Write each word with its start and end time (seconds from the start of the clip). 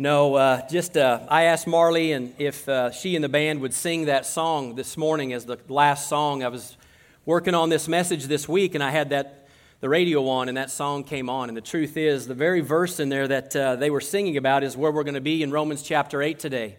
No, 0.00 0.36
uh, 0.36 0.66
just 0.66 0.96
uh, 0.96 1.20
I 1.28 1.42
asked 1.42 1.66
Marley 1.66 2.12
and 2.12 2.32
if 2.38 2.66
uh, 2.66 2.90
she 2.90 3.16
and 3.16 3.22
the 3.22 3.28
band 3.28 3.60
would 3.60 3.74
sing 3.74 4.06
that 4.06 4.24
song 4.24 4.74
this 4.74 4.96
morning 4.96 5.34
as 5.34 5.44
the 5.44 5.58
last 5.68 6.08
song. 6.08 6.42
I 6.42 6.48
was 6.48 6.78
working 7.26 7.54
on 7.54 7.68
this 7.68 7.86
message 7.86 8.24
this 8.24 8.48
week, 8.48 8.74
and 8.74 8.82
I 8.82 8.92
had 8.92 9.10
that 9.10 9.46
the 9.80 9.90
radio 9.90 10.26
on, 10.26 10.48
and 10.48 10.56
that 10.56 10.70
song 10.70 11.04
came 11.04 11.28
on. 11.28 11.50
And 11.50 11.56
the 11.56 11.60
truth 11.60 11.98
is, 11.98 12.26
the 12.26 12.32
very 12.32 12.62
verse 12.62 12.98
in 12.98 13.10
there 13.10 13.28
that 13.28 13.54
uh, 13.54 13.76
they 13.76 13.90
were 13.90 14.00
singing 14.00 14.38
about 14.38 14.64
is 14.64 14.74
where 14.74 14.90
we're 14.90 15.04
going 15.04 15.16
to 15.16 15.20
be 15.20 15.42
in 15.42 15.50
Romans 15.50 15.82
chapter 15.82 16.22
eight 16.22 16.38
today, 16.38 16.76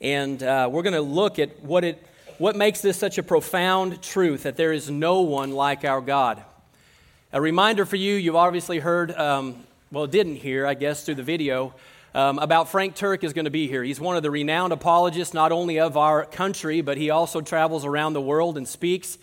and 0.00 0.42
uh, 0.42 0.70
we're 0.72 0.80
going 0.80 0.94
to 0.94 1.02
look 1.02 1.38
at 1.38 1.62
what 1.62 1.84
it 1.84 2.02
what 2.38 2.56
makes 2.56 2.80
this 2.80 2.96
such 2.96 3.18
a 3.18 3.22
profound 3.22 4.00
truth 4.00 4.44
that 4.44 4.56
there 4.56 4.72
is 4.72 4.88
no 4.88 5.20
one 5.20 5.52
like 5.52 5.84
our 5.84 6.00
God. 6.00 6.42
A 7.30 7.42
reminder 7.42 7.84
for 7.84 7.96
you: 7.96 8.14
you've 8.14 8.36
obviously 8.36 8.78
heard, 8.78 9.10
um, 9.18 9.66
well, 9.92 10.06
didn't 10.06 10.36
hear, 10.36 10.66
I 10.66 10.72
guess, 10.72 11.04
through 11.04 11.16
the 11.16 11.22
video 11.22 11.74
um, 12.18 12.40
about 12.40 12.68
Frank 12.68 12.96
Turek 12.96 13.22
is 13.22 13.32
going 13.32 13.44
to 13.44 13.50
be 13.52 13.68
here. 13.68 13.84
He's 13.84 14.00
one 14.00 14.16
of 14.16 14.24
the 14.24 14.30
renowned 14.32 14.72
apologists, 14.72 15.32
not 15.32 15.52
only 15.52 15.78
of 15.78 15.96
our 15.96 16.24
country, 16.24 16.80
but 16.80 16.98
he 16.98 17.10
also 17.10 17.40
travels 17.40 17.84
around 17.84 18.12
the 18.12 18.20
world 18.20 18.56
and 18.56 18.66
speaks 18.66 19.18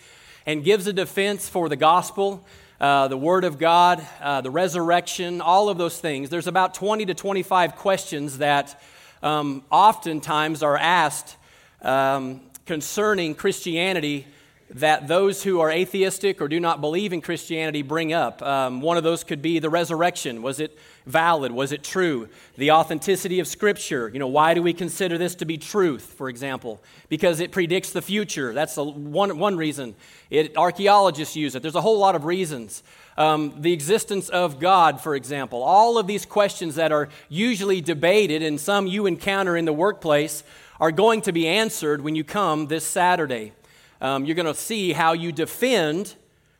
and 0.46 0.64
gives 0.64 0.88
a 0.88 0.94
defense 0.94 1.50
for 1.50 1.68
the 1.68 1.76
gospel, 1.76 2.46
uh, 2.80 3.10
the 3.10 3.18
Word 3.18 3.44
of 3.44 3.60
God, 3.60 4.08
uh, 4.22 4.40
the 4.40 4.50
resurrection, 4.50 5.42
all 5.42 5.68
of 5.68 5.78
those 5.78 6.00
things. 6.00 6.30
There's 6.30 6.48
about 6.48 6.74
20 6.74 7.08
to 7.08 7.14
25 7.14 7.76
questions 7.76 8.38
that 8.38 8.82
um, 9.22 9.66
oftentimes 9.70 10.64
are 10.64 10.78
asked 10.78 11.36
um, 11.82 12.40
concerning 12.66 13.36
Christianity 13.36 14.26
that 14.70 15.10
those 15.10 15.44
who 15.44 15.60
are 15.60 15.70
atheistic 15.70 16.42
or 16.42 16.48
do 16.48 16.62
not 16.62 16.80
believe 16.80 17.12
in 17.12 17.22
Christianity 17.22 17.82
bring 17.82 18.14
up. 18.14 18.42
Um, 18.42 18.80
one 18.80 18.96
of 18.96 19.04
those 19.04 19.26
could 19.26 19.42
be 19.42 19.60
the 19.60 19.70
resurrection. 19.70 20.42
Was 20.42 20.62
it 20.62 20.78
valid? 21.06 21.52
Was 21.52 21.72
it 21.72 21.84
true? 21.84 22.30
The 22.58 22.72
authenticity 22.72 23.40
of 23.40 23.48
Scripture. 23.48 24.10
You 24.12 24.20
know, 24.20 24.28
why 24.28 24.54
do 24.54 24.62
we 24.62 24.74
consider 24.74 25.18
this 25.18 25.36
to 25.36 25.46
be 25.46 25.58
truth, 25.58 26.14
for 26.18 26.30
example? 26.30 26.82
Because 27.10 27.40
it 27.40 27.52
predicts 27.52 27.92
the 27.92 28.02
future. 28.02 28.54
That's 28.54 28.78
a, 28.78 28.84
one, 28.84 29.38
one 29.38 29.58
reason. 29.58 29.96
It, 30.30 30.58
archaeologists 30.58 31.36
use 31.36 31.56
it. 31.56 31.62
There's 31.62 31.76
a 31.76 31.82
whole 31.82 32.00
lot 32.00 32.16
of 32.16 32.26
reasons. 32.26 32.84
Um, 33.18 33.54
the 33.62 33.72
existence 33.72 34.30
of 34.30 34.60
God, 34.60 35.00
for 35.00 35.16
example. 35.16 35.64
All 35.64 35.98
of 35.98 36.08
these 36.08 36.26
questions 36.26 36.76
that 36.76 36.92
are 36.92 37.10
usually 37.30 37.82
debated 37.82 38.42
and 38.42 38.60
some 38.60 38.88
you 38.88 39.06
encounter 39.06 39.56
in 39.56 39.66
the 39.66 39.74
workplace 39.74 40.44
are 40.80 40.92
going 40.92 41.22
to 41.22 41.32
be 41.32 41.48
answered 41.48 42.02
when 42.02 42.16
you 42.16 42.24
come 42.24 42.68
this 42.68 42.86
Saturday. 42.86 43.54
Um, 44.02 44.26
you're 44.26 44.36
going 44.36 44.46
to 44.46 44.54
see 44.54 44.92
how 44.92 45.14
you 45.14 45.32
defend 45.32 46.16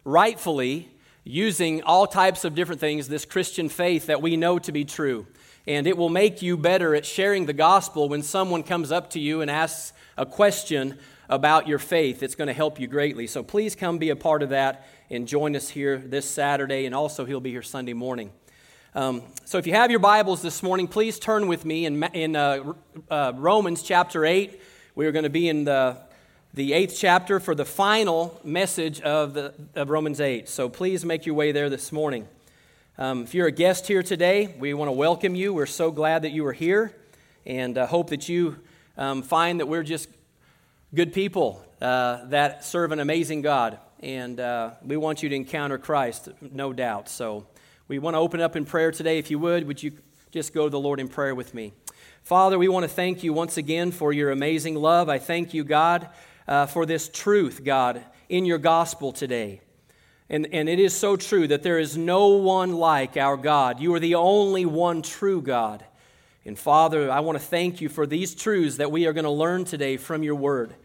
rightfully 0.06 0.90
using 1.26 1.82
all 1.82 2.06
types 2.06 2.46
of 2.46 2.54
different 2.54 2.80
things, 2.80 3.08
this 3.08 3.26
Christian 3.26 3.68
faith 3.68 4.06
that 4.06 4.22
we 4.22 4.38
know 4.38 4.60
to 4.60 4.72
be 4.72 4.86
true. 4.86 5.26
And 5.68 5.88
it 5.88 5.98
will 5.98 6.10
make 6.10 6.44
you 6.44 6.56
better 6.56 6.94
at 6.94 7.06
sharing 7.06 7.48
the 7.48 7.54
gospel 7.54 8.08
when 8.08 8.22
someone 8.22 8.62
comes 8.62 8.92
up 8.92 9.10
to 9.12 9.20
you 9.20 9.42
and 9.42 9.50
asks 9.50 9.92
a 10.18 10.26
question 10.28 11.00
about 11.28 11.68
your 11.68 11.80
faith. 11.80 12.22
It's 12.22 12.36
going 12.36 12.48
to 12.48 12.54
help 12.54 12.80
you 12.80 12.88
greatly. 12.88 13.26
So 13.26 13.42
please 13.42 13.76
come 13.76 13.98
be 13.98 14.12
a 14.12 14.16
part 14.16 14.44
of 14.44 14.50
that 14.50 14.88
and 15.10 15.28
join 15.28 15.56
us 15.56 15.68
here 15.68 15.98
this 15.98 16.30
Saturday, 16.30 16.86
and 16.86 16.94
also 16.94 17.26
he'll 17.26 17.40
be 17.40 17.50
here 17.50 17.64
Sunday 17.64 17.94
morning. 17.94 18.32
Um, 18.94 19.24
so 19.44 19.58
if 19.58 19.66
you 19.66 19.74
have 19.74 19.90
your 19.90 20.00
Bibles 20.00 20.44
this 20.44 20.62
morning, 20.62 20.88
please 20.88 21.18
turn 21.18 21.48
with 21.48 21.66
me 21.66 21.88
in, 21.88 22.04
in 22.14 22.36
uh, 22.36 22.74
uh, 23.10 23.34
Romans 23.36 23.82
chapter 23.82 24.26
8. 24.26 24.62
We 24.94 25.08
are 25.08 25.12
going 25.12 25.24
to 25.24 25.30
be 25.32 25.50
in 25.50 25.66
the 25.66 25.98
the 26.56 26.72
eighth 26.72 26.96
chapter 26.98 27.42
for 27.42 27.54
the 27.54 27.66
final 27.66 28.40
message 28.42 29.02
of, 29.02 29.34
the, 29.34 29.54
of 29.76 29.90
Romans 29.90 30.22
8. 30.22 30.48
So 30.48 30.70
please 30.70 31.04
make 31.04 31.26
your 31.26 31.36
way 31.36 31.52
there 31.52 31.70
this 31.70 31.92
morning. 31.92 32.30
Um, 32.98 33.24
if 33.24 33.34
you're 33.34 33.48
a 33.48 33.52
guest 33.52 33.88
here 33.88 34.02
today, 34.02 34.56
we 34.58 34.74
want 34.74 34.88
to 34.88 34.94
welcome 34.94 35.36
you. 35.36 35.54
We're 35.54 35.66
so 35.66 35.92
glad 35.92 36.22
that 36.22 36.32
you 36.32 36.46
are 36.46 36.54
here 36.54 36.96
and 37.46 37.78
uh, 37.78 37.86
hope 37.86 38.10
that 38.12 38.30
you 38.30 38.58
um, 38.98 39.22
find 39.22 39.60
that 39.60 39.66
we're 39.66 39.84
just 39.84 40.08
good 40.94 41.12
people 41.12 41.62
uh, 41.82 42.24
that 42.28 42.64
serve 42.64 42.94
an 42.94 43.02
amazing 43.02 43.42
God. 43.42 43.78
And 44.00 44.40
uh, 44.40 44.76
we 44.82 44.96
want 44.96 45.24
you 45.24 45.28
to 45.28 45.36
encounter 45.36 45.78
Christ, 45.78 46.30
no 46.40 46.72
doubt. 46.72 47.10
So 47.10 47.48
we 47.90 48.00
want 48.00 48.14
to 48.14 48.20
open 48.20 48.40
up 48.40 48.56
in 48.56 48.64
prayer 48.64 48.92
today. 48.92 49.20
If 49.20 49.30
you 49.30 49.40
would, 49.40 49.68
would 49.68 49.84
you 49.84 49.92
just 50.32 50.54
go 50.54 50.64
to 50.64 50.70
the 50.70 50.80
Lord 50.80 51.02
in 51.02 51.10
prayer 51.10 51.36
with 51.36 51.54
me? 51.54 51.74
Father, 52.24 52.58
we 52.58 52.70
want 52.70 52.86
to 52.86 52.90
thank 52.90 53.26
you 53.26 53.34
once 53.34 53.58
again 53.58 53.92
for 53.92 54.14
your 54.14 54.32
amazing 54.32 54.76
love. 54.76 55.10
I 55.10 55.20
thank 55.20 55.54
you, 55.54 55.66
God 55.66 56.08
uh, 56.48 56.66
for 56.66 56.86
this 56.86 57.10
truth, 57.10 57.64
God, 57.64 58.04
in 58.30 58.46
your 58.46 58.58
gospel 58.58 59.12
today. 59.12 59.62
And, 60.30 60.48
and 60.52 60.68
it 60.68 60.80
is 60.80 60.94
so 60.94 61.16
true 61.16 61.48
that 61.48 61.64
there 61.64 61.78
is 61.78 61.98
no 61.98 62.30
one 62.30 62.74
like 62.74 63.16
our 63.16 63.38
God. 63.38 63.80
You 63.80 63.94
are 63.94 64.00
the 64.00 64.16
only 64.16 64.66
one 64.66 65.02
true 65.02 65.42
God. 65.42 65.86
And 66.46 66.58
Father, 66.58 67.12
I 67.12 67.20
want 67.20 67.38
to 67.38 67.44
thank 67.44 67.82
you 67.82 67.90
for 67.90 68.06
these 68.06 68.36
truths 68.36 68.78
that 68.78 68.92
we 68.92 69.06
are 69.06 69.14
going 69.14 69.26
to 69.26 69.32
learn 69.32 69.66
today 69.66 69.98
from 69.98 70.24
your 70.24 70.36
word. 70.36 70.76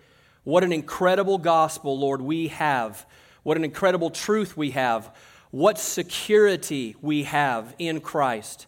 What 0.45 0.65
an 0.65 0.73
incredible 0.73 1.39
gospel, 1.39 1.99
Lord, 1.99 2.23
we 2.23 2.49
have. 2.49 3.07
What 3.43 3.57
an 3.57 3.65
incredible 3.65 4.11
truth 4.11 4.57
we 4.57 4.71
have. 4.71 5.15
What 5.51 5.79
security 5.79 6.97
we 7.03 7.25
have 7.25 7.75
in 7.79 8.01
Christ. 8.01 8.67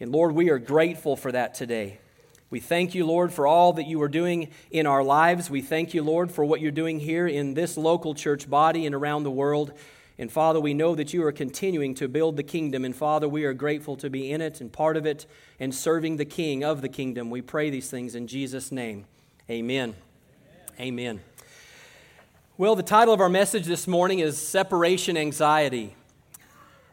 And 0.00 0.10
Lord, 0.10 0.34
we 0.34 0.50
are 0.50 0.58
grateful 0.58 1.16
for 1.16 1.30
that 1.30 1.54
today. 1.54 1.98
We 2.52 2.60
thank 2.60 2.94
you, 2.94 3.06
Lord, 3.06 3.32
for 3.32 3.46
all 3.46 3.72
that 3.72 3.86
you 3.86 4.02
are 4.02 4.10
doing 4.10 4.50
in 4.70 4.84
our 4.84 5.02
lives. 5.02 5.48
We 5.48 5.62
thank 5.62 5.94
you, 5.94 6.02
Lord, 6.02 6.30
for 6.30 6.44
what 6.44 6.60
you're 6.60 6.70
doing 6.70 7.00
here 7.00 7.26
in 7.26 7.54
this 7.54 7.78
local 7.78 8.14
church 8.14 8.50
body 8.50 8.84
and 8.84 8.94
around 8.94 9.22
the 9.22 9.30
world. 9.30 9.72
And 10.18 10.30
Father, 10.30 10.60
we 10.60 10.74
know 10.74 10.94
that 10.94 11.14
you 11.14 11.24
are 11.24 11.32
continuing 11.32 11.94
to 11.94 12.08
build 12.08 12.36
the 12.36 12.42
kingdom. 12.42 12.84
And 12.84 12.94
Father, 12.94 13.26
we 13.26 13.44
are 13.44 13.54
grateful 13.54 13.96
to 13.96 14.10
be 14.10 14.30
in 14.30 14.42
it 14.42 14.60
and 14.60 14.70
part 14.70 14.98
of 14.98 15.06
it 15.06 15.24
and 15.58 15.74
serving 15.74 16.18
the 16.18 16.26
King 16.26 16.62
of 16.62 16.82
the 16.82 16.90
kingdom. 16.90 17.30
We 17.30 17.40
pray 17.40 17.70
these 17.70 17.88
things 17.88 18.14
in 18.14 18.26
Jesus' 18.26 18.70
name. 18.70 19.06
Amen. 19.48 19.94
Amen. 20.78 21.22
Well, 22.58 22.76
the 22.76 22.82
title 22.82 23.14
of 23.14 23.22
our 23.22 23.30
message 23.30 23.64
this 23.64 23.88
morning 23.88 24.18
is 24.18 24.36
Separation 24.36 25.16
Anxiety. 25.16 25.96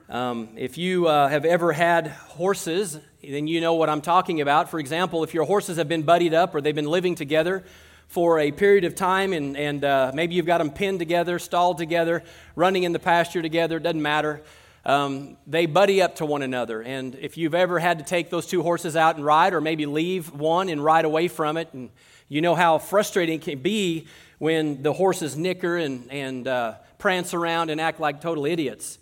Um, 0.07 0.51
if 0.55 0.77
you 0.77 1.09
uh, 1.09 1.27
have 1.27 1.43
ever 1.43 1.73
had 1.73 2.07
horses, 2.07 3.01
then 3.21 3.47
you 3.47 3.61
know 3.61 3.73
what 3.73 3.89
I'm 3.89 4.01
talking 4.01 4.41
about. 4.41 4.69
For 4.69 4.79
example, 4.79 5.23
if 5.23 5.33
your 5.33 5.45
horses 5.45 5.77
have 5.77 5.87
been 5.87 6.03
buddied 6.03 6.33
up 6.33 6.55
or 6.55 6.61
they've 6.61 6.75
been 6.75 6.85
living 6.89 7.15
together 7.15 7.63
for 8.07 8.39
a 8.39 8.51
period 8.51 8.85
of 8.85 8.95
time 8.95 9.33
and, 9.33 9.57
and 9.57 9.83
uh, 9.83 10.11
maybe 10.13 10.35
you've 10.35 10.45
got 10.45 10.59
them 10.59 10.71
pinned 10.71 10.99
together, 10.99 11.37
stalled 11.37 11.77
together, 11.77 12.23
running 12.55 12.83
in 12.83 12.91
the 12.91 12.99
pasture 12.99 13.41
together, 13.41 13.79
doesn't 13.79 14.01
matter. 14.01 14.41
Um, 14.85 15.37
they 15.45 15.65
buddy 15.65 16.01
up 16.01 16.15
to 16.15 16.25
one 16.25 16.41
another. 16.41 16.81
And 16.81 17.15
if 17.15 17.37
you've 17.37 17.53
ever 17.53 17.79
had 17.79 17.99
to 17.99 18.05
take 18.05 18.29
those 18.29 18.45
two 18.45 18.63
horses 18.63 18.95
out 18.95 19.17
and 19.17 19.25
ride, 19.25 19.53
or 19.53 19.61
maybe 19.61 19.85
leave 19.85 20.31
one 20.31 20.69
and 20.69 20.83
ride 20.83 21.05
away 21.05 21.27
from 21.27 21.57
it, 21.57 21.69
and 21.73 21.89
you 22.29 22.41
know 22.41 22.55
how 22.55 22.77
frustrating 22.77 23.39
it 23.39 23.41
can 23.41 23.59
be 23.59 24.07
when 24.37 24.81
the 24.81 24.93
horses 24.93 25.35
nicker 25.35 25.77
and, 25.77 26.09
and 26.11 26.47
uh, 26.47 26.75
prance 26.97 27.33
around 27.33 27.69
and 27.69 27.81
act 27.81 27.99
like 27.99 28.21
total 28.21 28.45
idiots. 28.45 28.98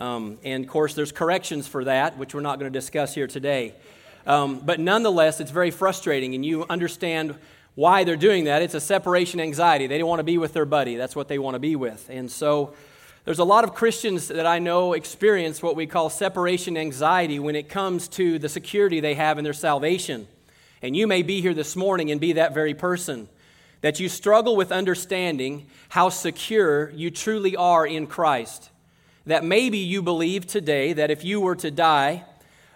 Um, 0.00 0.38
and 0.42 0.64
of 0.64 0.70
course, 0.70 0.94
there's 0.94 1.12
corrections 1.12 1.68
for 1.68 1.84
that, 1.84 2.16
which 2.16 2.34
we're 2.34 2.40
not 2.40 2.58
going 2.58 2.72
to 2.72 2.76
discuss 2.76 3.14
here 3.14 3.26
today. 3.26 3.74
Um, 4.26 4.60
but 4.60 4.80
nonetheless, 4.80 5.40
it's 5.40 5.50
very 5.50 5.70
frustrating, 5.70 6.34
and 6.34 6.44
you 6.44 6.64
understand 6.70 7.36
why 7.74 8.04
they're 8.04 8.16
doing 8.16 8.44
that. 8.44 8.62
It's 8.62 8.74
a 8.74 8.80
separation 8.80 9.40
anxiety. 9.40 9.86
They 9.86 9.98
don't 9.98 10.08
want 10.08 10.20
to 10.20 10.24
be 10.24 10.38
with 10.38 10.54
their 10.54 10.64
buddy, 10.64 10.96
that's 10.96 11.14
what 11.14 11.28
they 11.28 11.38
want 11.38 11.54
to 11.54 11.58
be 11.58 11.76
with. 11.76 12.08
And 12.10 12.30
so, 12.30 12.74
there's 13.26 13.38
a 13.38 13.44
lot 13.44 13.64
of 13.64 13.74
Christians 13.74 14.28
that 14.28 14.46
I 14.46 14.58
know 14.58 14.94
experience 14.94 15.62
what 15.62 15.76
we 15.76 15.86
call 15.86 16.08
separation 16.08 16.78
anxiety 16.78 17.38
when 17.38 17.54
it 17.54 17.68
comes 17.68 18.08
to 18.08 18.38
the 18.38 18.48
security 18.48 19.00
they 19.00 19.14
have 19.14 19.36
in 19.36 19.44
their 19.44 19.52
salvation. 19.52 20.26
And 20.80 20.96
you 20.96 21.06
may 21.06 21.22
be 21.22 21.42
here 21.42 21.52
this 21.52 21.76
morning 21.76 22.10
and 22.10 22.18
be 22.18 22.32
that 22.32 22.54
very 22.54 22.72
person. 22.72 23.28
That 23.82 24.00
you 24.00 24.08
struggle 24.08 24.56
with 24.56 24.72
understanding 24.72 25.66
how 25.90 26.08
secure 26.08 26.90
you 26.90 27.10
truly 27.10 27.56
are 27.56 27.86
in 27.86 28.06
Christ 28.06 28.70
that 29.26 29.44
maybe 29.44 29.78
you 29.78 30.02
believe 30.02 30.46
today 30.46 30.92
that 30.92 31.10
if 31.10 31.24
you 31.24 31.40
were 31.40 31.56
to 31.56 31.70
die 31.70 32.24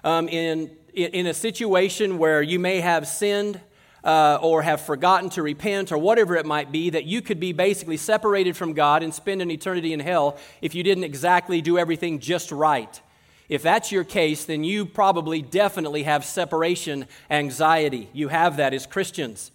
um, 0.02 0.28
in, 0.28 0.70
in 0.92 1.26
a 1.26 1.34
situation 1.34 2.18
where 2.18 2.42
you 2.42 2.58
may 2.58 2.80
have 2.80 3.08
sinned 3.08 3.60
uh, 4.04 4.38
or 4.42 4.62
have 4.62 4.80
forgotten 4.82 5.30
to 5.30 5.42
repent 5.42 5.90
or 5.90 5.98
whatever 5.98 6.36
it 6.36 6.44
might 6.44 6.70
be, 6.70 6.90
that 6.90 7.04
you 7.04 7.22
could 7.22 7.40
be 7.40 7.52
basically 7.52 7.96
separated 7.96 8.56
from 8.56 8.74
God 8.74 9.02
and 9.02 9.14
spend 9.14 9.40
an 9.40 9.50
eternity 9.50 9.92
in 9.92 10.00
hell 10.00 10.36
if 10.60 10.74
you 10.74 10.82
didn't 10.82 11.04
exactly 11.04 11.62
do 11.62 11.78
everything 11.78 12.18
just 12.18 12.52
right. 12.52 13.00
If 13.48 13.62
that's 13.62 13.90
your 13.90 14.04
case, 14.04 14.44
then 14.44 14.64
you 14.64 14.86
probably 14.86 15.42
definitely 15.42 16.02
have 16.04 16.24
separation 16.24 17.06
anxiety. 17.30 18.08
You 18.12 18.28
have 18.28 18.58
that 18.58 18.74
as 18.74 18.86
Christians. 18.86 19.50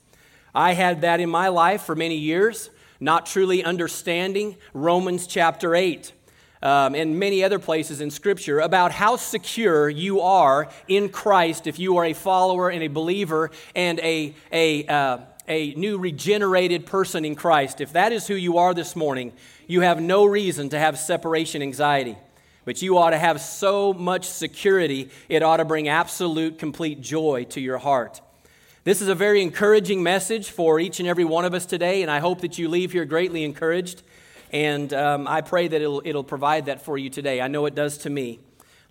I 0.54 0.74
had 0.74 1.02
that 1.02 1.20
in 1.20 1.30
my 1.30 1.48
life 1.50 1.84
for 1.84 1.96
many 1.96 2.18
years, 2.18 2.72
not 3.00 3.26
truly 3.26 3.64
understanding 3.64 4.58
Romans 4.74 5.28
chapter 5.28 5.76
8 5.76 6.12
um, 6.62 6.96
and 6.96 7.18
many 7.18 7.44
other 7.44 7.60
places 7.60 8.02
in 8.02 8.12
Scripture 8.12 8.60
about 8.60 8.92
how 8.92 9.16
secure 9.16 9.90
you 9.90 10.22
are 10.22 10.70
in 10.88 11.10
Christ 11.10 11.68
if 11.68 11.80
you 11.80 11.98
are 11.98 12.06
a 12.06 12.14
follower 12.14 12.70
and 12.70 12.84
a 12.84 12.88
believer 12.88 13.52
and 13.76 14.00
a, 14.00 14.34
a, 14.52 14.86
uh, 14.88 15.18
a 15.48 15.74
new 15.76 15.98
regenerated 15.98 16.86
person 16.86 17.26
in 17.26 17.36
Christ. 17.36 17.82
If 17.82 17.94
that 17.94 18.12
is 18.12 18.28
who 18.28 18.36
you 18.36 18.58
are 18.58 18.74
this 18.74 18.96
morning, 18.96 19.34
you 19.68 19.82
have 19.82 20.02
no 20.02 20.26
reason 20.26 20.70
to 20.70 20.80
have 20.80 21.00
separation 21.00 21.62
anxiety. 21.62 22.18
but 22.66 22.84
you 22.84 23.00
ought 23.00 23.10
to 23.12 23.18
have 23.18 23.42
so 23.42 23.94
much 23.94 24.26
security, 24.26 25.10
it 25.28 25.42
ought 25.42 25.58
to 25.58 25.66
bring 25.66 25.88
absolute, 25.88 26.60
complete 26.60 27.02
joy 27.02 27.44
to 27.46 27.60
your 27.60 27.80
heart. 27.80 28.22
This 28.84 29.02
is 29.02 29.08
a 29.08 29.16
very 29.16 29.42
encouraging 29.42 30.04
message 30.04 30.52
for 30.52 30.80
each 30.80 31.00
and 31.00 31.10
every 31.10 31.26
one 31.26 31.46
of 31.46 31.54
us 31.54 31.66
today, 31.66 32.02
and 32.02 32.12
I 32.12 32.20
hope 32.20 32.42
that 32.42 32.58
you 32.58 32.70
leave 32.70 32.92
here 32.92 33.06
greatly 33.06 33.44
encouraged. 33.44 34.04
And 34.52 34.94
um, 34.94 35.28
I 35.28 35.42
pray 35.42 35.68
that 35.68 35.80
it'll, 35.82 36.02
it'll 36.04 36.24
provide 36.24 36.66
that 36.66 36.82
for 36.82 36.98
you 36.98 37.10
today. 37.10 37.40
I 37.40 37.48
know 37.48 37.66
it 37.66 37.76
does 37.76 38.00
to 38.00 38.10
me. 38.10 38.40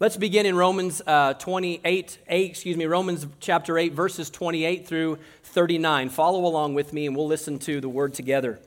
Let's 0.00 0.16
begin 0.16 0.46
in 0.46 0.56
Romans 0.56 1.02
uh, 1.05 1.34
28, 1.34 2.19
8, 2.28 2.50
excuse 2.50 2.76
me, 2.76 2.87
Romans 2.87 3.26
chapter 3.40 3.76
8, 3.76 3.93
verses 3.93 4.31
28 4.31 4.87
through 4.87 5.19
39. 5.43 6.10
Follow 6.10 6.44
along 6.44 6.75
with 6.75 6.93
me 6.93 7.06
and 7.06 7.16
we'll 7.16 7.26
listen 7.26 7.58
to 7.60 7.81
the 7.81 7.88
word 7.88 8.14
together. 8.14 8.60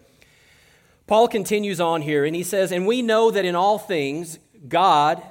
Paul 1.08 1.30
continues 1.30 1.80
on 1.80 2.02
here 2.02 2.26
and 2.26 2.36
he 2.36 2.44
says, 2.44 2.74
And 2.74 2.86
we 2.86 3.02
know 3.02 3.32
that 3.32 3.46
in 3.46 3.56
all 3.56 3.78
things 3.78 4.40
God 4.68 5.24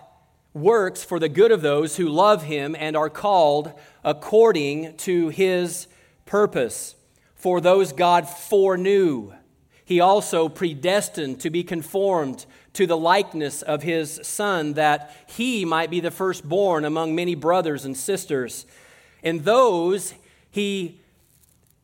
works 0.54 1.04
for 1.04 1.18
the 1.18 1.28
good 1.28 1.52
of 1.52 1.60
those 1.60 1.96
who 1.96 2.08
love 2.08 2.44
him 2.44 2.74
and 2.78 2.96
are 2.96 3.10
called 3.10 3.72
according 4.02 4.96
to 4.96 5.28
his 5.28 5.86
purpose. 6.24 6.96
For 7.34 7.60
those 7.60 7.92
God 7.92 8.26
foreknew, 8.26 9.34
he 9.90 9.98
also 9.98 10.48
predestined 10.48 11.40
to 11.40 11.50
be 11.50 11.64
conformed 11.64 12.46
to 12.75 12.87
the 12.87 12.96
likeness 12.96 13.60
of 13.60 13.82
his 13.82 14.20
Son, 14.22 14.75
that 14.75 15.12
he 15.26 15.64
might 15.64 15.90
be 15.90 15.98
the 15.98 16.12
firstborn 16.12 16.84
among 16.84 17.16
many 17.16 17.34
brothers 17.34 17.84
and 17.84 17.96
sisters. 17.96 18.66
And 19.25 19.42
those 19.42 20.14
he, 20.48 21.00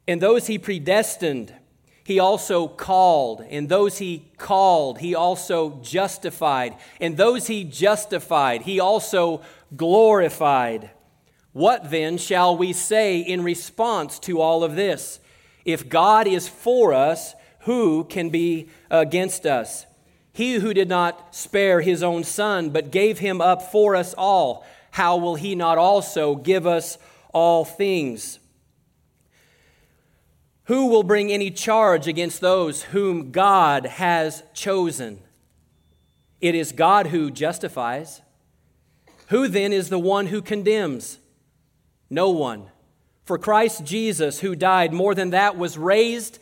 and 0.06 0.22
those 0.22 0.46
he 0.46 0.56
predestined, 0.56 1.52
he 2.04 2.20
also 2.20 2.68
called. 2.68 3.44
And 3.50 3.68
those 3.68 3.98
he 3.98 4.30
called, 4.38 5.00
he 5.00 5.16
also 5.16 5.80
justified. 5.82 6.76
And 7.00 7.16
those 7.16 7.48
he 7.48 7.64
justified, 7.64 8.62
he 8.62 8.78
also 8.78 9.42
glorified. 9.76 10.90
What 11.52 11.90
then 11.90 12.18
shall 12.18 12.56
we 12.56 12.72
say 12.72 13.18
in 13.18 13.42
response 13.42 14.20
to 14.20 14.40
all 14.40 14.62
of 14.62 14.76
this? 14.76 15.18
If 15.64 15.88
God 15.88 16.28
is 16.28 16.46
for 16.46 16.94
us, 16.94 17.34
who 17.66 18.04
can 18.04 18.30
be 18.30 18.68
against 18.90 19.44
us? 19.44 19.86
He 20.32 20.54
who 20.54 20.72
did 20.72 20.88
not 20.88 21.34
spare 21.34 21.80
his 21.80 22.02
own 22.02 22.24
son, 22.24 22.70
but 22.70 22.90
gave 22.90 23.18
him 23.18 23.40
up 23.40 23.60
for 23.70 23.94
us 23.94 24.14
all, 24.16 24.64
how 24.92 25.16
will 25.16 25.34
he 25.34 25.54
not 25.54 25.76
also 25.76 26.36
give 26.36 26.66
us 26.66 26.96
all 27.34 27.64
things? 27.64 28.38
Who 30.64 30.86
will 30.86 31.02
bring 31.02 31.30
any 31.30 31.50
charge 31.50 32.08
against 32.08 32.40
those 32.40 32.84
whom 32.84 33.30
God 33.30 33.86
has 33.86 34.42
chosen? 34.54 35.20
It 36.40 36.54
is 36.54 36.72
God 36.72 37.08
who 37.08 37.30
justifies. 37.30 38.22
Who 39.28 39.48
then 39.48 39.72
is 39.72 39.88
the 39.88 39.98
one 39.98 40.26
who 40.26 40.40
condemns? 40.40 41.18
No 42.08 42.30
one. 42.30 42.66
For 43.24 43.38
Christ 43.38 43.84
Jesus, 43.84 44.40
who 44.40 44.54
died, 44.54 44.92
more 44.92 45.14
than 45.14 45.30
that, 45.30 45.56
was 45.56 45.76
raised 45.76 46.38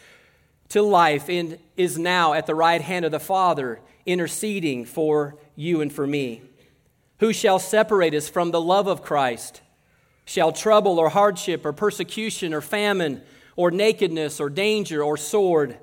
to 0.70 0.82
life 0.82 1.28
and 1.28 1.58
is 1.76 1.98
now 1.98 2.32
at 2.32 2.46
the 2.46 2.54
right 2.54 2.80
hand 2.80 3.04
of 3.04 3.12
the 3.12 3.20
Father, 3.20 3.80
interceding 4.06 4.84
for 4.84 5.36
you 5.56 5.80
and 5.80 5.92
for 5.92 6.06
me. 6.06 6.42
Who 7.20 7.32
shall 7.32 7.58
separate 7.58 8.14
us 8.14 8.28
from 8.28 8.50
the 8.50 8.60
love 8.60 8.86
of 8.86 9.02
Christ? 9.02 9.62
Shall 10.24 10.52
trouble 10.52 10.98
or 10.98 11.10
hardship 11.10 11.64
or 11.64 11.72
persecution 11.72 12.54
or 12.54 12.60
famine 12.60 13.22
or 13.56 13.70
nakedness 13.70 14.40
or 14.40 14.48
danger 14.50 15.02
or 15.02 15.16
sword? 15.16 15.78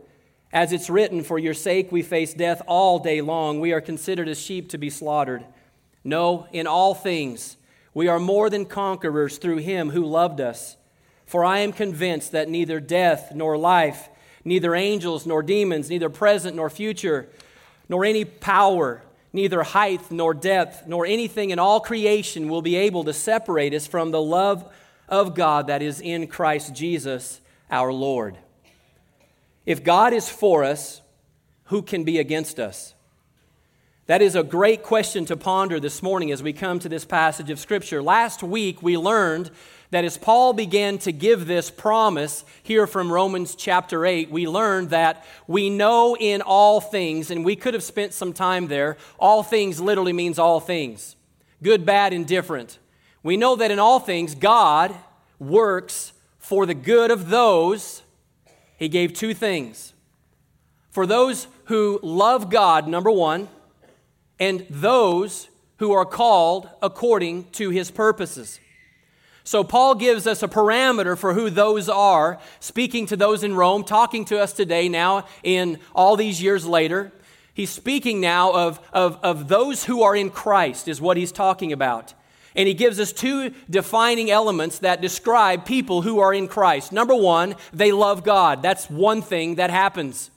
As 0.51 0.73
it's 0.73 0.89
written, 0.89 1.23
For 1.23 1.39
your 1.39 1.53
sake 1.53 1.91
we 1.91 2.01
face 2.01 2.33
death 2.33 2.61
all 2.67 2.99
day 2.99 3.21
long. 3.21 3.59
We 3.59 3.71
are 3.71 3.81
considered 3.81 4.27
as 4.27 4.39
sheep 4.39 4.69
to 4.69 4.77
be 4.77 4.89
slaughtered. 4.89 5.45
No, 6.03 6.47
in 6.51 6.67
all 6.67 6.93
things, 6.93 7.57
we 7.93 8.07
are 8.07 8.19
more 8.19 8.49
than 8.49 8.65
conquerors 8.65 9.37
through 9.37 9.57
him 9.57 9.91
who 9.91 10.03
loved 10.03 10.41
us. 10.41 10.77
For 11.25 11.45
I 11.45 11.59
am 11.59 11.71
convinced 11.71 12.33
that 12.33 12.49
neither 12.49 12.79
death 12.79 13.33
nor 13.33 13.57
life, 13.57 14.09
neither 14.43 14.75
angels 14.75 15.25
nor 15.25 15.43
demons, 15.43 15.89
neither 15.89 16.09
present 16.09 16.55
nor 16.55 16.69
future, 16.69 17.29
nor 17.87 18.05
any 18.05 18.25
power, 18.25 19.01
neither 19.33 19.63
height 19.63 20.11
nor 20.11 20.33
depth, 20.33 20.87
nor 20.87 21.05
anything 21.05 21.49
in 21.49 21.59
all 21.59 21.79
creation 21.79 22.49
will 22.49 22.61
be 22.61 22.75
able 22.75 23.03
to 23.03 23.13
separate 23.13 23.73
us 23.73 23.87
from 23.87 24.11
the 24.11 24.21
love 24.21 24.65
of 25.07 25.35
God 25.35 25.67
that 25.67 25.81
is 25.81 25.99
in 25.99 26.27
Christ 26.27 26.73
Jesus 26.73 27.41
our 27.69 27.91
Lord. 27.91 28.37
If 29.65 29.83
God 29.83 30.13
is 30.13 30.29
for 30.29 30.63
us, 30.63 31.01
who 31.65 31.81
can 31.81 32.03
be 32.03 32.17
against 32.17 32.59
us? 32.59 32.95
That 34.07 34.21
is 34.21 34.35
a 34.35 34.43
great 34.43 34.83
question 34.83 35.25
to 35.25 35.37
ponder 35.37 35.79
this 35.79 36.03
morning 36.03 36.31
as 36.31 36.43
we 36.43 36.51
come 36.51 36.79
to 36.79 36.89
this 36.89 37.05
passage 37.05 37.49
of 37.49 37.59
Scripture. 37.59 38.01
Last 38.01 38.43
week 38.43 38.81
we 38.81 38.97
learned 38.97 39.51
that 39.91 40.05
as 40.05 40.17
Paul 40.17 40.53
began 40.53 40.97
to 40.99 41.11
give 41.11 41.45
this 41.45 41.69
promise 41.69 42.43
here 42.63 42.87
from 42.87 43.11
Romans 43.11 43.55
chapter 43.55 44.05
8, 44.05 44.31
we 44.31 44.47
learned 44.47 44.89
that 44.89 45.25
we 45.47 45.69
know 45.69 46.15
in 46.17 46.41
all 46.41 46.81
things, 46.81 47.29
and 47.29 47.45
we 47.45 47.55
could 47.55 47.73
have 47.73 47.83
spent 47.83 48.13
some 48.13 48.33
time 48.33 48.67
there. 48.67 48.97
All 49.19 49.43
things 49.43 49.79
literally 49.79 50.13
means 50.13 50.39
all 50.39 50.59
things 50.59 51.15
good, 51.61 51.85
bad, 51.85 52.11
indifferent. 52.11 52.79
We 53.21 53.37
know 53.37 53.55
that 53.57 53.69
in 53.69 53.77
all 53.77 53.99
things, 53.99 54.33
God 54.33 54.95
works 55.37 56.13
for 56.39 56.65
the 56.65 56.73
good 56.73 57.11
of 57.11 57.29
those. 57.29 58.01
He 58.77 58.89
gave 58.89 59.13
two 59.13 59.35
things 59.35 59.93
for 60.89 61.05
those 61.05 61.47
who 61.65 61.99
love 62.01 62.49
God, 62.49 62.87
number 62.87 63.11
one, 63.11 63.47
and 64.39 64.65
those 64.69 65.49
who 65.77 65.91
are 65.91 66.05
called 66.05 66.69
according 66.81 67.43
to 67.51 67.69
his 67.69 67.91
purposes. 67.91 68.59
So, 69.43 69.63
Paul 69.63 69.95
gives 69.95 70.27
us 70.27 70.43
a 70.43 70.47
parameter 70.47 71.17
for 71.17 71.33
who 71.33 71.49
those 71.49 71.89
are, 71.89 72.39
speaking 72.59 73.07
to 73.07 73.17
those 73.17 73.43
in 73.43 73.55
Rome, 73.55 73.83
talking 73.83 74.23
to 74.25 74.39
us 74.39 74.53
today, 74.53 74.87
now 74.87 75.25
in 75.43 75.79
all 75.95 76.15
these 76.15 76.41
years 76.41 76.65
later. 76.65 77.11
He's 77.53 77.69
speaking 77.69 78.21
now 78.21 78.53
of, 78.53 78.79
of, 78.93 79.19
of 79.23 79.47
those 79.47 79.85
who 79.85 80.03
are 80.03 80.15
in 80.15 80.29
Christ, 80.29 80.87
is 80.87 81.01
what 81.01 81.17
he's 81.17 81.31
talking 81.31 81.73
about. 81.73 82.13
And 82.55 82.67
he 82.67 82.73
gives 82.73 82.99
us 82.99 83.13
two 83.13 83.53
defining 83.69 84.29
elements 84.29 84.79
that 84.79 85.01
describe 85.01 85.65
people 85.65 86.01
who 86.01 86.19
are 86.19 86.33
in 86.33 86.47
Christ. 86.47 86.91
Number 86.91 87.15
one, 87.15 87.55
they 87.73 87.91
love 87.91 88.23
God. 88.23 88.61
That's 88.61 88.89
one 88.89 89.21
thing 89.21 89.55
that 89.55 89.69
happens. 89.69 90.31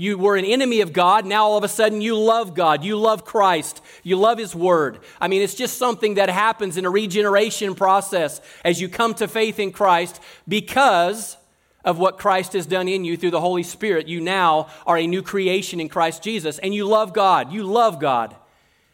You 0.00 0.16
were 0.16 0.36
an 0.36 0.46
enemy 0.46 0.80
of 0.80 0.94
God. 0.94 1.26
Now 1.26 1.44
all 1.44 1.58
of 1.58 1.62
a 1.62 1.68
sudden 1.68 2.00
you 2.00 2.18
love 2.18 2.54
God. 2.54 2.82
You 2.82 2.96
love 2.96 3.26
Christ. 3.26 3.82
You 4.02 4.16
love 4.16 4.38
His 4.38 4.54
Word. 4.54 5.00
I 5.20 5.28
mean, 5.28 5.42
it's 5.42 5.52
just 5.52 5.76
something 5.76 6.14
that 6.14 6.30
happens 6.30 6.78
in 6.78 6.86
a 6.86 6.90
regeneration 6.90 7.74
process 7.74 8.40
as 8.64 8.80
you 8.80 8.88
come 8.88 9.12
to 9.16 9.28
faith 9.28 9.58
in 9.58 9.72
Christ 9.72 10.18
because 10.48 11.36
of 11.84 11.98
what 11.98 12.16
Christ 12.16 12.54
has 12.54 12.64
done 12.64 12.88
in 12.88 13.04
you 13.04 13.18
through 13.18 13.32
the 13.32 13.42
Holy 13.42 13.62
Spirit. 13.62 14.08
You 14.08 14.22
now 14.22 14.68
are 14.86 14.96
a 14.96 15.06
new 15.06 15.20
creation 15.20 15.80
in 15.80 15.90
Christ 15.90 16.22
Jesus 16.22 16.58
and 16.58 16.74
you 16.74 16.86
love 16.86 17.12
God. 17.12 17.52
You 17.52 17.64
love 17.64 18.00
God. 18.00 18.34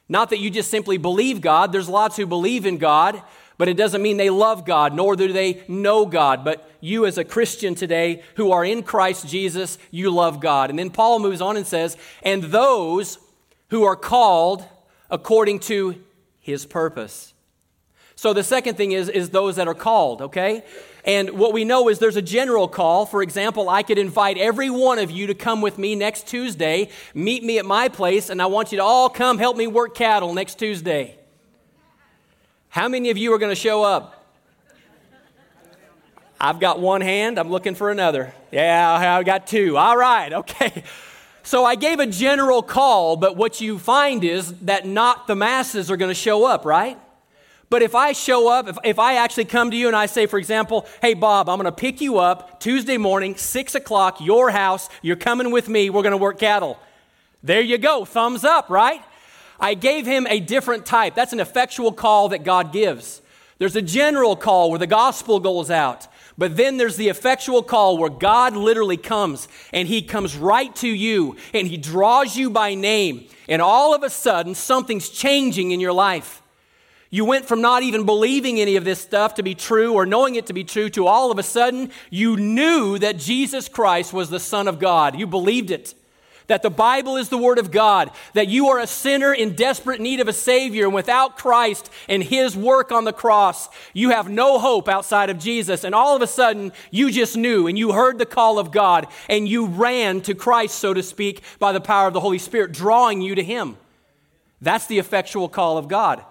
Not 0.09 0.31
that 0.31 0.41
you 0.41 0.51
just 0.51 0.73
simply 0.73 0.99
believe 0.99 1.41
God. 1.41 1.71
There's 1.71 1.89
lots 1.89 2.17
who 2.17 2.27
believe 2.27 2.67
in 2.67 2.79
God, 2.79 3.23
but 3.59 3.69
it 3.69 3.77
doesn't 3.77 4.03
mean 4.03 4.17
they 4.17 4.31
love 4.31 4.65
God, 4.65 4.95
nor 4.95 5.17
do 5.17 5.33
they 5.33 5.63
know 5.69 6.07
God. 6.07 6.45
But 6.45 6.71
you, 6.81 7.07
as 7.07 7.19
a 7.19 7.25
Christian 7.25 7.75
today 7.75 8.23
who 8.37 8.53
are 8.53 8.65
in 8.65 8.83
Christ 8.83 9.29
Jesus, 9.29 9.79
you 9.91 10.11
love 10.11 10.41
God. 10.41 10.71
And 10.71 10.79
then 10.79 10.91
Paul 10.91 11.19
moves 11.19 11.41
on 11.41 11.57
and 11.57 11.67
says, 11.67 11.97
and 12.23 12.45
those 12.45 13.19
who 13.71 13.85
are 13.85 13.97
called 13.97 14.65
according 15.11 15.61
to 15.61 15.97
his 16.41 16.67
purpose. 16.67 17.35
So 18.15 18.33
the 18.33 18.45
second 18.45 18.77
thing 18.77 18.93
is, 18.93 19.09
is 19.09 19.31
those 19.31 19.57
that 19.57 19.69
are 19.69 19.75
called, 19.75 20.23
okay? 20.23 20.65
And 21.05 21.31
what 21.31 21.53
we 21.53 21.65
know 21.65 21.89
is 21.89 21.99
there's 21.99 22.17
a 22.17 22.23
general 22.23 22.67
call. 22.67 23.05
For 23.05 23.23
example, 23.23 23.69
I 23.69 23.83
could 23.83 23.99
invite 23.99 24.39
every 24.39 24.71
one 24.71 24.99
of 24.99 25.11
you 25.11 25.27
to 25.29 25.35
come 25.35 25.61
with 25.61 25.79
me 25.79 25.95
next 25.95 26.27
Tuesday, 26.27 26.89
meet 27.15 27.45
me 27.45 27.59
at 27.59 27.67
my 27.67 27.89
place, 27.89 28.31
and 28.31 28.41
I 28.41 28.47
want 28.47 28.73
you 28.73 28.79
to 28.79 28.85
all 28.85 29.09
come 29.09 29.39
help 29.39 29.57
me 29.57 29.67
work 29.67 29.95
cattle 29.95 30.35
next 30.35 30.59
Tuesday. 30.59 31.17
How 32.77 32.89
many 32.89 33.09
of 33.09 33.17
you 33.17 33.33
are 33.33 33.39
going 33.39 33.53
to 33.53 33.57
show 33.59 33.83
up? 33.83 34.23
I've 36.39 36.61
got 36.61 36.79
one 36.79 37.01
hand. 37.01 37.39
I'm 37.39 37.49
looking 37.49 37.75
for 37.75 37.91
another. 37.91 38.35
Yeah, 38.53 39.17
I 39.19 39.23
got 39.23 39.47
two. 39.47 39.79
All 39.79 39.97
right, 39.97 40.31
okay. 40.31 40.85
So 41.43 41.65
I 41.65 41.75
gave 41.75 42.01
a 42.01 42.07
general 42.07 42.63
call, 42.63 43.17
but 43.17 43.35
what 43.35 43.63
you 43.63 43.79
find 43.79 44.23
is 44.23 44.53
that 44.61 44.85
not 44.85 45.27
the 45.27 45.35
masses 45.35 45.91
are 45.91 45.97
going 45.97 46.11
to 46.11 46.15
show 46.15 46.45
up, 46.45 46.67
right? 46.67 46.99
But 47.71 47.81
if 47.81 47.95
I 47.95 48.13
show 48.13 48.53
up, 48.53 48.69
if, 48.69 48.77
if 48.85 48.99
I 48.99 49.15
actually 49.15 49.47
come 49.47 49.71
to 49.71 49.77
you 49.77 49.87
and 49.87 49.97
I 49.97 50.05
say, 50.05 50.27
for 50.27 50.39
example, 50.39 50.87
hey, 51.01 51.15
Bob, 51.15 51.49
I'm 51.49 51.57
going 51.57 51.65
to 51.65 51.73
pick 51.73 52.03
you 52.03 52.19
up 52.19 52.61
Tuesday 52.61 52.99
morning, 52.99 53.37
6 53.37 53.75
o'clock, 53.75 54.21
your 54.21 54.51
house, 54.51 54.91
you're 55.01 55.17
coming 55.17 55.51
with 55.51 55.71
me, 55.71 55.89
we're 55.89 56.03
going 56.03 56.11
to 56.11 56.19
work 56.19 56.39
cattle. 56.39 56.79
There 57.43 57.63
you 57.63 57.79
go, 57.79 58.05
thumbs 58.05 58.45
up, 58.45 58.69
right? 58.69 59.01
I 59.59 59.75
gave 59.75 60.07
him 60.07 60.27
a 60.29 60.41
different 60.41 60.87
type. 60.87 61.15
That's 61.15 61.33
an 61.33 61.41
effectual 61.41 61.93
call 61.93 62.31
that 62.31 62.45
God 62.45 62.73
gives. 62.73 63.23
There's 63.59 63.77
a 63.77 63.83
general 63.83 64.37
call 64.37 64.71
where 64.71 64.79
the 64.79 64.87
gospel 64.87 65.41
goes 65.41 65.71
out. 65.71 66.07
But 66.39 66.57
then 66.57 66.77
there's 66.77 66.97
the 66.97 67.09
effectual 67.09 67.63
call 67.63 67.97
where 67.97 68.11
God 68.11 68.55
literally 68.55 68.99
comes 68.99 69.49
and 69.73 69.89
he 69.89 70.03
comes 70.03 70.37
right 70.37 70.75
to 70.77 70.89
you 70.89 71.37
and 71.55 71.67
he 71.67 71.79
draws 71.79 72.37
you 72.37 72.51
by 72.51 72.75
name. 72.75 73.27
And 73.49 73.63
all 73.63 73.95
of 73.95 74.03
a 74.03 74.11
sudden, 74.11 74.55
something's 74.55 75.09
changing 75.09 75.71
in 75.71 75.81
your 75.81 75.95
life. 75.95 76.43
You 77.09 77.25
went 77.25 77.47
from 77.47 77.63
not 77.63 77.83
even 77.83 78.05
believing 78.05 78.61
any 78.61 78.77
of 78.77 78.85
this 78.85 79.01
stuff 79.01 79.35
to 79.35 79.43
be 79.43 79.55
true 79.55 79.95
or 79.95 80.05
knowing 80.05 80.35
it 80.35 80.47
to 80.47 80.53
be 80.53 80.65
true 80.65 80.91
to 80.91 81.07
all 81.07 81.31
of 81.31 81.39
a 81.39 81.43
sudden 81.43 81.91
you 82.11 82.37
knew 82.37 82.99
that 82.99 83.17
Jesus 83.17 83.69
Christ 83.69 84.13
was 84.13 84.29
the 84.29 84.41
Son 84.41 84.69
of 84.69 84.79
God. 84.79 85.19
You 85.19 85.27
believed 85.27 85.71
it 85.71 85.95
that 86.47 86.63
the 86.63 86.71
Bible 86.71 87.17
is 87.17 87.29
the 87.29 87.39
Word 87.39 87.59
of 87.59 87.71
God, 87.71 88.11
that 88.35 88.49
you 88.49 88.69
are 88.69 88.79
a 88.79 88.87
sinner 88.87 89.33
in 89.33 89.55
desperate 89.55 90.01
need 90.01 90.21
of 90.21 90.29
a 90.29 90.33
Savior, 90.33 90.85
and 90.85 90.95
without 90.95 91.37
Christ 91.37 91.91
and 92.09 92.23
His 92.23 92.57
work 92.57 92.93
on 92.93 93.05
the 93.05 93.13
cross, 93.13 93.69
you 93.93 94.11
have 94.11 94.29
no 94.29 94.59
hope 94.59 94.89
outside 94.89 95.31
of 95.31 95.39
Jesus. 95.39 95.85
And 95.85 95.95
all 95.95 96.15
of 96.15 96.23
a 96.23 96.27
sudden, 96.27 96.73
you 96.91 97.11
just 97.11 97.37
knew 97.37 97.67
and 97.67 97.79
you 97.79 97.93
heard 97.93 98.19
the 98.19 98.27
call 98.27 98.59
of 98.59 98.71
God, 98.71 99.07
and 99.29 99.49
you 99.49 99.67
ran 99.67 100.21
to 100.23 100.35
Christ, 100.35 100.79
so 100.79 100.95
to 100.95 101.03
speak, 101.03 101.43
by 101.59 101.73
the 101.73 101.81
power 101.81 102.09
of 102.09 102.15
the 102.15 102.21
Holy 102.21 102.39
Spirit, 102.39 102.73
drawing 102.73 103.21
you 103.21 103.35
to 103.35 103.43
Him. 103.43 103.77
That's 104.61 104.87
the 104.87 104.99
effectual 104.99 105.49
call 105.49 105.79
of 105.79 105.89
God. 105.89 106.25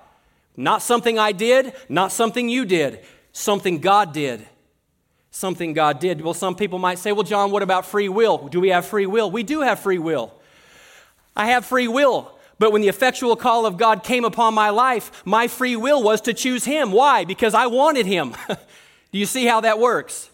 Not 0.57 0.81
something 0.81 1.19
I 1.19 1.33
did, 1.33 1.73
not 1.89 2.11
something 2.11 2.47
you 2.47 2.65
did, 2.65 3.01
something 3.33 3.79
God 3.79 4.13
did 4.13 4.47
something 5.35 5.73
God 5.73 5.99
did. 5.99 6.21
Well, 6.21 6.33
some 6.33 6.55
people 6.55 6.79
might 6.79 6.97
say, 6.97 7.11
well, 7.11 7.23
John, 7.23 7.51
what 7.51 7.61
about 7.61 7.85
free 7.85 8.07
will? 8.07 8.47
Do 8.47 8.61
we 8.61 8.69
have 8.69 8.85
free 8.85 9.05
will? 9.05 9.29
We 9.29 9.43
do 9.43 9.61
have 9.61 9.81
free 9.81 9.99
will. 9.99 10.33
I 11.35 11.47
have 11.47 11.65
free 11.65 11.89
will. 11.89 12.31
But 12.57 12.71
when 12.71 12.81
the 12.81 12.87
effectual 12.87 13.35
call 13.35 13.65
of 13.65 13.75
God 13.75 14.01
came 14.01 14.23
upon 14.23 14.53
my 14.53 14.69
life, 14.69 15.11
my 15.25 15.49
free 15.49 15.75
will 15.75 16.01
was 16.01 16.21
to 16.21 16.33
choose 16.33 16.63
Him. 16.63 16.93
Why? 16.93 17.25
Because 17.25 17.53
I 17.53 17.67
wanted 17.67 18.05
Him. 18.05 18.33
do 18.47 19.19
you 19.19 19.25
see 19.25 19.45
how 19.45 19.59
that 19.61 19.77
works? 19.77 20.29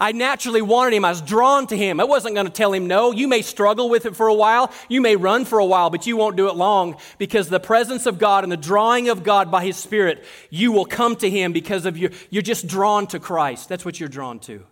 I 0.00 0.12
naturally 0.12 0.62
wanted 0.62 0.94
him. 0.94 1.04
I 1.04 1.10
was 1.10 1.20
drawn 1.20 1.66
to 1.66 1.76
him. 1.76 1.98
I 1.98 2.04
wasn't 2.04 2.36
going 2.36 2.46
to 2.46 2.52
tell 2.52 2.72
him 2.72 2.86
no. 2.86 3.10
You 3.10 3.26
may 3.26 3.42
struggle 3.42 3.90
with 3.90 4.06
it 4.06 4.14
for 4.14 4.28
a 4.28 4.34
while. 4.34 4.72
You 4.88 5.00
may 5.00 5.16
run 5.16 5.44
for 5.44 5.58
a 5.58 5.64
while, 5.64 5.90
but 5.90 6.06
you 6.06 6.16
won't 6.16 6.36
do 6.36 6.48
it 6.48 6.54
long 6.54 6.96
because 7.18 7.48
the 7.48 7.58
presence 7.58 8.06
of 8.06 8.18
God 8.18 8.44
and 8.44 8.52
the 8.52 8.56
drawing 8.56 9.08
of 9.08 9.24
God 9.24 9.50
by 9.50 9.64
his 9.64 9.76
spirit, 9.76 10.24
you 10.50 10.70
will 10.70 10.84
come 10.84 11.16
to 11.16 11.28
him 11.28 11.52
because 11.52 11.84
of 11.84 11.98
your, 11.98 12.12
you're 12.30 12.42
just 12.42 12.68
drawn 12.68 13.08
to 13.08 13.18
Christ. 13.18 13.68
That's 13.68 13.84
what 13.84 13.98
you're 13.98 14.08
drawn 14.08 14.38
to. 14.40 14.64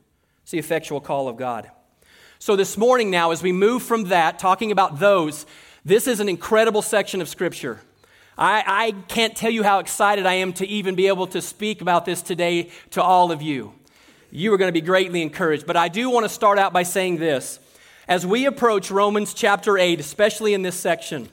It's 0.42 0.52
the 0.52 0.60
effectual 0.60 1.00
call 1.00 1.26
of 1.26 1.36
God. 1.36 1.72
So 2.38 2.54
this 2.54 2.76
morning 2.76 3.10
now, 3.10 3.32
as 3.32 3.42
we 3.42 3.50
move 3.50 3.82
from 3.82 4.04
that, 4.04 4.38
talking 4.38 4.70
about 4.70 5.00
those, 5.00 5.44
this 5.84 6.06
is 6.06 6.20
an 6.20 6.28
incredible 6.28 6.82
section 6.82 7.20
of 7.20 7.28
scripture. 7.28 7.80
I, 8.38 8.62
I 8.64 8.90
can't 9.08 9.34
tell 9.34 9.50
you 9.50 9.64
how 9.64 9.80
excited 9.80 10.24
I 10.24 10.34
am 10.34 10.52
to 10.54 10.66
even 10.68 10.94
be 10.94 11.08
able 11.08 11.26
to 11.28 11.42
speak 11.42 11.80
about 11.80 12.04
this 12.04 12.22
today 12.22 12.70
to 12.90 13.02
all 13.02 13.32
of 13.32 13.42
you 13.42 13.72
you 14.30 14.52
are 14.52 14.58
going 14.58 14.68
to 14.68 14.72
be 14.72 14.84
greatly 14.84 15.22
encouraged. 15.22 15.66
But 15.66 15.76
I 15.76 15.88
do 15.88 16.10
want 16.10 16.24
to 16.24 16.28
start 16.28 16.58
out 16.58 16.72
by 16.72 16.82
saying 16.82 17.18
this. 17.18 17.58
As 18.08 18.24
we 18.26 18.46
approach 18.46 18.90
Romans 18.90 19.34
chapter 19.34 19.78
8, 19.78 19.98
especially 19.98 20.54
in 20.54 20.62
this 20.62 20.76
section, 20.76 21.28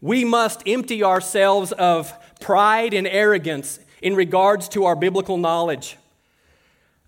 we 0.00 0.24
must 0.24 0.62
empty 0.66 1.02
ourselves 1.02 1.72
of 1.72 2.12
pride 2.40 2.94
and 2.94 3.06
arrogance 3.06 3.80
in 4.02 4.14
regards 4.14 4.68
to 4.70 4.84
our 4.84 4.94
biblical 4.94 5.36
knowledge. 5.36 5.96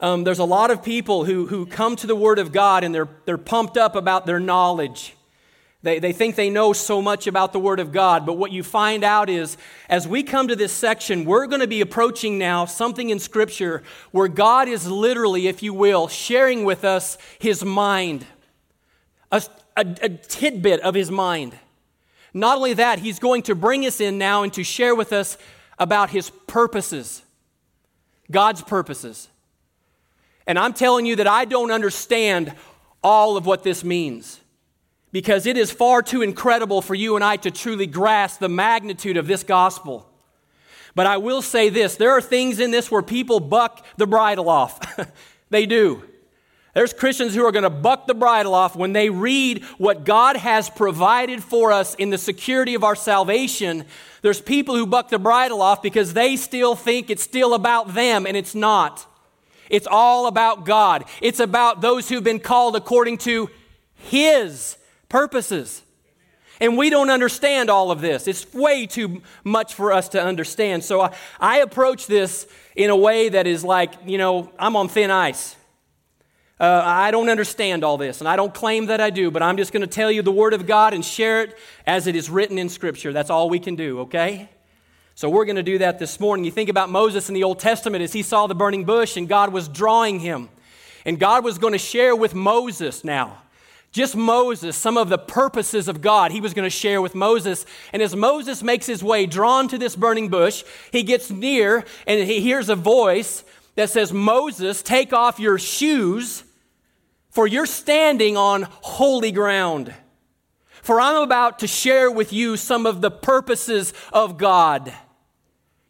Um, 0.00 0.24
there's 0.24 0.38
a 0.38 0.44
lot 0.44 0.70
of 0.70 0.82
people 0.82 1.24
who, 1.24 1.46
who 1.46 1.66
come 1.66 1.96
to 1.96 2.06
the 2.06 2.16
Word 2.16 2.38
of 2.38 2.52
God 2.52 2.84
and 2.84 2.94
they're, 2.94 3.08
they're 3.24 3.38
pumped 3.38 3.76
up 3.76 3.96
about 3.96 4.26
their 4.26 4.40
knowledge. 4.40 5.14
They, 5.82 6.00
they 6.00 6.12
think 6.12 6.34
they 6.34 6.50
know 6.50 6.72
so 6.72 7.00
much 7.00 7.28
about 7.28 7.52
the 7.52 7.60
Word 7.60 7.78
of 7.78 7.92
God, 7.92 8.26
but 8.26 8.32
what 8.36 8.50
you 8.50 8.64
find 8.64 9.04
out 9.04 9.30
is 9.30 9.56
as 9.88 10.08
we 10.08 10.24
come 10.24 10.48
to 10.48 10.56
this 10.56 10.72
section, 10.72 11.24
we're 11.24 11.46
going 11.46 11.60
to 11.60 11.68
be 11.68 11.80
approaching 11.80 12.36
now 12.36 12.64
something 12.64 13.10
in 13.10 13.20
Scripture 13.20 13.84
where 14.10 14.26
God 14.26 14.66
is 14.66 14.88
literally, 14.88 15.46
if 15.46 15.62
you 15.62 15.72
will, 15.72 16.08
sharing 16.08 16.64
with 16.64 16.84
us 16.84 17.16
His 17.38 17.64
mind, 17.64 18.26
a, 19.30 19.40
a, 19.76 19.86
a 20.02 20.08
tidbit 20.08 20.80
of 20.80 20.94
His 20.94 21.12
mind. 21.12 21.56
Not 22.34 22.56
only 22.56 22.74
that, 22.74 22.98
He's 22.98 23.20
going 23.20 23.42
to 23.42 23.54
bring 23.54 23.86
us 23.86 24.00
in 24.00 24.18
now 24.18 24.42
and 24.42 24.52
to 24.54 24.64
share 24.64 24.96
with 24.96 25.12
us 25.12 25.38
about 25.78 26.10
His 26.10 26.30
purposes, 26.48 27.22
God's 28.32 28.62
purposes. 28.62 29.28
And 30.44 30.58
I'm 30.58 30.72
telling 30.72 31.06
you 31.06 31.14
that 31.16 31.28
I 31.28 31.44
don't 31.44 31.70
understand 31.70 32.52
all 33.00 33.36
of 33.36 33.46
what 33.46 33.62
this 33.62 33.84
means 33.84 34.40
because 35.12 35.46
it 35.46 35.56
is 35.56 35.70
far 35.70 36.02
too 36.02 36.22
incredible 36.22 36.82
for 36.82 36.94
you 36.94 37.16
and 37.16 37.24
I 37.24 37.36
to 37.36 37.50
truly 37.50 37.86
grasp 37.86 38.40
the 38.40 38.48
magnitude 38.48 39.16
of 39.16 39.26
this 39.26 39.42
gospel. 39.42 40.08
But 40.94 41.06
I 41.06 41.16
will 41.16 41.42
say 41.42 41.68
this 41.68 41.96
there 41.96 42.10
are 42.10 42.20
things 42.20 42.58
in 42.58 42.70
this 42.70 42.90
where 42.90 43.02
people 43.02 43.40
buck 43.40 43.86
the 43.96 44.06
bridle 44.06 44.48
off. 44.48 44.80
they 45.50 45.66
do. 45.66 46.02
There's 46.74 46.92
Christians 46.92 47.34
who 47.34 47.44
are 47.44 47.50
going 47.52 47.64
to 47.64 47.70
buck 47.70 48.06
the 48.06 48.14
bridle 48.14 48.54
off 48.54 48.76
when 48.76 48.92
they 48.92 49.10
read 49.10 49.64
what 49.78 50.04
God 50.04 50.36
has 50.36 50.70
provided 50.70 51.42
for 51.42 51.72
us 51.72 51.94
in 51.94 52.10
the 52.10 52.18
security 52.18 52.74
of 52.74 52.84
our 52.84 52.94
salvation. 52.94 53.84
There's 54.22 54.40
people 54.40 54.76
who 54.76 54.86
buck 54.86 55.08
the 55.08 55.18
bridle 55.18 55.62
off 55.62 55.82
because 55.82 56.12
they 56.12 56.36
still 56.36 56.76
think 56.76 57.10
it's 57.10 57.22
still 57.22 57.54
about 57.54 57.94
them, 57.94 58.26
and 58.26 58.36
it's 58.36 58.54
not. 58.54 59.06
It's 59.70 59.88
all 59.90 60.26
about 60.26 60.66
God. 60.66 61.04
It's 61.20 61.40
about 61.40 61.80
those 61.80 62.08
who've 62.08 62.22
been 62.22 62.38
called 62.38 62.76
according 62.76 63.18
to 63.18 63.50
His 63.94 64.76
purposes. 65.08 65.82
And 66.60 66.76
we 66.76 66.90
don't 66.90 67.10
understand 67.10 67.70
all 67.70 67.90
of 67.90 68.00
this. 68.00 68.26
It's 68.26 68.52
way 68.52 68.86
too 68.86 69.22
much 69.44 69.74
for 69.74 69.92
us 69.92 70.08
to 70.10 70.22
understand. 70.22 70.82
So 70.82 71.00
I, 71.02 71.14
I 71.38 71.58
approach 71.58 72.06
this 72.06 72.48
in 72.74 72.90
a 72.90 72.96
way 72.96 73.28
that 73.28 73.46
is 73.46 73.62
like, 73.62 73.92
you 74.04 74.18
know, 74.18 74.50
I'm 74.58 74.74
on 74.74 74.88
thin 74.88 75.10
ice. 75.10 75.54
Uh, 76.60 76.82
I 76.84 77.12
don't 77.12 77.28
understand 77.28 77.84
all 77.84 77.96
this, 77.96 78.20
and 78.20 78.26
I 78.26 78.34
don't 78.34 78.52
claim 78.52 78.86
that 78.86 79.00
I 79.00 79.10
do, 79.10 79.30
but 79.30 79.44
I'm 79.44 79.56
just 79.56 79.72
going 79.72 79.82
to 79.82 79.86
tell 79.86 80.10
you 80.10 80.22
the 80.22 80.32
Word 80.32 80.54
of 80.54 80.66
God 80.66 80.92
and 80.92 81.04
share 81.04 81.42
it 81.42 81.56
as 81.86 82.08
it 82.08 82.16
is 82.16 82.28
written 82.28 82.58
in 82.58 82.68
Scripture. 82.68 83.12
That's 83.12 83.30
all 83.30 83.48
we 83.48 83.60
can 83.60 83.76
do, 83.76 84.00
okay? 84.00 84.48
So 85.14 85.30
we're 85.30 85.44
going 85.44 85.56
to 85.56 85.62
do 85.62 85.78
that 85.78 86.00
this 86.00 86.18
morning. 86.18 86.44
You 86.44 86.50
think 86.50 86.68
about 86.68 86.90
Moses 86.90 87.28
in 87.28 87.34
the 87.36 87.44
Old 87.44 87.60
Testament 87.60 88.02
as 88.02 88.12
he 88.12 88.22
saw 88.22 88.48
the 88.48 88.56
burning 88.56 88.84
bush 88.84 89.16
and 89.16 89.28
God 89.28 89.52
was 89.52 89.68
drawing 89.68 90.18
him. 90.18 90.48
And 91.04 91.18
God 91.18 91.44
was 91.44 91.58
going 91.58 91.72
to 91.72 91.78
share 91.78 92.14
with 92.14 92.34
Moses 92.34 93.02
now 93.02 93.42
just 93.98 94.16
Moses, 94.16 94.76
some 94.76 94.96
of 94.96 95.08
the 95.08 95.18
purposes 95.18 95.88
of 95.88 96.00
God 96.00 96.30
he 96.30 96.40
was 96.40 96.54
going 96.54 96.64
to 96.64 96.70
share 96.70 97.02
with 97.02 97.14
Moses. 97.14 97.66
And 97.92 98.00
as 98.00 98.14
Moses 98.14 98.62
makes 98.62 98.86
his 98.86 99.02
way 99.02 99.26
drawn 99.26 99.66
to 99.68 99.76
this 99.76 99.96
burning 99.96 100.28
bush, 100.28 100.64
he 100.92 101.02
gets 101.02 101.30
near 101.30 101.84
and 102.06 102.26
he 102.26 102.40
hears 102.40 102.68
a 102.68 102.76
voice 102.76 103.44
that 103.74 103.90
says, 103.90 104.12
Moses, 104.12 104.82
take 104.82 105.12
off 105.12 105.40
your 105.40 105.58
shoes, 105.58 106.44
for 107.28 107.46
you're 107.46 107.66
standing 107.66 108.36
on 108.36 108.68
holy 108.70 109.32
ground. 109.32 109.92
For 110.82 111.00
I'm 111.00 111.22
about 111.22 111.58
to 111.58 111.66
share 111.66 112.10
with 112.10 112.32
you 112.32 112.56
some 112.56 112.86
of 112.86 113.00
the 113.00 113.10
purposes 113.10 113.92
of 114.12 114.38
God. 114.38 114.92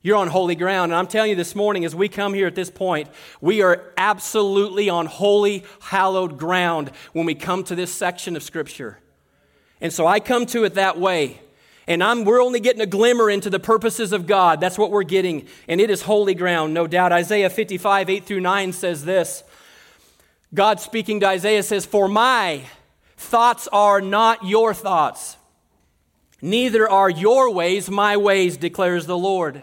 You're 0.03 0.17
on 0.17 0.29
holy 0.29 0.55
ground. 0.55 0.93
And 0.93 0.99
I'm 0.99 1.09
telling 1.09 1.31
you 1.31 1.37
this 1.37 1.55
morning, 1.55 1.85
as 1.85 1.95
we 1.95 2.09
come 2.09 2.35
here 2.35 2.47
at 2.47 2.55
this 2.55 2.71
point, 2.71 3.09
we 3.41 3.63
are 3.63 3.93
absolutely 3.97 4.89
on 4.89 5.07
holy, 5.07 5.65
hallowed 5.81 6.39
ground 6.39 6.93
when 7.13 7.27
we 7.27 7.35
come 7.35 7.65
to 7.65 7.75
this 7.75 7.93
section 7.93 8.37
of 8.37 8.43
Scripture. 8.43 8.99
And 9.81 9.93
so 9.93 10.07
I 10.07 10.21
come 10.21 10.47
to 10.47 10.65
it 10.65 10.75
that 10.75 10.99
way. 10.99 11.41
And 11.89 12.05
I'm, 12.05 12.25
we're 12.25 12.43
only 12.43 12.61
getting 12.61 12.83
a 12.83 12.87
glimmer 12.87 13.31
into 13.31 13.49
the 13.49 13.59
purposes 13.59 14.13
of 14.13 14.27
God. 14.27 14.61
That's 14.61 14.79
what 14.79 14.91
we're 14.91 15.05
getting. 15.05 15.49
And 15.67 15.81
it 15.81 15.91
is 15.91 16.03
holy 16.03 16.35
ground, 16.35 16.75
no 16.75 16.87
doubt. 16.87 17.13
Isaiah 17.13 17.51
55, 17.51 18.11
8 18.11 18.25
through 18.25 18.41
9 18.41 18.73
says 18.73 19.05
this 19.05 19.43
God 20.55 20.81
speaking 20.81 21.21
to 21.21 21.27
Isaiah 21.27 21.63
says, 21.63 21.87
For 21.87 22.07
my 22.07 22.63
thoughts 23.17 23.69
are 23.73 24.01
not 24.01 24.45
your 24.45 24.75
thoughts, 24.75 25.37
neither 26.41 26.89
are 26.89 27.11
your 27.11 27.53
ways 27.53 27.91
my 27.91 28.17
ways, 28.17 28.57
declares 28.57 29.07
the 29.07 29.19
Lord. 29.19 29.63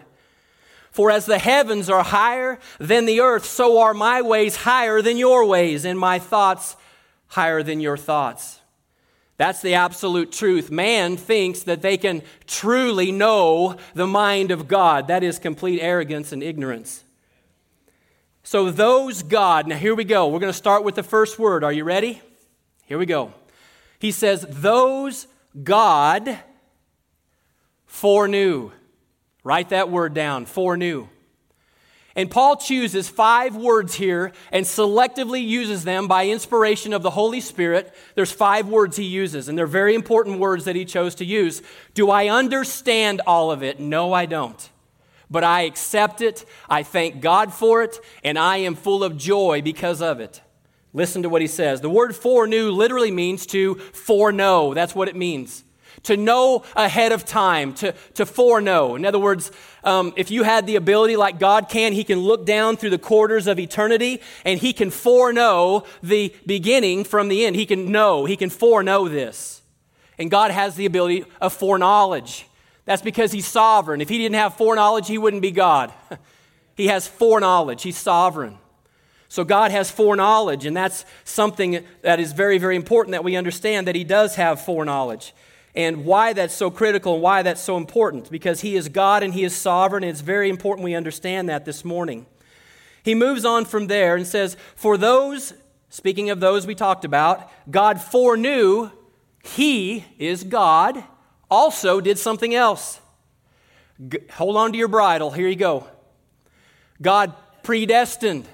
For 0.96 1.10
as 1.10 1.26
the 1.26 1.38
heavens 1.38 1.90
are 1.90 2.02
higher 2.02 2.58
than 2.80 3.04
the 3.04 3.20
earth, 3.20 3.44
so 3.44 3.80
are 3.80 3.92
my 3.92 4.22
ways 4.22 4.56
higher 4.56 5.02
than 5.02 5.18
your 5.18 5.44
ways, 5.44 5.84
and 5.84 5.98
my 5.98 6.18
thoughts 6.18 6.74
higher 7.26 7.62
than 7.62 7.80
your 7.80 7.98
thoughts. 7.98 8.60
That's 9.36 9.60
the 9.60 9.74
absolute 9.74 10.32
truth. 10.32 10.70
Man 10.70 11.18
thinks 11.18 11.64
that 11.64 11.82
they 11.82 11.98
can 11.98 12.22
truly 12.46 13.12
know 13.12 13.76
the 13.92 14.06
mind 14.06 14.50
of 14.50 14.68
God. 14.68 15.08
That 15.08 15.22
is 15.22 15.38
complete 15.38 15.80
arrogance 15.82 16.32
and 16.32 16.42
ignorance. 16.42 17.04
So, 18.42 18.70
those 18.70 19.22
God, 19.22 19.66
now 19.66 19.76
here 19.76 19.94
we 19.94 20.04
go. 20.04 20.28
We're 20.28 20.40
going 20.40 20.50
to 20.50 20.56
start 20.56 20.82
with 20.82 20.94
the 20.94 21.02
first 21.02 21.38
word. 21.38 21.62
Are 21.62 21.72
you 21.74 21.84
ready? 21.84 22.22
Here 22.86 22.96
we 22.96 23.04
go. 23.04 23.34
He 23.98 24.12
says, 24.12 24.46
Those 24.48 25.26
God 25.62 26.38
foreknew. 27.84 28.70
Write 29.46 29.68
that 29.68 29.90
word 29.90 30.12
down 30.12 30.44
foreknew. 30.44 31.06
And 32.16 32.28
Paul 32.28 32.56
chooses 32.56 33.08
five 33.08 33.54
words 33.54 33.94
here 33.94 34.32
and 34.50 34.66
selectively 34.66 35.46
uses 35.46 35.84
them 35.84 36.08
by 36.08 36.26
inspiration 36.26 36.92
of 36.92 37.02
the 37.02 37.10
Holy 37.10 37.40
Spirit. 37.40 37.94
There's 38.16 38.32
five 38.32 38.66
words 38.66 38.96
he 38.96 39.04
uses, 39.04 39.48
and 39.48 39.56
they're 39.56 39.68
very 39.68 39.94
important 39.94 40.40
words 40.40 40.64
that 40.64 40.74
he 40.74 40.84
chose 40.84 41.14
to 41.16 41.24
use. 41.24 41.62
Do 41.94 42.10
I 42.10 42.26
understand 42.26 43.20
all 43.24 43.52
of 43.52 43.62
it? 43.62 43.78
No, 43.78 44.12
I 44.12 44.26
don't. 44.26 44.68
but 45.30 45.44
I 45.44 45.62
accept 45.62 46.20
it. 46.20 46.44
I 46.68 46.82
thank 46.82 47.20
God 47.20 47.52
for 47.52 47.82
it, 47.82 48.00
and 48.22 48.38
I 48.38 48.58
am 48.58 48.74
full 48.74 49.02
of 49.04 49.16
joy 49.16 49.62
because 49.62 50.00
of 50.00 50.20
it. 50.20 50.40
Listen 50.92 51.22
to 51.22 51.28
what 51.28 51.42
he 51.42 51.48
says. 51.48 51.80
The 51.80 51.90
word 51.90 52.16
foreknew 52.16 52.70
literally 52.70 53.10
means 53.10 53.44
to 53.46 53.74
foreknow. 53.74 54.72
That's 54.74 54.94
what 54.94 55.08
it 55.08 55.16
means. 55.16 55.64
To 56.04 56.16
know 56.16 56.62
ahead 56.74 57.12
of 57.12 57.24
time, 57.24 57.74
to, 57.74 57.94
to 58.14 58.26
foreknow. 58.26 58.94
In 58.94 59.04
other 59.04 59.18
words, 59.18 59.50
um, 59.84 60.12
if 60.16 60.30
you 60.30 60.42
had 60.42 60.66
the 60.66 60.76
ability 60.76 61.16
like 61.16 61.38
God 61.38 61.68
can, 61.68 61.92
He 61.92 62.04
can 62.04 62.20
look 62.20 62.44
down 62.44 62.76
through 62.76 62.90
the 62.90 62.98
quarters 62.98 63.46
of 63.46 63.58
eternity 63.58 64.20
and 64.44 64.58
He 64.58 64.72
can 64.72 64.90
foreknow 64.90 65.84
the 66.02 66.34
beginning 66.44 67.04
from 67.04 67.28
the 67.28 67.44
end. 67.46 67.56
He 67.56 67.66
can 67.66 67.90
know, 67.90 68.24
He 68.24 68.36
can 68.36 68.50
foreknow 68.50 69.08
this. 69.08 69.62
And 70.18 70.30
God 70.30 70.50
has 70.50 70.76
the 70.76 70.86
ability 70.86 71.24
of 71.40 71.52
foreknowledge. 71.52 72.46
That's 72.84 73.02
because 73.02 73.32
He's 73.32 73.46
sovereign. 73.46 74.00
If 74.00 74.08
He 74.08 74.18
didn't 74.18 74.36
have 74.36 74.56
foreknowledge, 74.56 75.08
He 75.08 75.18
wouldn't 75.18 75.42
be 75.42 75.50
God. 75.50 75.92
he 76.76 76.88
has 76.88 77.06
foreknowledge, 77.06 77.82
He's 77.82 77.98
sovereign. 77.98 78.58
So 79.28 79.44
God 79.44 79.72
has 79.72 79.90
foreknowledge, 79.90 80.66
and 80.66 80.76
that's 80.76 81.04
something 81.24 81.84
that 82.02 82.20
is 82.20 82.32
very, 82.32 82.58
very 82.58 82.76
important 82.76 83.12
that 83.12 83.24
we 83.24 83.36
understand 83.36 83.88
that 83.88 83.94
He 83.94 84.04
does 84.04 84.36
have 84.36 84.60
foreknowledge. 84.64 85.34
And 85.76 86.06
why 86.06 86.32
that's 86.32 86.54
so 86.54 86.70
critical 86.70 87.14
and 87.14 87.22
why 87.22 87.42
that's 87.42 87.60
so 87.60 87.76
important, 87.76 88.30
because 88.30 88.62
He 88.62 88.76
is 88.76 88.88
God 88.88 89.22
and 89.22 89.34
He 89.34 89.44
is 89.44 89.54
sovereign, 89.54 90.02
and 90.02 90.10
it's 90.10 90.22
very 90.22 90.48
important 90.48 90.84
we 90.84 90.94
understand 90.94 91.50
that 91.50 91.66
this 91.66 91.84
morning. 91.84 92.24
He 93.02 93.14
moves 93.14 93.44
on 93.44 93.66
from 93.66 93.86
there 93.86 94.16
and 94.16 94.26
says, 94.26 94.56
For 94.74 94.96
those, 94.96 95.52
speaking 95.90 96.30
of 96.30 96.40
those 96.40 96.66
we 96.66 96.74
talked 96.74 97.04
about, 97.04 97.50
God 97.70 98.00
foreknew 98.00 98.90
He 99.44 100.06
is 100.18 100.44
God 100.44 101.04
also 101.50 102.00
did 102.00 102.18
something 102.18 102.54
else. 102.54 102.98
G- 104.08 104.18
hold 104.32 104.56
on 104.56 104.72
to 104.72 104.78
your 104.78 104.88
bridle. 104.88 105.30
Here 105.30 105.46
you 105.46 105.56
go. 105.56 105.86
God 107.02 107.34
predestined. 107.62 108.48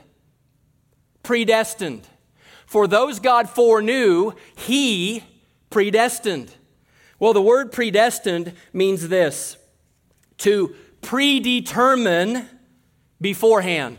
Predestined. 1.23 2.07
For 2.67 2.88
those 2.88 3.21
God 3.21 3.49
foreknew, 3.49 4.33
He 4.57 5.23
predestined. 5.71 6.52
Well, 7.23 7.33
the 7.33 7.41
word 7.41 7.71
predestined 7.71 8.52
means 8.73 9.07
this 9.07 9.57
to 10.38 10.75
predetermine 11.02 12.49
beforehand. 13.21 13.99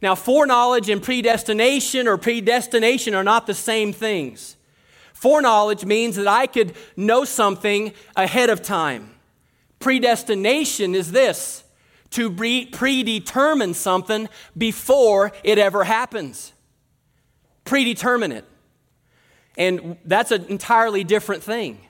Now, 0.00 0.14
foreknowledge 0.14 0.88
and 0.88 1.02
predestination 1.02 2.06
or 2.06 2.16
predestination 2.16 3.16
are 3.16 3.24
not 3.24 3.48
the 3.48 3.52
same 3.52 3.92
things. 3.92 4.54
Foreknowledge 5.12 5.84
means 5.84 6.14
that 6.14 6.28
I 6.28 6.46
could 6.46 6.76
know 6.96 7.24
something 7.24 7.92
ahead 8.14 8.48
of 8.48 8.62
time. 8.62 9.10
Predestination 9.80 10.94
is 10.94 11.10
this 11.10 11.64
to 12.10 12.30
pre- 12.30 12.66
predetermine 12.66 13.74
something 13.74 14.28
before 14.56 15.32
it 15.42 15.58
ever 15.58 15.82
happens. 15.82 16.52
Predetermine 17.64 18.30
it. 18.30 18.44
And 19.58 19.96
that's 20.04 20.30
an 20.30 20.44
entirely 20.44 21.02
different 21.02 21.42
thing. 21.42 21.80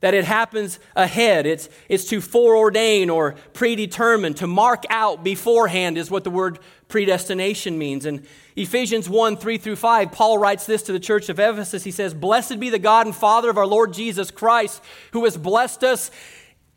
That 0.00 0.14
it 0.14 0.24
happens 0.24 0.78
ahead. 0.94 1.44
It's, 1.44 1.68
it's 1.88 2.04
to 2.10 2.20
foreordain 2.20 3.12
or 3.12 3.34
predetermine, 3.52 4.34
to 4.34 4.46
mark 4.46 4.84
out 4.90 5.24
beforehand, 5.24 5.98
is 5.98 6.10
what 6.10 6.22
the 6.22 6.30
word 6.30 6.60
predestination 6.86 7.78
means. 7.78 8.06
And 8.06 8.24
Ephesians 8.54 9.08
1 9.08 9.36
3 9.36 9.58
through 9.58 9.76
5, 9.76 10.12
Paul 10.12 10.38
writes 10.38 10.66
this 10.66 10.82
to 10.84 10.92
the 10.92 11.00
church 11.00 11.28
of 11.28 11.38
Ephesus. 11.38 11.84
He 11.84 11.90
says, 11.90 12.14
Blessed 12.14 12.60
be 12.60 12.70
the 12.70 12.78
God 12.78 13.06
and 13.06 13.14
Father 13.14 13.50
of 13.50 13.58
our 13.58 13.66
Lord 13.66 13.92
Jesus 13.92 14.30
Christ, 14.30 14.82
who 15.12 15.24
has 15.24 15.36
blessed 15.36 15.82
us 15.82 16.10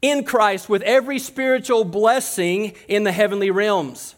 in 0.02 0.24
Christ 0.24 0.68
with 0.68 0.82
every 0.82 1.20
spiritual 1.20 1.84
blessing 1.84 2.74
in 2.88 3.04
the 3.04 3.12
heavenly 3.12 3.52
realms. 3.52 4.16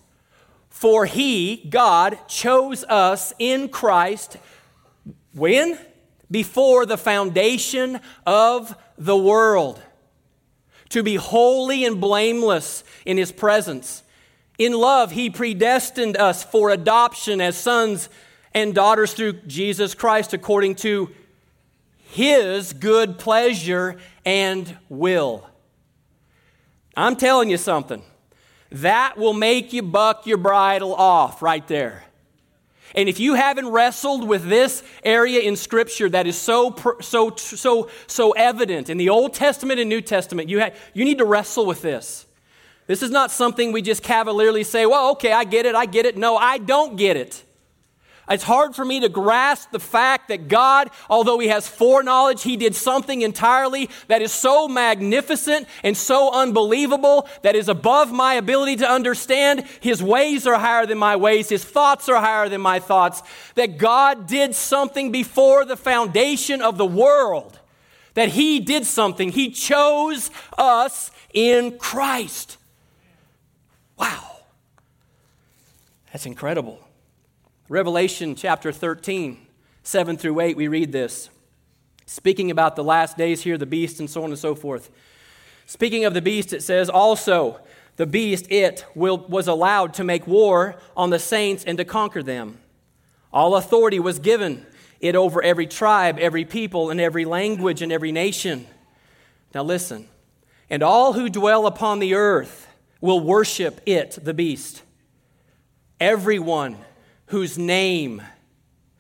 For 0.70 1.06
he, 1.06 1.58
God, 1.70 2.18
chose 2.28 2.84
us 2.86 3.34
in 3.38 3.70
Christ 3.70 4.38
when? 5.34 5.78
Before 6.32 6.86
the 6.86 6.98
foundation 6.98 8.00
of 8.26 8.76
the 8.98 9.18
world, 9.18 9.82
to 10.90 11.04
be 11.04 11.16
holy 11.16 11.86
and 11.86 12.00
blameless 12.00 12.84
in 13.06 13.18
his 13.18 13.32
presence. 13.32 14.04
In 14.58 14.74
love, 14.74 15.12
He 15.12 15.30
predestined 15.30 16.16
us 16.18 16.44
for 16.44 16.70
adoption 16.70 17.42
as 17.42 17.58
sons 17.58 18.10
and 18.54 18.76
daughters 18.76 19.14
through 19.14 19.34
Jesus 19.48 19.96
Christ 19.96 20.34
according 20.34 20.76
to 20.76 21.10
His 21.98 22.74
good 22.74 23.18
pleasure 23.18 23.98
and 24.26 24.78
will. 24.90 25.48
I'm 26.96 27.16
telling 27.16 27.50
you 27.50 27.58
something. 27.58 28.04
That 28.72 29.18
will 29.18 29.34
make 29.34 29.74
you 29.74 29.82
buck 29.82 30.26
your 30.28 30.38
bridle 30.38 30.94
off 30.94 31.42
right 31.42 31.68
there. 31.68 32.04
And 32.96 33.10
if 33.10 33.20
you 33.20 33.34
haven't 33.34 33.70
wrestled 33.70 34.28
with 34.28 34.48
this 34.48 34.84
area 35.04 35.40
in 35.40 35.56
Scripture 35.56 36.10
that 36.10 36.28
is 36.28 36.38
so, 36.38 36.76
so, 37.02 37.36
so, 37.36 37.90
so 38.08 38.32
evident 38.32 38.90
in 38.90 38.98
the 38.98 39.10
Old 39.10 39.34
Testament 39.34 39.80
and 39.80 39.90
New 39.90 40.02
Testament, 40.02 40.50
you, 40.50 40.62
ha- 40.62 40.72
you 40.94 41.04
need 41.04 41.18
to 41.18 41.26
wrestle 41.26 41.66
with 41.66 41.82
this. 41.82 42.26
This 42.86 43.02
is 43.02 43.10
not 43.10 43.32
something 43.32 43.72
we 43.72 43.82
just 43.82 44.04
cavalierly 44.04 44.64
say, 44.64 44.86
well, 44.86 45.12
okay, 45.12 45.32
I 45.32 45.44
get 45.46 45.66
it, 45.66 45.74
I 45.74 45.86
get 45.86 46.06
it. 46.06 46.18
No, 46.18 46.36
I 46.38 46.58
don't 46.58 46.96
get 46.98 47.18
it. 47.18 47.44
It's 48.30 48.44
hard 48.44 48.74
for 48.74 48.86
me 48.86 49.02
to 49.02 49.10
grasp 49.10 49.72
the 49.72 49.80
fact 49.80 50.30
that 50.30 50.48
God, 50.48 50.90
although 51.10 51.40
He 51.40 51.50
has 51.50 51.68
foreknowledge, 51.68 52.44
He 52.44 52.56
did 52.56 52.74
something 52.74 53.22
entirely 53.22 53.90
that 54.08 54.22
is 54.22 54.32
so 54.32 54.68
magnificent 54.68 55.68
and 55.84 55.98
so 55.98 56.32
unbelievable 56.32 57.28
that 57.42 57.56
is 57.56 57.68
above 57.68 58.14
my 58.14 58.36
ability 58.36 58.78
to 58.78 58.90
understand. 58.90 59.66
His 59.82 60.02
ways 60.02 60.48
are 60.48 60.58
higher 60.58 60.86
than 60.86 60.98
my 60.98 61.18
ways, 61.18 61.50
His 61.50 61.66
thoughts 61.66 62.08
are 62.08 62.22
higher 62.22 62.48
than 62.48 62.62
my 62.62 62.80
thoughts. 62.80 63.22
That 63.56 63.78
God 63.78 64.26
did 64.26 64.56
something 64.56 65.12
before 65.12 65.66
the 65.66 65.78
foundation 65.78 66.62
of 66.62 66.78
the 66.78 66.86
world. 66.86 67.60
That 68.14 68.30
He 68.30 68.62
did 68.62 68.86
something. 68.86 69.34
He 69.34 69.52
chose 69.52 70.32
us 70.58 71.12
in 71.34 71.78
Christ. 71.78 72.58
Wow. 73.98 74.38
That's 76.12 76.26
incredible. 76.26 76.83
Revelation 77.74 78.36
chapter 78.36 78.72
13, 78.72 79.48
7 79.82 80.16
through 80.16 80.42
8, 80.42 80.56
we 80.56 80.68
read 80.68 80.92
this. 80.92 81.32
Speaking 82.06 82.52
about 82.52 82.76
the 82.76 82.84
last 82.84 83.18
days 83.18 83.42
here, 83.42 83.58
the 83.58 83.66
beast, 83.66 84.00
and 84.00 84.08
so 84.08 84.24
on 84.24 84.30
and 84.30 84.38
so 84.38 84.54
forth. 84.54 84.92
Speaking 85.66 86.06
of 86.06 86.14
the 86.14 86.22
beast, 86.22 86.54
it 86.54 86.62
says, 86.62 86.88
Also, 86.88 87.60
the 87.96 88.06
beast, 88.06 88.46
it, 88.52 88.86
will, 88.94 89.18
was 89.18 89.48
allowed 89.48 89.96
to 89.96 90.04
make 90.04 90.28
war 90.28 90.76
on 90.96 91.10
the 91.10 91.18
saints 91.18 91.64
and 91.64 91.80
to 91.80 91.84
conquer 91.84 92.22
them. 92.22 92.60
All 93.34 93.56
authority 93.56 94.00
was 94.00 94.20
given 94.20 94.68
it 95.00 95.16
over 95.16 95.42
every 95.42 95.66
tribe, 95.66 96.20
every 96.20 96.46
people, 96.46 96.92
and 96.92 97.02
every 97.02 97.26
language, 97.26 97.82
and 97.82 97.92
every 97.92 98.12
nation. 98.12 98.68
Now 99.56 99.64
listen. 99.64 100.08
And 100.70 100.84
all 100.84 101.14
who 101.14 101.28
dwell 101.28 101.66
upon 101.66 101.98
the 101.98 102.14
earth 102.14 102.68
will 103.02 103.20
worship 103.20 103.82
it, 103.88 104.20
the 104.22 104.36
beast. 104.36 104.84
Everyone 106.00 106.78
whose 107.34 107.58
name 107.58 108.22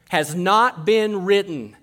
has 0.09 0.33
not 0.33 0.87
been 0.87 1.23
written 1.23 1.77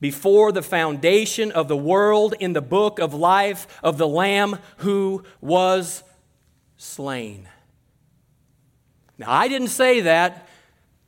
before 0.00 0.50
the 0.50 0.60
foundation 0.60 1.52
of 1.52 1.68
the 1.68 1.76
world 1.76 2.34
in 2.40 2.54
the 2.54 2.60
book 2.60 2.98
of 2.98 3.14
life 3.14 3.68
of 3.84 3.98
the 3.98 4.08
Lamb 4.08 4.58
who 4.78 5.22
was 5.40 6.02
slain. 6.76 7.48
Now, 9.16 9.30
I 9.30 9.46
didn't 9.46 9.68
say 9.68 10.00
that, 10.00 10.48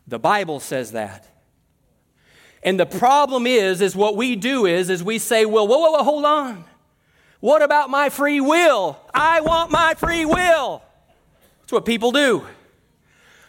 the 0.07 0.21
Bible 0.21 0.61
says 0.61 0.93
that. 0.93 1.27
And 2.63 2.79
the 2.79 2.87
problem 2.87 3.49
is, 3.49 3.81
is 3.81 3.97
what 3.97 4.17
we 4.17 4.37
do 4.37 4.65
is, 4.65 4.91
is 4.91 5.03
we 5.03 5.19
say, 5.19 5.45
well, 5.45 5.67
whoa, 5.67 5.79
whoa, 5.79 5.91
whoa, 5.91 6.05
hold 6.05 6.25
on. 6.25 6.65
What 7.41 7.63
about 7.63 7.91
my 7.91 8.11
free 8.11 8.41
will? 8.41 8.97
I 9.13 9.41
want 9.41 9.73
my 9.73 9.95
free 9.95 10.25
will. 10.25 10.85
That's 11.63 11.73
what 11.73 11.85
people 11.85 12.13
do. 12.13 12.47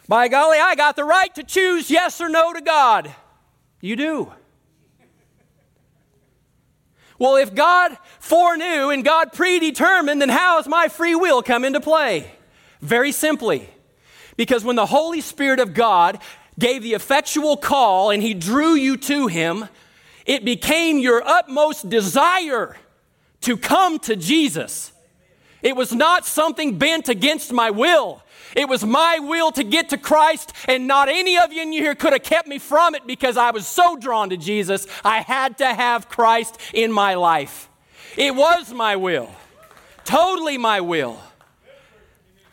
By 0.08 0.28
golly, 0.28 0.60
I 0.60 0.76
got 0.76 0.96
the 0.96 1.04
right 1.04 1.34
to 1.36 1.44
choose 1.44 1.90
yes 1.90 2.22
or 2.22 2.30
no 2.30 2.54
to 2.54 2.62
God. 2.62 3.14
You 3.82 3.96
do. 3.96 4.32
Well, 7.18 7.38
if 7.38 7.56
God 7.56 7.98
foreknew 8.20 8.90
and 8.90 9.04
God 9.04 9.32
predetermined, 9.32 10.22
then 10.22 10.30
how 10.30 10.58
has 10.58 10.68
my 10.68 10.90
free 10.90 11.16
will 11.16 11.42
come 11.42 11.64
into 11.64 11.80
play? 11.80 12.32
Very 12.82 13.12
simply, 13.12 13.70
because 14.36 14.64
when 14.64 14.76
the 14.76 14.86
Holy 14.86 15.22
Spirit 15.22 15.60
of 15.60 15.74
God 15.74 16.20
gave 16.60 16.84
the 16.84 16.94
effectual 16.94 17.58
call 17.58 18.12
and 18.12 18.22
He 18.22 18.34
drew 18.34 18.76
you 18.76 18.98
to 18.98 19.28
Him, 19.28 19.70
it 20.26 20.44
became 20.44 20.98
your 20.98 21.26
utmost 21.26 21.90
desire 21.90 22.76
to 23.42 23.56
come 23.56 23.98
to 24.00 24.16
Jesus. 24.16 24.92
It 25.62 25.76
was 25.76 25.94
not 25.94 26.26
something 26.26 26.78
bent 26.78 27.08
against 27.10 27.54
my 27.54 27.72
will. 27.72 28.22
It 28.56 28.70
was 28.70 28.86
my 28.86 29.20
will 29.20 29.52
to 29.52 29.64
get 29.64 29.90
to 29.90 29.98
Christ, 29.98 30.54
and 30.68 30.88
not 30.88 31.10
any 31.10 31.38
of 31.38 31.52
you 31.52 31.62
in 31.62 31.74
here 31.74 31.94
could 31.94 32.14
have 32.14 32.24
kept 32.24 32.48
me 32.48 32.58
from 32.58 32.96
it 32.96 33.06
because 33.06 33.36
I 33.36 33.52
was 33.52 33.68
so 33.68 33.98
drawn 33.98 34.30
to 34.30 34.38
Jesus. 34.38 34.88
I 35.04 35.22
had 35.22 35.58
to 35.58 35.68
have 35.68 36.08
Christ 36.08 36.58
in 36.74 36.92
my 36.92 37.16
life. 37.16 37.70
It 38.18 38.34
was 38.34 38.74
my 38.74 38.96
will, 38.96 39.30
totally 40.06 40.58
my 40.58 40.80
will. 40.80 41.20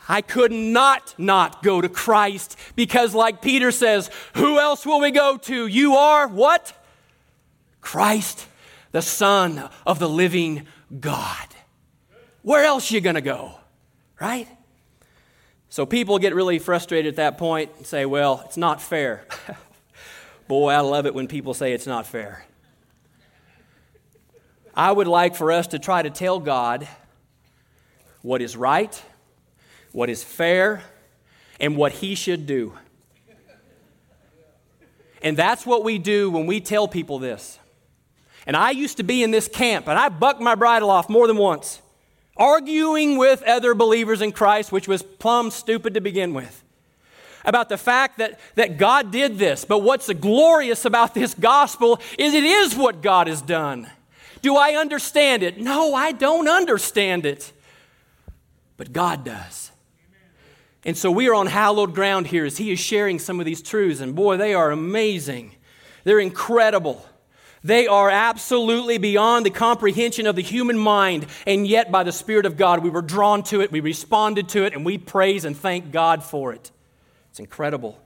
I 0.09 0.21
could 0.21 0.51
not 0.51 1.15
not 1.17 1.63
go 1.63 1.81
to 1.81 1.89
Christ 1.89 2.59
because, 2.75 3.15
like 3.15 3.41
Peter 3.41 3.71
says, 3.71 4.11
who 4.35 4.59
else 4.59 4.85
will 4.85 5.01
we 5.01 5.13
go 5.13 5.37
to? 5.39 5.67
You 5.69 5.95
are 5.95 6.27
what? 6.27 6.73
Christ, 7.81 8.47
the 8.91 9.03
Son 9.03 9.71
of 9.87 10.01
the 10.01 10.09
living 10.09 10.67
God. 10.99 11.47
Where 12.43 12.65
else 12.65 12.91
are 12.91 12.95
you 12.95 13.01
to 13.01 13.21
go? 13.21 13.55
Right? 14.21 14.49
So 15.73 15.87
people 15.87 16.19
get 16.19 16.35
really 16.35 16.59
frustrated 16.59 17.15
at 17.15 17.17
that 17.17 17.39
point 17.39 17.71
and 17.79 17.87
say, 17.87 18.05
well, 18.05 18.43
it's 18.45 18.59
not 18.59 18.83
fair. 18.83 19.25
Boy, 20.49 20.71
I 20.71 20.81
love 20.81 21.07
it 21.07 21.15
when 21.15 21.29
people 21.29 21.55
say 21.55 21.73
it's 21.73 21.87
not 21.87 22.07
fair. 22.07 22.45
I 24.75 24.93
would 24.93 25.07
like 25.07 25.35
for 25.35 25.51
us 25.51 25.69
to 25.69 25.79
try 25.79 26.03
to 26.03 26.11
tell 26.11 26.39
God 26.41 26.87
what 28.21 28.43
is 28.43 28.57
right 28.57 29.03
what 29.93 30.09
is 30.09 30.25
fair, 30.25 30.83
and 31.61 31.77
what 31.77 31.93
he 31.93 32.15
should 32.15 32.47
do. 32.47 32.73
And 35.23 35.37
that's 35.37 35.65
what 35.65 35.85
we 35.85 35.99
do 35.99 36.31
when 36.31 36.47
we 36.47 36.61
tell 36.61 36.89
people 36.89 37.19
this. 37.19 37.59
And 38.47 38.57
I 38.57 38.71
used 38.71 38.97
to 38.97 39.05
be 39.05 39.23
in 39.23 39.31
this 39.31 39.47
camp, 39.47 39.87
and 39.87 39.99
I 39.99 40.09
bucked 40.09 40.41
my 40.41 40.57
bridle 40.57 40.91
off 40.91 41.09
more 41.09 41.29
than 41.29 41.37
once, 41.37 41.81
arguing 42.37 43.19
with 43.19 43.43
other 43.43 43.75
believers 43.75 44.23
in 44.23 44.33
Christ, 44.33 44.73
which 44.73 44.89
was 44.89 45.03
plumb 45.03 45.51
stupid 45.51 45.95
to 45.95 46.01
begin 46.01 46.35
with, 46.35 46.63
about 47.45 47.69
the 47.69 47.79
fact 47.79 48.19
that, 48.19 48.39
that 48.55 48.79
God 48.79 49.11
did 49.11 49.39
this. 49.39 49.65
But 49.65 49.79
what's 49.79 50.13
glorious 50.13 50.85
about 50.85 51.15
this 51.15 51.35
gospel 51.35 52.01
is 52.19 52.35
it 52.35 52.45
is 52.45 52.77
what 52.77 53.03
God 53.03 53.27
has 53.27 53.43
done. 53.43 53.91
Do 54.43 54.57
I 54.57 54.75
understand 54.75 55.43
it? 55.43 55.59
No, 55.59 55.95
I 55.95 56.13
don't 56.13 56.49
understand 56.49 57.27
it. 57.27 57.53
But 58.77 58.93
God 58.93 59.25
does. 59.25 59.71
And 60.85 60.97
so 60.97 61.11
we 61.11 61.29
are 61.29 61.35
on 61.35 61.47
hallowed 61.47 61.95
ground 61.95 62.27
here 62.27 62.45
as 62.45 62.57
he 62.57 62.73
is 62.73 62.81
sharing 62.81 63.21
some 63.21 63.39
of 63.39 63.47
these 63.47 63.63
truths. 63.63 64.01
And 64.01 64.17
boy, 64.17 64.37
they 64.37 64.55
are 64.55 64.73
amazing. 64.73 65.55
They're 66.03 66.19
incredible. 66.19 67.07
They 67.65 67.87
are 67.87 68.11
absolutely 68.11 68.99
beyond 68.99 69.47
the 69.47 69.51
comprehension 69.51 70.27
of 70.27 70.35
the 70.35 70.43
human 70.43 70.77
mind. 70.77 71.27
And 71.47 71.67
yet, 71.67 71.93
by 71.93 72.03
the 72.03 72.13
Spirit 72.13 72.45
of 72.45 72.57
God, 72.57 72.83
we 72.83 72.91
were 72.91 73.03
drawn 73.03 73.43
to 73.45 73.61
it, 73.61 73.71
we 73.71 73.81
responded 73.81 74.49
to 74.51 74.65
it, 74.65 74.75
and 74.75 74.85
we 74.85 74.99
praise 74.99 75.45
and 75.45 75.57
thank 75.57 75.93
God 75.93 76.25
for 76.25 76.53
it. 76.53 76.71
It's 77.31 77.41
incredible. 77.41 78.01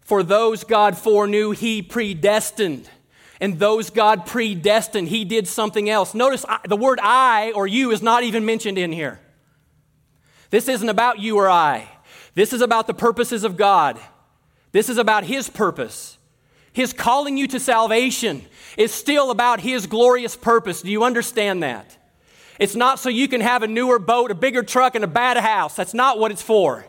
For 0.00 0.22
those 0.22 0.64
God 0.64 0.96
foreknew, 0.96 1.50
he 1.50 1.82
predestined. 1.82 2.88
And 3.40 3.58
those 3.58 3.90
God 3.90 4.26
predestined, 4.26 5.08
he 5.08 5.24
did 5.24 5.48
something 5.48 5.90
else. 5.90 6.14
Notice 6.14 6.44
the 6.64 6.76
word 6.76 7.00
I 7.02 7.50
or 7.52 7.66
you 7.66 7.90
is 7.90 8.00
not 8.00 8.22
even 8.22 8.44
mentioned 8.44 8.78
in 8.78 8.92
here. 8.92 9.18
This 10.50 10.68
isn't 10.68 10.88
about 10.88 11.18
you 11.18 11.38
or 11.38 11.48
I. 11.48 11.88
This 12.34 12.52
is 12.52 12.60
about 12.60 12.86
the 12.86 12.94
purposes 12.94 13.42
of 13.42 13.56
God. 13.56 13.98
This 14.70 14.88
is 14.88 14.98
about 14.98 15.24
His 15.24 15.50
purpose. 15.50 16.18
His 16.72 16.92
calling 16.92 17.36
you 17.36 17.46
to 17.48 17.60
salvation 17.60 18.42
is 18.76 18.92
still 18.92 19.30
about 19.30 19.60
His 19.60 19.86
glorious 19.86 20.36
purpose. 20.36 20.82
Do 20.82 20.90
you 20.90 21.04
understand 21.04 21.62
that? 21.62 21.96
It's 22.58 22.74
not 22.74 22.98
so 22.98 23.08
you 23.08 23.28
can 23.28 23.40
have 23.40 23.62
a 23.62 23.66
newer 23.66 23.98
boat, 23.98 24.30
a 24.30 24.34
bigger 24.34 24.62
truck, 24.62 24.94
and 24.94 25.04
a 25.04 25.08
bad 25.08 25.36
house. 25.36 25.74
That's 25.76 25.94
not 25.94 26.18
what 26.18 26.30
it's 26.30 26.42
for. 26.42 26.86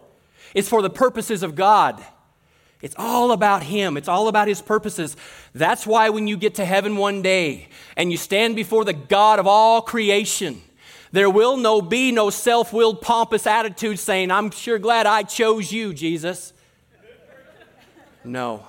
It's 0.54 0.70
for 0.70 0.82
the 0.82 0.90
purposes 0.90 1.44
of 1.44 1.56
God. 1.56 2.04
It's 2.82 2.96
all 2.98 3.32
about 3.32 3.64
Him. 3.64 3.98
It's 3.98 4.08
all 4.08 4.28
about 4.28 4.48
His 4.48 4.62
purposes. 4.62 5.16
That's 5.54 5.88
why 5.88 6.10
when 6.10 6.28
you 6.28 6.38
get 6.38 6.56
to 6.56 6.66
heaven 6.66 6.98
one 6.98 7.22
day 7.22 7.70
and 7.96 8.12
you 8.12 8.18
stand 8.18 8.56
before 8.56 8.86
the 8.86 8.94
God 8.94 9.40
of 9.40 9.48
all 9.48 9.82
creation, 9.82 10.62
there 11.12 11.30
will 11.30 11.58
no 11.58 11.82
be 11.82 12.12
no 12.12 12.30
self-willed 12.30 13.02
pompous 13.02 13.48
attitude 13.48 14.00
saying, 14.00 14.32
"I'm 14.32 14.52
sure 14.52 14.80
glad 14.80 15.06
I 15.06 15.24
chose 15.24 15.72
you, 15.72 15.94
Jesus." 15.94 16.54
No. 18.24 18.68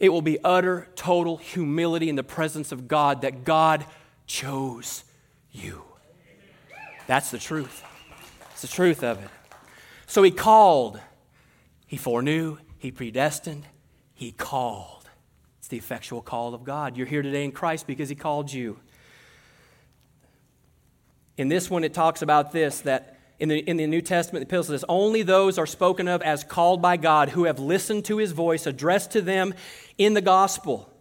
It 0.00 0.08
will 0.08 0.22
be 0.22 0.38
utter 0.42 0.88
total 0.96 1.36
humility 1.36 2.08
in 2.08 2.16
the 2.16 2.24
presence 2.24 2.72
of 2.72 2.88
God 2.88 3.20
that 3.20 3.44
God 3.44 3.84
chose 4.26 5.04
you. 5.52 5.84
That's 7.06 7.30
the 7.30 7.38
truth. 7.38 7.84
It's 8.52 8.62
the 8.62 8.68
truth 8.68 9.04
of 9.04 9.22
it. 9.22 9.28
So 10.06 10.22
he 10.22 10.30
called, 10.30 10.98
he 11.86 11.98
foreknew, 11.98 12.56
he 12.78 12.90
predestined, 12.90 13.66
he 14.14 14.32
called. 14.32 15.08
It's 15.58 15.68
the 15.68 15.76
effectual 15.76 16.22
call 16.22 16.54
of 16.54 16.64
God. 16.64 16.96
You're 16.96 17.06
here 17.06 17.22
today 17.22 17.44
in 17.44 17.52
Christ 17.52 17.86
because 17.86 18.08
he 18.08 18.14
called 18.14 18.50
you. 18.50 18.78
In 21.36 21.48
this 21.48 21.70
one, 21.70 21.84
it 21.84 21.92
talks 21.92 22.22
about 22.22 22.52
this 22.52 22.80
that 22.80 23.19
in 23.40 23.48
the, 23.48 23.58
in 23.58 23.78
the 23.78 23.86
New 23.86 24.02
Testament, 24.02 24.46
the 24.46 24.54
epistle 24.54 24.74
says, 24.74 24.84
Only 24.86 25.22
those 25.22 25.56
are 25.56 25.66
spoken 25.66 26.06
of 26.06 26.20
as 26.20 26.44
called 26.44 26.82
by 26.82 26.98
God 26.98 27.30
who 27.30 27.44
have 27.44 27.58
listened 27.58 28.04
to 28.04 28.18
his 28.18 28.32
voice 28.32 28.66
addressed 28.66 29.10
to 29.12 29.22
them 29.22 29.54
in 29.96 30.12
the 30.12 30.20
gospel. 30.20 30.92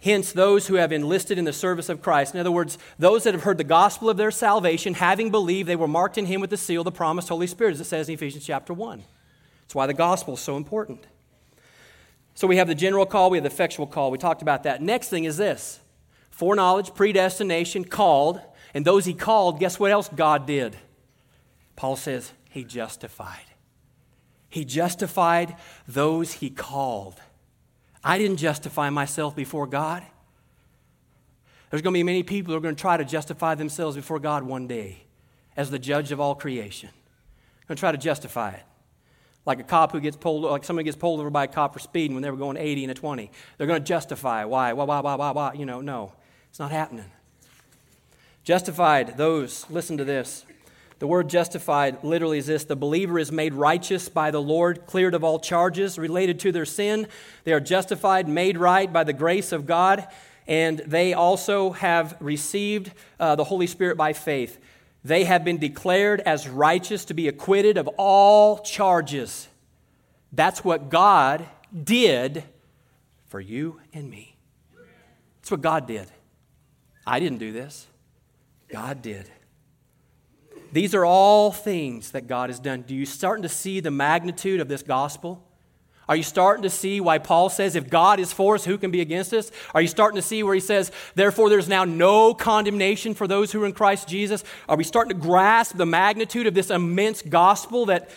Hence, 0.00 0.32
those 0.32 0.68
who 0.68 0.74
have 0.74 0.92
enlisted 0.92 1.38
in 1.38 1.44
the 1.44 1.52
service 1.52 1.88
of 1.88 2.00
Christ. 2.00 2.34
In 2.34 2.40
other 2.40 2.52
words, 2.52 2.78
those 2.98 3.24
that 3.24 3.34
have 3.34 3.42
heard 3.42 3.58
the 3.58 3.64
gospel 3.64 4.08
of 4.08 4.16
their 4.16 4.30
salvation, 4.30 4.94
having 4.94 5.30
believed, 5.30 5.68
they 5.68 5.74
were 5.74 5.88
marked 5.88 6.16
in 6.16 6.26
him 6.26 6.40
with 6.40 6.50
the 6.50 6.56
seal, 6.56 6.84
the 6.84 6.92
promised 6.92 7.28
Holy 7.28 7.48
Spirit, 7.48 7.72
as 7.72 7.80
it 7.80 7.84
says 7.84 8.08
in 8.08 8.14
Ephesians 8.14 8.46
chapter 8.46 8.72
1. 8.72 9.02
That's 9.62 9.74
why 9.74 9.88
the 9.88 9.94
gospel 9.94 10.34
is 10.34 10.40
so 10.40 10.56
important. 10.56 11.04
So 12.34 12.46
we 12.46 12.58
have 12.58 12.68
the 12.68 12.74
general 12.76 13.06
call, 13.06 13.30
we 13.30 13.38
have 13.38 13.44
the 13.44 13.50
effectual 13.50 13.88
call. 13.88 14.12
We 14.12 14.18
talked 14.18 14.42
about 14.42 14.62
that. 14.62 14.80
Next 14.80 15.08
thing 15.08 15.24
is 15.24 15.36
this 15.36 15.80
foreknowledge, 16.30 16.94
predestination, 16.94 17.84
called. 17.84 18.40
And 18.74 18.84
those 18.84 19.06
he 19.06 19.14
called, 19.14 19.58
guess 19.58 19.80
what 19.80 19.90
else 19.90 20.08
God 20.08 20.46
did? 20.46 20.76
Paul 21.76 21.96
says, 21.96 22.32
He 22.50 22.64
justified. 22.64 23.44
He 24.48 24.64
justified 24.64 25.56
those 25.86 26.34
he 26.34 26.50
called. 26.50 27.20
I 28.02 28.18
didn't 28.18 28.38
justify 28.38 28.88
myself 28.90 29.36
before 29.36 29.66
God. 29.66 30.02
There's 31.70 31.82
going 31.82 31.92
to 31.92 31.98
be 31.98 32.04
many 32.04 32.22
people 32.22 32.52
who 32.52 32.58
are 32.58 32.62
going 32.62 32.76
to 32.76 32.80
try 32.80 32.96
to 32.96 33.04
justify 33.04 33.54
themselves 33.54 33.96
before 33.96 34.18
God 34.18 34.44
one 34.44 34.66
day 34.66 35.02
as 35.56 35.70
the 35.70 35.78
judge 35.78 36.12
of 36.12 36.20
all 36.20 36.34
creation. 36.34 36.88
They're 36.88 37.66
going 37.68 37.76
to 37.76 37.80
try 37.80 37.92
to 37.92 37.98
justify 37.98 38.52
it. 38.52 38.62
Like 39.44 39.60
a 39.60 39.64
cop 39.64 39.92
who 39.92 40.00
gets 40.00 40.16
pulled, 40.16 40.44
like 40.44 40.64
somebody 40.64 40.84
gets 40.84 40.96
pulled 40.96 41.20
over 41.20 41.28
by 41.28 41.44
a 41.44 41.48
cop 41.48 41.74
for 41.74 41.78
speeding 41.78 42.14
when 42.14 42.22
they 42.22 42.30
were 42.30 42.36
going 42.36 42.56
80 42.56 42.84
and 42.84 42.90
a 42.92 42.94
20. 42.94 43.30
They're 43.58 43.66
going 43.66 43.82
to 43.82 43.86
justify 43.86 44.44
why, 44.44 44.72
why, 44.72 44.84
why, 44.84 45.00
why, 45.00 45.14
why, 45.16 45.30
why. 45.32 45.52
You 45.52 45.66
know, 45.66 45.80
no, 45.80 46.12
it's 46.48 46.58
not 46.58 46.70
happening. 46.70 47.10
Justified, 48.42 49.18
those, 49.18 49.66
listen 49.68 49.98
to 49.98 50.04
this. 50.04 50.45
The 50.98 51.06
word 51.06 51.28
justified 51.28 52.02
literally 52.02 52.38
is 52.38 52.46
this 52.46 52.64
the 52.64 52.76
believer 52.76 53.18
is 53.18 53.30
made 53.30 53.52
righteous 53.52 54.08
by 54.08 54.30
the 54.30 54.40
Lord, 54.40 54.86
cleared 54.86 55.14
of 55.14 55.22
all 55.22 55.38
charges 55.38 55.98
related 55.98 56.40
to 56.40 56.52
their 56.52 56.64
sin. 56.64 57.06
They 57.44 57.52
are 57.52 57.60
justified, 57.60 58.28
made 58.28 58.56
right 58.56 58.90
by 58.90 59.04
the 59.04 59.12
grace 59.12 59.52
of 59.52 59.66
God, 59.66 60.06
and 60.46 60.78
they 60.78 61.12
also 61.12 61.72
have 61.72 62.16
received 62.20 62.92
uh, 63.20 63.36
the 63.36 63.44
Holy 63.44 63.66
Spirit 63.66 63.98
by 63.98 64.14
faith. 64.14 64.58
They 65.04 65.24
have 65.24 65.44
been 65.44 65.58
declared 65.58 66.20
as 66.20 66.48
righteous 66.48 67.04
to 67.06 67.14
be 67.14 67.28
acquitted 67.28 67.76
of 67.76 67.88
all 67.98 68.58
charges. 68.60 69.48
That's 70.32 70.64
what 70.64 70.88
God 70.88 71.46
did 71.84 72.42
for 73.28 73.40
you 73.40 73.80
and 73.92 74.10
me. 74.10 74.36
That's 75.36 75.50
what 75.50 75.60
God 75.60 75.86
did. 75.86 76.08
I 77.06 77.20
didn't 77.20 77.38
do 77.38 77.52
this. 77.52 77.86
God 78.68 79.02
did. 79.02 79.30
These 80.76 80.94
are 80.94 81.06
all 81.06 81.52
things 81.52 82.10
that 82.10 82.26
God 82.26 82.50
has 82.50 82.60
done. 82.60 82.82
Do 82.82 82.94
you 82.94 83.06
starting 83.06 83.44
to 83.44 83.48
see 83.48 83.80
the 83.80 83.90
magnitude 83.90 84.60
of 84.60 84.68
this 84.68 84.82
gospel? 84.82 85.42
Are 86.06 86.14
you 86.14 86.22
starting 86.22 86.64
to 86.64 86.68
see 86.68 87.00
why 87.00 87.16
Paul 87.16 87.48
says, 87.48 87.76
if 87.76 87.88
God 87.88 88.20
is 88.20 88.30
for 88.30 88.56
us, 88.56 88.66
who 88.66 88.76
can 88.76 88.90
be 88.90 89.00
against 89.00 89.32
us? 89.32 89.50
Are 89.74 89.80
you 89.80 89.88
starting 89.88 90.16
to 90.16 90.22
see 90.22 90.42
where 90.42 90.52
he 90.52 90.60
says, 90.60 90.92
therefore, 91.14 91.48
there's 91.48 91.66
now 91.66 91.84
no 91.84 92.34
condemnation 92.34 93.14
for 93.14 93.26
those 93.26 93.52
who 93.52 93.62
are 93.62 93.64
in 93.66 93.72
Christ 93.72 94.06
Jesus? 94.06 94.44
Are 94.68 94.76
we 94.76 94.84
starting 94.84 95.18
to 95.18 95.26
grasp 95.26 95.78
the 95.78 95.86
magnitude 95.86 96.46
of 96.46 96.52
this 96.52 96.68
immense 96.68 97.22
gospel 97.22 97.86
that 97.86 98.10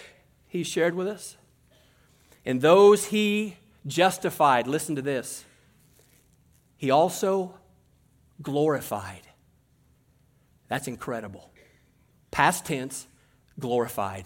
he 0.49 0.63
shared 0.63 0.95
with 0.95 1.07
us? 1.07 1.37
And 2.45 2.59
those 2.59 3.05
he 3.05 3.55
justified, 3.87 4.67
listen 4.67 4.97
to 4.97 5.01
this, 5.01 5.45
he 6.75 6.91
also 6.91 7.53
glorified. 8.41 9.21
That's 10.67 10.89
incredible. 10.89 11.48
Past 12.31 12.65
tense, 12.65 13.07
glorified. 13.59 14.25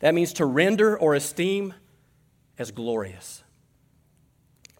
That 0.00 0.14
means 0.14 0.32
to 0.34 0.46
render 0.46 0.96
or 0.96 1.14
esteem 1.14 1.74
as 2.58 2.70
glorious, 2.70 3.42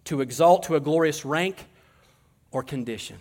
to 0.04 0.20
exalt 0.20 0.64
to 0.64 0.76
a 0.76 0.80
glorious 0.80 1.24
rank 1.24 1.66
or 2.50 2.62
condition. 2.62 3.18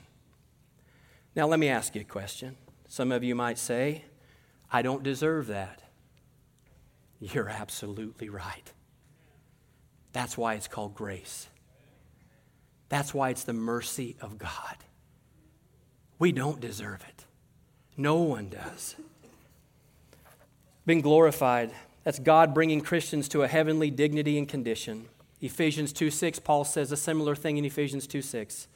Now, 1.35 1.47
let 1.47 1.59
me 1.59 1.69
ask 1.69 1.95
you 1.95 2.01
a 2.01 2.03
question. 2.03 2.55
Some 2.87 3.11
of 3.11 3.23
you 3.23 3.35
might 3.35 3.57
say, 3.57 4.03
I 4.71 4.81
don't 4.81 5.03
deserve 5.03 5.47
that. 5.47 5.81
You're 7.19 7.49
absolutely 7.49 8.29
right. 8.29 8.71
That's 10.13 10.37
why 10.37 10.55
it's 10.55 10.67
called 10.67 10.95
grace. 10.95 11.47
That's 12.89 13.13
why 13.13 13.29
it's 13.29 13.43
the 13.43 13.53
mercy 13.53 14.15
of 14.21 14.37
God. 14.37 14.77
We 16.19 16.31
don't 16.31 16.59
deserve 16.59 17.03
it. 17.07 17.16
No 17.97 18.17
one 18.17 18.49
does. 18.49 18.95
been 20.85 21.01
glorified. 21.01 21.71
That's 22.03 22.19
God 22.19 22.53
bringing 22.53 22.79
Christians 22.79 23.27
to 23.29 23.41
a 23.41 23.47
heavenly 23.47 23.89
dignity 23.89 24.37
and 24.37 24.47
condition. 24.47 25.07
Ephesians 25.41 25.91
2 25.91 26.11
6, 26.11 26.39
Paul 26.39 26.63
says 26.63 26.91
a 26.91 26.97
similar 26.97 27.35
thing 27.35 27.57
in 27.57 27.65
Ephesians 27.65 28.07
2 28.07 28.21
6. 28.21 28.67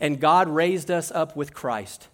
And 0.00 0.20
God 0.20 0.48
raised 0.48 0.90
us 0.90 1.10
up 1.10 1.36
with 1.36 1.54
Christ 1.54 2.08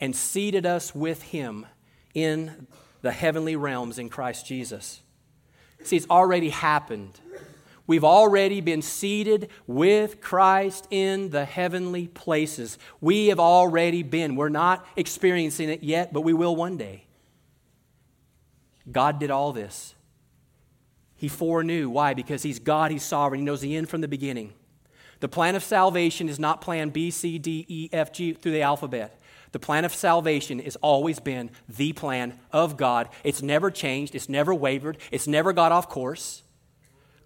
and 0.00 0.14
seated 0.14 0.66
us 0.66 0.94
with 0.94 1.22
him 1.22 1.66
in 2.14 2.66
the 3.02 3.12
heavenly 3.12 3.56
realms 3.56 3.98
in 3.98 4.08
Christ 4.08 4.46
Jesus. 4.46 5.00
See, 5.82 5.96
it's 5.96 6.06
already 6.10 6.50
happened. 6.50 7.18
We've 7.90 8.04
already 8.04 8.60
been 8.60 8.82
seated 8.82 9.48
with 9.66 10.20
Christ 10.20 10.86
in 10.92 11.30
the 11.30 11.44
heavenly 11.44 12.06
places. 12.06 12.78
We 13.00 13.26
have 13.26 13.40
already 13.40 14.04
been. 14.04 14.36
We're 14.36 14.48
not 14.48 14.86
experiencing 14.94 15.70
it 15.70 15.82
yet, 15.82 16.12
but 16.12 16.20
we 16.20 16.32
will 16.32 16.54
one 16.54 16.76
day. 16.76 17.06
God 18.92 19.18
did 19.18 19.32
all 19.32 19.52
this. 19.52 19.96
He 21.16 21.26
foreknew. 21.26 21.90
Why? 21.90 22.14
Because 22.14 22.44
He's 22.44 22.60
God, 22.60 22.92
He's 22.92 23.02
sovereign, 23.02 23.40
He 23.40 23.44
knows 23.44 23.60
the 23.60 23.74
end 23.74 23.88
from 23.88 24.02
the 24.02 24.06
beginning. 24.06 24.52
The 25.18 25.26
plan 25.26 25.56
of 25.56 25.64
salvation 25.64 26.28
is 26.28 26.38
not 26.38 26.60
plan 26.60 26.90
B, 26.90 27.10
C, 27.10 27.40
D, 27.40 27.66
E, 27.66 27.88
F, 27.92 28.12
G 28.12 28.34
through 28.34 28.52
the 28.52 28.62
alphabet. 28.62 29.20
The 29.50 29.58
plan 29.58 29.84
of 29.84 29.92
salvation 29.92 30.60
has 30.60 30.76
always 30.76 31.18
been 31.18 31.50
the 31.68 31.92
plan 31.92 32.38
of 32.52 32.76
God. 32.76 33.08
It's 33.24 33.42
never 33.42 33.68
changed, 33.68 34.14
it's 34.14 34.28
never 34.28 34.54
wavered, 34.54 34.96
it's 35.10 35.26
never 35.26 35.52
got 35.52 35.72
off 35.72 35.88
course. 35.88 36.44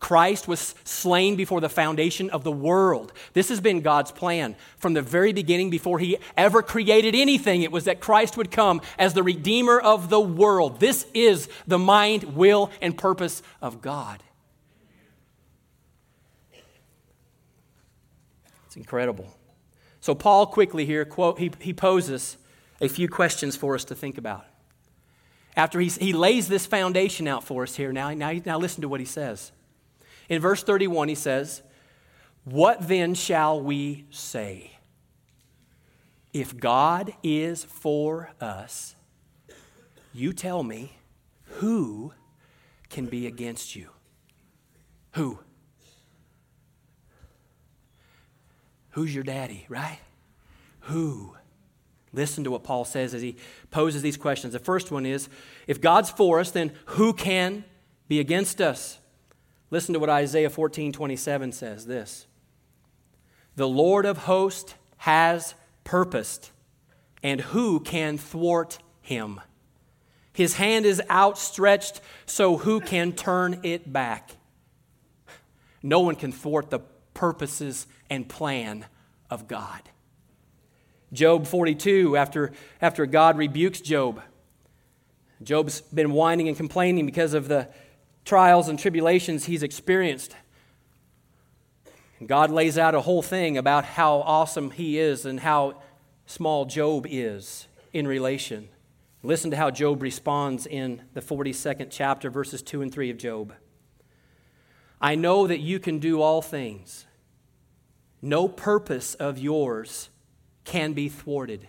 Christ 0.01 0.47
was 0.47 0.75
slain 0.85 1.37
before 1.37 1.61
the 1.61 1.69
foundation 1.69 2.29
of 2.31 2.45
the 2.45 2.53
world. 2.53 3.13
This 3.33 3.49
has 3.49 3.61
been 3.61 3.81
God's 3.81 4.13
plan 4.13 4.55
from 4.77 4.93
the 4.93 5.01
very 5.01 5.33
beginning, 5.33 5.71
before 5.71 5.99
He 5.99 6.19
ever 6.37 6.63
created 6.63 7.15
anything. 7.15 7.63
It 7.63 7.73
was 7.73 7.85
that 7.85 8.01
Christ 8.01 8.37
would 8.37 8.51
come 8.51 8.83
as 8.99 9.15
the 9.15 9.23
Redeemer 9.23 9.79
of 9.79 10.11
the 10.11 10.21
world. 10.21 10.79
This 10.79 11.07
is 11.15 11.49
the 11.67 11.79
mind, 11.79 12.37
will, 12.37 12.71
and 12.83 12.99
purpose 12.99 13.43
of 13.63 13.81
God. 13.81 14.23
It's 18.67 18.77
incredible. 18.77 19.33
So, 20.01 20.15
Paul 20.15 20.47
quickly 20.49 20.85
here, 20.85 21.05
quote, 21.05 21.39
he, 21.39 21.51
he 21.61 21.73
poses 21.73 22.37
a 22.81 22.89
few 22.89 23.09
questions 23.09 23.57
for 23.57 23.75
us 23.75 23.85
to 23.85 23.95
think 23.95 24.19
about. 24.19 24.45
After 25.57 25.81
he, 25.81 25.89
he 25.89 26.13
lays 26.13 26.49
this 26.49 26.67
foundation 26.67 27.29
out 27.29 27.45
for 27.45 27.63
us 27.63 27.77
here, 27.77 27.93
now, 27.93 28.13
now, 28.13 28.33
now 28.45 28.59
listen 28.59 28.83
to 28.83 28.89
what 28.89 29.01
he 29.01 29.07
says. 29.07 29.53
In 30.29 30.41
verse 30.41 30.63
31, 30.63 31.09
he 31.09 31.15
says, 31.15 31.63
What 32.45 32.89
then 32.89 33.15
shall 33.15 33.61
we 33.61 34.07
say? 34.11 34.73
If 36.33 36.57
God 36.57 37.13
is 37.23 37.65
for 37.65 38.31
us, 38.41 38.97
you 40.13 40.33
tell 40.33 40.63
me, 40.63 40.97
who 41.45 42.13
can 42.89 43.07
be 43.07 43.27
against 43.27 43.77
you? 43.77 43.91
Who? 45.13 45.39
Who's 48.91 49.15
your 49.15 49.25
daddy, 49.25 49.67
right? 49.69 49.99
Who? 50.83 51.37
Listen 52.13 52.45
to 52.45 52.51
what 52.51 52.63
Paul 52.63 52.85
says 52.85 53.13
as 53.13 53.23
he 53.23 53.37
poses 53.71 54.03
these 54.03 54.17
questions. 54.17 54.53
The 54.53 54.61
first 54.61 54.93
one 54.93 55.05
is 55.05 55.29
if 55.67 55.81
God's 55.81 56.11
for 56.11 56.39
us, 56.39 56.53
then 56.53 56.73
who 56.87 57.13
can 57.13 57.65
be 58.07 58.21
against 58.21 58.61
us? 58.61 58.99
Listen 59.75 59.93
to 59.95 59.99
what 59.99 60.09
Isaiah 60.09 60.51
14 60.51 60.93
27 60.93 61.51
says 61.51 61.85
this 61.85 62.29
The 63.57 63.67
Lord 63.67 64.07
of 64.07 64.19
hosts 64.19 64.73
has 64.99 65.57
purposed, 65.83 66.53
and 67.25 67.41
who 67.41 67.81
can 67.81 68.17
thwart 68.17 68.79
him? 69.01 69.41
His 70.33 70.55
hand 70.55 70.87
is 70.87 71.03
outstretched, 71.11 72.01
so 72.25 72.57
who 72.57 72.79
can 72.79 73.11
turn 73.15 73.63
it 73.65 73.93
back? 73.93 74.37
No 75.83 75.99
one 75.99 76.15
can 76.15 76.31
thwart 76.31 76.71
the 76.71 76.79
purposes 77.13 77.89
and 78.09 78.29
plan 78.29 78.87
of 79.29 79.49
God. 79.49 79.83
Job 81.13 81.49
42, 81.49 82.17
after, 82.17 82.53
after 82.81 83.07
God 83.07 83.37
rebukes 83.37 83.81
Job, 83.81 84.23
Job's 85.43 85.81
been 85.81 86.13
whining 86.13 86.47
and 86.47 86.57
complaining 86.57 87.07
because 87.07 87.35
of 87.35 87.49
the 87.49 87.69
trials 88.25 88.69
and 88.69 88.79
tribulations 88.79 89.45
he's 89.45 89.63
experienced. 89.63 90.35
And 92.19 92.29
God 92.29 92.51
lays 92.51 92.79
out 92.79 92.95
a 92.95 93.01
whole 93.01 93.23
thing 93.23 93.59
about 93.59 93.85
how 93.85 94.17
awesome 94.19 94.71
he 94.71 94.99
is 94.99 95.27
and 95.27 95.41
how 95.41 95.83
small 96.27 96.65
Job 96.65 97.07
is 97.09 97.69
in 97.93 98.07
relation. 98.07 98.69
Listen 99.23 99.51
to 99.51 99.57
how 99.57 99.71
Job 99.71 100.03
responds 100.03 100.67
in 100.67 101.03
the 101.15 101.21
42nd 101.21 101.89
chapter, 101.91 102.31
verses 102.31 102.63
2 102.63 102.83
and 102.83 102.93
3 102.93 103.11
of 103.11 103.19
Job. 103.19 103.55
I 105.01 105.15
know 105.15 105.47
that 105.47 105.61
you 105.61 105.79
can 105.79 105.99
do 105.99 106.21
all 106.21 106.41
things 106.41 107.07
no 108.25 108.49
purpose 108.49 109.15
of 109.17 109.39
yours 109.39 110.09
can 110.65 110.95
be 110.95 111.11
thwarted. 111.11 111.69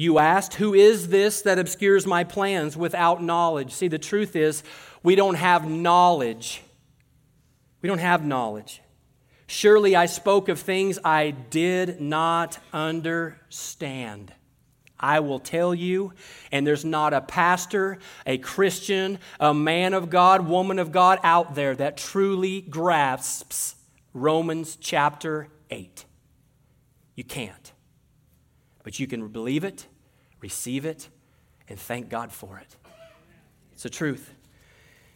You 0.00 0.18
asked, 0.18 0.54
Who 0.54 0.72
is 0.72 1.08
this 1.08 1.42
that 1.42 1.58
obscures 1.58 2.06
my 2.06 2.24
plans 2.24 2.74
without 2.74 3.22
knowledge? 3.22 3.70
See, 3.70 3.88
the 3.88 3.98
truth 3.98 4.34
is, 4.34 4.62
we 5.02 5.14
don't 5.14 5.34
have 5.34 5.68
knowledge. 5.68 6.62
We 7.82 7.86
don't 7.86 7.98
have 7.98 8.24
knowledge. 8.24 8.80
Surely 9.46 9.94
I 9.94 10.06
spoke 10.06 10.48
of 10.48 10.58
things 10.58 10.98
I 11.04 11.32
did 11.32 12.00
not 12.00 12.58
understand. 12.72 14.32
I 14.98 15.20
will 15.20 15.38
tell 15.38 15.74
you, 15.74 16.14
and 16.50 16.66
there's 16.66 16.84
not 16.86 17.12
a 17.12 17.20
pastor, 17.20 17.98
a 18.24 18.38
Christian, 18.38 19.18
a 19.38 19.52
man 19.52 19.92
of 19.92 20.08
God, 20.08 20.48
woman 20.48 20.78
of 20.78 20.92
God 20.92 21.18
out 21.22 21.54
there 21.54 21.76
that 21.76 21.98
truly 21.98 22.62
grasps 22.62 23.74
Romans 24.14 24.76
chapter 24.76 25.48
8. 25.70 26.06
You 27.16 27.24
can't. 27.24 27.72
But 28.90 28.98
you 28.98 29.06
can 29.06 29.28
believe 29.28 29.62
it, 29.62 29.86
receive 30.40 30.84
it, 30.84 31.10
and 31.68 31.78
thank 31.78 32.08
God 32.08 32.32
for 32.32 32.58
it. 32.58 32.74
It's 33.72 33.84
the 33.84 33.88
truth. 33.88 34.34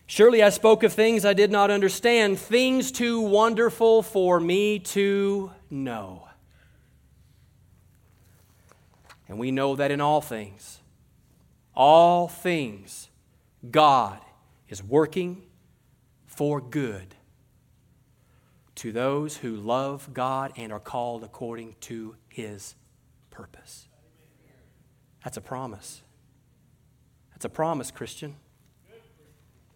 Surely 0.06 0.44
I 0.44 0.50
spoke 0.50 0.84
of 0.84 0.92
things 0.92 1.24
I 1.24 1.32
did 1.32 1.50
not 1.50 1.72
understand, 1.72 2.38
things 2.38 2.92
too 2.92 3.20
wonderful 3.20 4.02
for 4.04 4.38
me 4.38 4.78
to 4.78 5.50
know. 5.70 6.28
And 9.26 9.40
we 9.40 9.50
know 9.50 9.74
that 9.74 9.90
in 9.90 10.00
all 10.00 10.20
things, 10.20 10.78
all 11.74 12.28
things, 12.28 13.10
God 13.68 14.20
is 14.68 14.84
working 14.84 15.42
for 16.26 16.60
good 16.60 17.16
to 18.76 18.92
those 18.92 19.38
who 19.38 19.56
love 19.56 20.10
God 20.14 20.52
and 20.54 20.72
are 20.72 20.78
called 20.78 21.24
according 21.24 21.74
to 21.80 22.14
his 22.28 22.76
purpose. 23.34 23.88
That's 25.24 25.36
a 25.36 25.40
promise. 25.40 26.02
That's 27.32 27.44
a 27.44 27.48
promise, 27.48 27.90
Christian. 27.90 28.36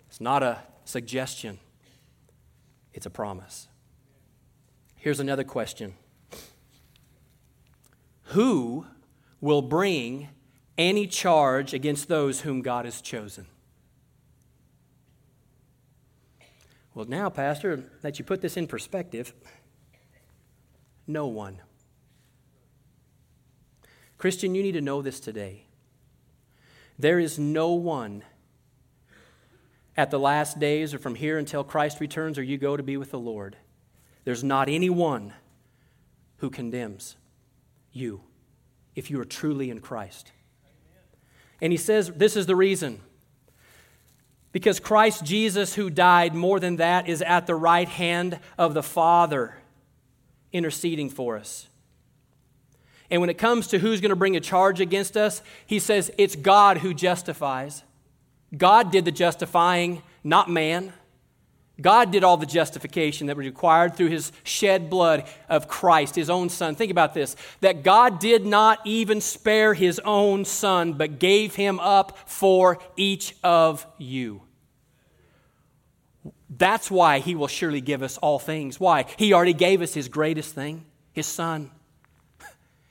It's 0.07 0.21
not 0.21 0.42
a 0.42 0.61
suggestion, 0.85 1.59
it's 2.94 3.05
a 3.05 3.11
promise. 3.11 3.68
Here's 4.94 5.21
another 5.21 5.44
question 5.44 5.94
Who 8.35 8.87
will 9.40 9.62
bring 9.62 10.29
any 10.79 11.07
charge 11.09 11.75
against 11.75 12.09
those 12.09 12.42
whom 12.42 12.62
God 12.62 12.85
has 12.85 13.01
chosen? 13.01 13.47
Well, 16.94 17.07
now, 17.07 17.29
Pastor, 17.29 17.85
that 18.03 18.18
you 18.18 18.25
put 18.25 18.40
this 18.40 18.57
in 18.57 18.66
perspective, 18.66 19.33
no 21.07 21.27
one. 21.27 21.61
Christian, 24.19 24.55
you 24.55 24.63
need 24.63 24.73
to 24.73 24.81
know 24.81 25.01
this 25.01 25.21
today. 25.21 25.65
There 26.99 27.21
is 27.21 27.39
no 27.39 27.73
one 27.73 28.25
at 29.97 30.11
the 30.11 30.19
last 30.19 30.59
days 30.59 30.93
or 30.93 30.99
from 30.99 31.15
here 31.15 31.39
until 31.39 31.65
Christ 31.65 32.01
returns 32.01 32.39
or 32.39 32.43
you 32.43 32.59
go 32.59 32.77
to 32.77 32.83
be 32.83 32.97
with 32.97 33.11
the 33.11 33.19
Lord. 33.19 33.57
There's 34.25 34.45
not 34.45 34.69
anyone 34.69 35.33
who 36.39 36.51
condemns 36.51 37.17
you 37.93 38.21
if 38.95 39.11
you 39.11 39.21
are 39.21 39.25
truly 39.25 39.71
in 39.71 39.81
Christ. 39.81 40.33
And 41.61 41.73
he 41.73 41.77
says 41.77 42.13
this 42.15 42.37
is 42.37 42.47
the 42.47 42.57
reason 42.57 43.01
because 44.51 44.81
Christ 44.81 45.25
Jesus, 45.25 45.75
who 45.75 45.91
died, 45.91 46.35
more 46.35 46.59
than 46.59 46.77
that, 46.77 47.09
is 47.09 47.23
at 47.23 47.47
the 47.47 47.55
right 47.55 47.89
hand 47.89 48.41
of 48.57 48.75
the 48.75 48.83
Father 48.83 49.57
interceding 50.53 51.11
for 51.11 51.37
us. 51.37 51.69
And 53.11 53.21
when 53.21 53.31
it 53.31 53.38
comes 53.38 53.68
to 53.68 53.79
who's 53.79 54.01
going 54.01 54.11
to 54.11 54.16
bring 54.16 54.37
a 54.37 54.40
charge 54.40 54.81
against 54.81 55.16
us, 55.16 55.42
he 55.66 55.79
says 55.79 56.11
it's 56.18 56.37
God 56.37 56.79
who 56.79 56.92
justifies. 56.92 57.83
God 58.57 58.90
did 58.90 59.05
the 59.05 59.12
justifying, 59.12 60.03
not 60.23 60.51
man. 60.51 60.92
God 61.81 62.11
did 62.11 62.25
all 62.25 62.37
the 62.37 62.47
justification 62.47 63.29
that 63.29 63.37
was 63.37 63.47
required 63.47 63.94
through 63.94 64.09
his 64.09 64.33
shed 64.42 64.90
blood 64.90 65.29
of 65.49 65.68
Christ, 65.68 66.16
his 66.16 66.29
own 66.29 66.49
son. 66.49 66.75
Think 66.75 66.90
about 66.90 67.14
this 67.14 67.37
that 67.61 67.85
God 67.85 68.18
did 68.18 68.44
not 68.44 68.81
even 68.85 69.21
spare 69.21 69.75
his 69.75 70.01
own 70.05 70.44
son, 70.44 70.94
but 70.94 71.18
gave 71.21 71.55
him 71.55 71.79
up 71.79 72.18
for 72.29 72.79
each 72.97 73.37
of 73.44 73.87
you. 73.97 74.42
That's 76.51 76.90
why 76.90 77.21
he 77.21 77.37
will 77.37 77.47
surely 77.47 77.81
give 77.81 78.03
us 78.03 78.18
all 78.18 78.40
things. 78.40 78.81
Why? 78.81 79.05
He 79.16 79.33
already 79.33 79.53
gave 79.53 79.81
us 79.81 79.94
his 79.94 80.09
greatest 80.09 80.55
thing, 80.55 80.85
his 81.12 81.27
son. 81.27 81.71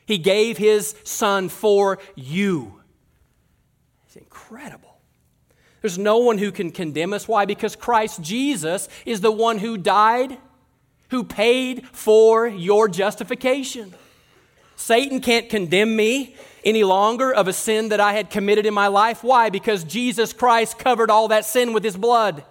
He 0.07 0.17
gave 0.17 0.57
his 0.57 0.95
son 1.03 1.49
for 1.49 1.99
you. 2.15 2.81
It's 4.07 4.15
incredible. 4.15 4.97
There's 5.81 5.97
no 5.97 6.17
one 6.17 6.37
who 6.37 6.51
can 6.51 6.71
condemn 6.71 7.13
us. 7.13 7.27
Why? 7.27 7.45
Because 7.45 7.75
Christ 7.75 8.21
Jesus 8.21 8.87
is 9.05 9.21
the 9.21 9.31
one 9.31 9.59
who 9.59 9.77
died, 9.77 10.37
who 11.09 11.25
paid 11.25 11.85
for 11.89 12.47
your 12.47 12.87
justification. 12.87 13.93
Satan 14.77 15.19
can't 15.19 15.49
condemn 15.49 15.95
me 15.95 16.35
any 16.63 16.83
longer 16.83 17.33
of 17.33 17.47
a 17.47 17.53
sin 17.53 17.89
that 17.89 17.99
I 17.99 18.13
had 18.13 18.29
committed 18.29 18.65
in 18.65 18.73
my 18.73 18.87
life. 18.87 19.23
Why? 19.23 19.49
Because 19.49 19.83
Jesus 19.83 20.31
Christ 20.33 20.79
covered 20.79 21.11
all 21.11 21.27
that 21.27 21.45
sin 21.45 21.73
with 21.73 21.83
his 21.83 21.97
blood. 21.97 22.43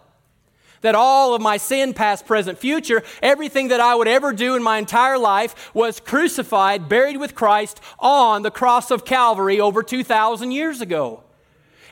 That 0.86 0.94
all 0.94 1.34
of 1.34 1.42
my 1.42 1.56
sin, 1.56 1.94
past, 1.94 2.26
present, 2.26 2.60
future, 2.60 3.02
everything 3.20 3.68
that 3.68 3.80
I 3.80 3.96
would 3.96 4.06
ever 4.06 4.32
do 4.32 4.54
in 4.54 4.62
my 4.62 4.78
entire 4.78 5.18
life 5.18 5.74
was 5.74 5.98
crucified, 5.98 6.88
buried 6.88 7.16
with 7.16 7.34
Christ 7.34 7.80
on 7.98 8.42
the 8.42 8.52
cross 8.52 8.92
of 8.92 9.04
Calvary 9.04 9.58
over 9.58 9.82
2,000 9.82 10.52
years 10.52 10.80
ago. 10.80 11.24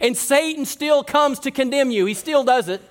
And 0.01 0.17
Satan 0.17 0.65
still 0.65 1.03
comes 1.03 1.41
to 1.41 1.51
condemn 1.51 1.91
you. 1.91 2.07
He 2.07 2.15
still 2.15 2.45
does 2.45 2.69
it. 2.69 2.83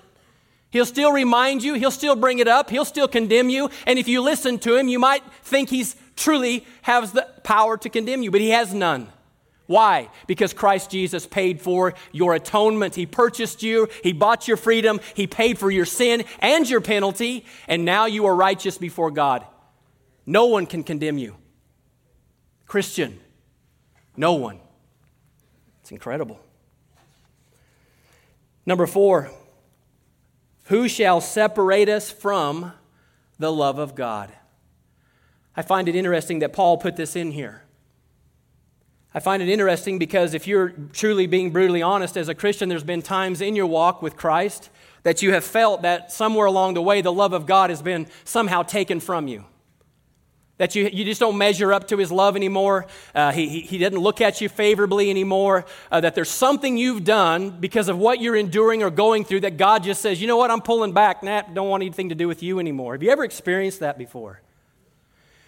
He'll 0.72 0.86
still 0.86 1.13
remind 1.13 1.63
you, 1.63 1.76
he'll 1.76 1.89
still 1.89 2.18
bring 2.18 2.39
it 2.39 2.50
up, 2.50 2.70
he'll 2.70 2.84
still 2.84 3.08
condemn 3.08 3.50
you. 3.50 3.70
And 3.88 3.98
if 3.98 4.10
you 4.10 4.20
listen 4.20 4.60
to 4.60 4.76
him, 4.76 4.89
you 4.89 5.00
might 5.00 5.24
think 5.44 5.70
he's 5.70 5.96
truly 6.18 6.66
has 6.82 7.13
the 7.13 7.30
power 7.46 7.78
to 7.78 7.88
condemn 7.88 8.24
you, 8.24 8.30
but 8.30 8.42
he 8.42 8.50
has 8.50 8.74
none. 8.74 9.08
Why? 9.65 10.10
Because 10.28 10.54
Christ 10.54 10.91
Jesus 10.91 11.26
paid 11.26 11.62
for 11.62 11.93
your 12.12 12.36
atonement. 12.36 12.95
He 12.95 13.06
purchased 13.06 13.63
you, 13.63 13.88
He 14.04 14.12
bought 14.13 14.47
your 14.47 14.58
freedom, 14.58 14.99
He 15.15 15.28
paid 15.28 15.58
for 15.58 15.71
your 15.71 15.86
sin 15.86 16.26
and 16.39 16.69
your 16.69 16.82
penalty, 16.82 17.45
and 17.67 17.86
now 17.86 18.06
you 18.06 18.26
are 18.26 18.36
righteous 18.36 18.78
before 18.78 19.12
God. 19.12 19.45
No 20.26 20.45
one 20.45 20.65
can 20.65 20.84
condemn 20.84 21.17
you. 21.17 21.36
Christian, 22.65 23.19
no 24.17 24.34
one. 24.34 24.60
It's 25.82 25.91
incredible. 25.91 26.39
Number 28.65 28.88
four, 28.88 29.30
who 30.65 30.88
shall 30.88 31.19
separate 31.19 31.89
us 31.89 32.10
from 32.10 32.71
the 33.38 33.52
love 33.52 33.80
of 33.80 33.95
God? 33.95 34.32
I 35.56 35.62
find 35.62 35.88
it 35.88 35.95
interesting 35.95 36.39
that 36.39 36.54
Paul 36.54 36.78
put 36.78 36.95
this 36.95 37.15
in 37.15 37.32
here. 37.32 37.62
I 39.15 39.19
find 39.19 39.43
it 39.43 39.49
interesting 39.49 39.99
because 39.99 40.34
if 40.34 40.47
you're 40.47 40.69
truly 40.91 41.28
being 41.28 41.52
brutally 41.52 41.84
honest 41.84 42.17
as 42.17 42.30
a 42.30 42.36
Christian, 42.36 42.67
there's 42.67 42.84
been 42.84 43.04
times 43.04 43.41
in 43.41 43.56
your 43.56 43.67
walk 43.67 44.02
with 44.02 44.15
Christ 44.15 44.69
that 45.04 45.21
you 45.21 45.34
have 45.34 45.43
felt 45.43 45.84
that 45.84 46.12
somewhere 46.12 46.47
along 46.47 46.73
the 46.73 46.82
way 46.82 47.02
the 47.02 47.12
love 47.12 47.34
of 47.34 47.45
God 47.45 47.69
has 47.69 47.82
been 47.82 48.08
somehow 48.23 48.63
taken 48.63 48.99
from 48.99 49.28
you. 49.28 49.45
That 50.58 50.76
you, 50.76 50.89
you 50.91 51.04
just 51.04 51.19
don't 51.19 51.38
measure 51.38 51.73
up 51.73 51.88
to 51.89 51.97
his 51.97 52.12
love 52.12 52.36
anymore. 52.36 52.88
Uh, 53.13 53.32
he, 53.32 53.62
he, 53.62 53.78
doesn't 53.80 53.99
look 53.99 54.21
at 54.21 54.39
you 54.39 54.47
favorably 54.47 55.10
anymore. 55.10 55.65
Uh, 55.91 55.99
that 56.02 56.15
there's 56.15 56.30
something 56.30 56.78
you've 56.78 57.04
done 57.04 57.49
because 57.60 57.89
of 57.89 57.97
what 57.97 58.21
you're 58.21 58.36
enduring 58.36 58.82
or 58.82 58.89
going 58.89 59.26
through 59.26 59.41
that 59.41 59.58
God 59.58 59.84
just 59.84 60.02
says, 60.02 60.21
you 60.21 60.28
know 60.28 60.38
what, 60.38 60.52
I'm 60.52 60.62
pulling 60.62 60.93
back. 60.93 61.23
Nah, 61.23 61.41
don't 61.41 61.69
want 61.69 61.82
anything 61.84 62.10
to 62.10 62.15
do 62.15 62.28
with 62.28 62.43
you 62.43 62.60
anymore. 62.60 62.93
Have 62.93 63.04
you 63.04 63.10
ever 63.10 63.23
experienced 63.23 63.80
that 63.80 63.97
before? 63.97 64.41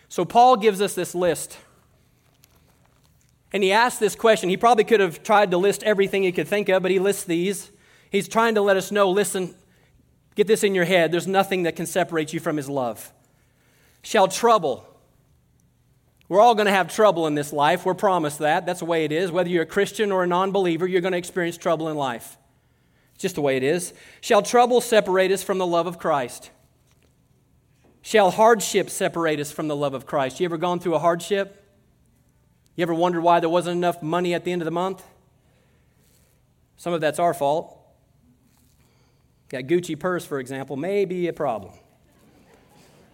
So 0.10 0.25
Paul 0.25 0.58
gives 0.58 0.82
us 0.82 0.95
this 0.95 1.15
list. 1.15 1.58
And 3.56 3.63
he 3.63 3.72
asks 3.72 4.00
this 4.00 4.18
question. 4.18 4.50
He 4.50 4.58
probably 4.58 4.84
could 4.84 5.00
have 5.00 5.24
tried 5.24 5.52
to 5.52 5.58
list 5.58 5.82
everything 5.84 6.24
he 6.24 6.34
could 6.34 6.46
think 6.46 6.68
of, 6.68 6.82
but 6.82 6.91
he 6.91 7.00
lists 7.00 7.24
these. 7.24 7.72
He's 8.10 8.28
trying 8.28 8.56
to 8.56 8.62
let 8.62 8.76
us 8.76 8.91
know 8.91 9.10
listen, 9.10 9.56
get 10.36 10.46
this 10.46 10.62
in 10.65 10.76
your 10.76 10.84
head. 10.84 11.13
There's 11.13 11.26
nothing 11.26 11.63
that 11.63 11.78
can 11.78 11.86
separate 11.86 12.34
you 12.34 12.41
from 12.41 12.58
his 12.58 12.68
love. 12.68 13.13
Shall 14.02 14.28
trouble, 14.28 14.86
we're 16.28 16.41
all 16.41 16.54
going 16.54 16.65
to 16.65 16.74
have 16.74 16.94
trouble 16.94 17.28
in 17.28 17.36
this 17.36 17.54
life. 17.54 17.86
We're 17.86 17.94
promised 17.94 18.39
that. 18.39 18.65
That's 18.65 18.80
the 18.80 18.86
way 18.88 19.06
it 19.06 19.13
is. 19.13 19.32
Whether 19.32 19.48
you're 19.48 19.63
a 19.63 19.65
Christian 19.65 20.12
or 20.12 20.26
a 20.26 20.28
non 20.28 20.52
believer, 20.52 20.86
you're 20.86 21.00
going 21.00 21.13
to 21.13 21.18
experience 21.18 21.56
trouble 21.56 21.88
in 21.88 21.96
life. 21.96 22.36
It's 23.13 23.22
just 23.22 23.36
the 23.36 23.41
way 23.41 23.56
it 23.56 23.63
is. 23.63 23.94
Shall 24.20 24.41
trouble 24.41 24.82
separate 24.82 25.32
us 25.32 25.44
from 25.44 25.60
the 25.60 25.65
love 25.65 25.88
of 25.88 25.98
Christ? 25.98 26.52
Shall 28.02 28.32
hardship 28.32 28.89
separate 28.89 29.39
us 29.39 29.54
from 29.54 29.70
the 29.70 29.78
love 29.78 29.94
of 29.94 30.06
Christ? 30.06 30.41
You 30.41 30.46
ever 30.46 30.58
gone 30.58 30.82
through 30.82 30.96
a 30.96 31.00
hardship? 31.00 31.62
You 32.76 32.82
ever 32.82 32.94
wondered 32.94 33.22
why 33.22 33.40
there 33.40 33.50
wasn't 33.50 33.78
enough 33.78 34.02
money 34.02 34.34
at 34.34 34.44
the 34.44 34.52
end 34.52 34.62
of 34.62 34.66
the 34.66 34.72
month? 34.72 35.04
Some 36.78 36.94
of 36.94 37.02
that's 37.02 37.20
our 37.20 37.34
fault. 37.34 37.78
Got 39.50 39.64
Gucci 39.64 39.98
purse, 39.98 40.26
for 40.26 40.40
example, 40.40 40.76
may 40.76 41.06
be 41.06 41.28
a 41.28 41.34
problem. 41.34 41.74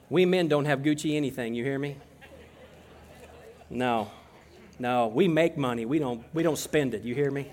We 0.10 0.26
men 0.26 0.48
don't 0.48 0.66
have 0.66 0.80
Gucci 0.80 1.16
anything, 1.16 1.54
you 1.54 1.64
hear 1.64 1.78
me? 1.78 1.98
No. 3.70 4.10
No, 4.80 5.08
we 5.08 5.28
make 5.28 5.58
money. 5.58 5.86
We 5.86 6.00
don't 6.00 6.24
we 6.34 6.42
don't 6.42 6.58
spend 6.58 6.96
it. 6.96 7.04
You 7.04 7.14
hear 7.14 7.30
me? 7.30 7.52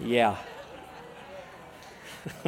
Yeah. 0.00 0.36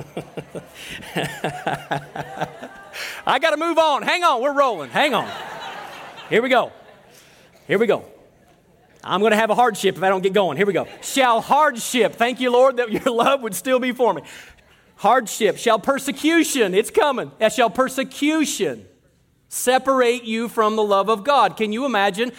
I 3.26 3.38
got 3.38 3.50
to 3.50 3.56
move 3.56 3.78
on. 3.78 4.02
Hang 4.02 4.24
on, 4.24 4.42
we're 4.42 4.52
rolling. 4.52 4.90
Hang 4.90 5.14
on. 5.14 5.30
Here 6.28 6.42
we 6.42 6.48
go. 6.48 6.72
Here 7.66 7.78
we 7.78 7.86
go. 7.86 8.04
I'm 9.04 9.20
going 9.20 9.32
to 9.32 9.36
have 9.36 9.50
a 9.50 9.54
hardship 9.54 9.96
if 9.96 10.02
I 10.02 10.08
don't 10.08 10.22
get 10.22 10.32
going. 10.32 10.56
Here 10.56 10.66
we 10.66 10.72
go. 10.72 10.86
Shall 11.02 11.40
hardship, 11.40 12.14
thank 12.14 12.40
you, 12.40 12.50
Lord, 12.50 12.78
that 12.78 12.90
your 12.90 13.02
love 13.14 13.42
would 13.42 13.54
still 13.54 13.78
be 13.78 13.92
for 13.92 14.14
me. 14.14 14.22
Hardship, 14.96 15.58
shall 15.58 15.78
persecution, 15.78 16.74
it's 16.74 16.90
coming. 16.90 17.30
That 17.38 17.52
shall 17.52 17.70
persecution 17.70 18.86
separate 19.48 20.24
you 20.24 20.48
from 20.48 20.76
the 20.76 20.82
love 20.82 21.08
of 21.08 21.22
God. 21.24 21.56
Can 21.56 21.72
you 21.72 21.84
imagine 21.84 22.32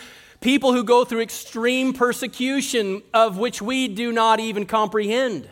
people 0.46 0.74
who 0.74 0.84
go 0.84 1.04
through 1.04 1.22
extreme 1.22 1.92
persecution 1.92 3.02
of 3.16 3.38
which 3.38 3.64
we 3.64 3.88
do 3.88 4.12
not 4.12 4.40
even 4.40 4.64
comprehend. 4.64 5.50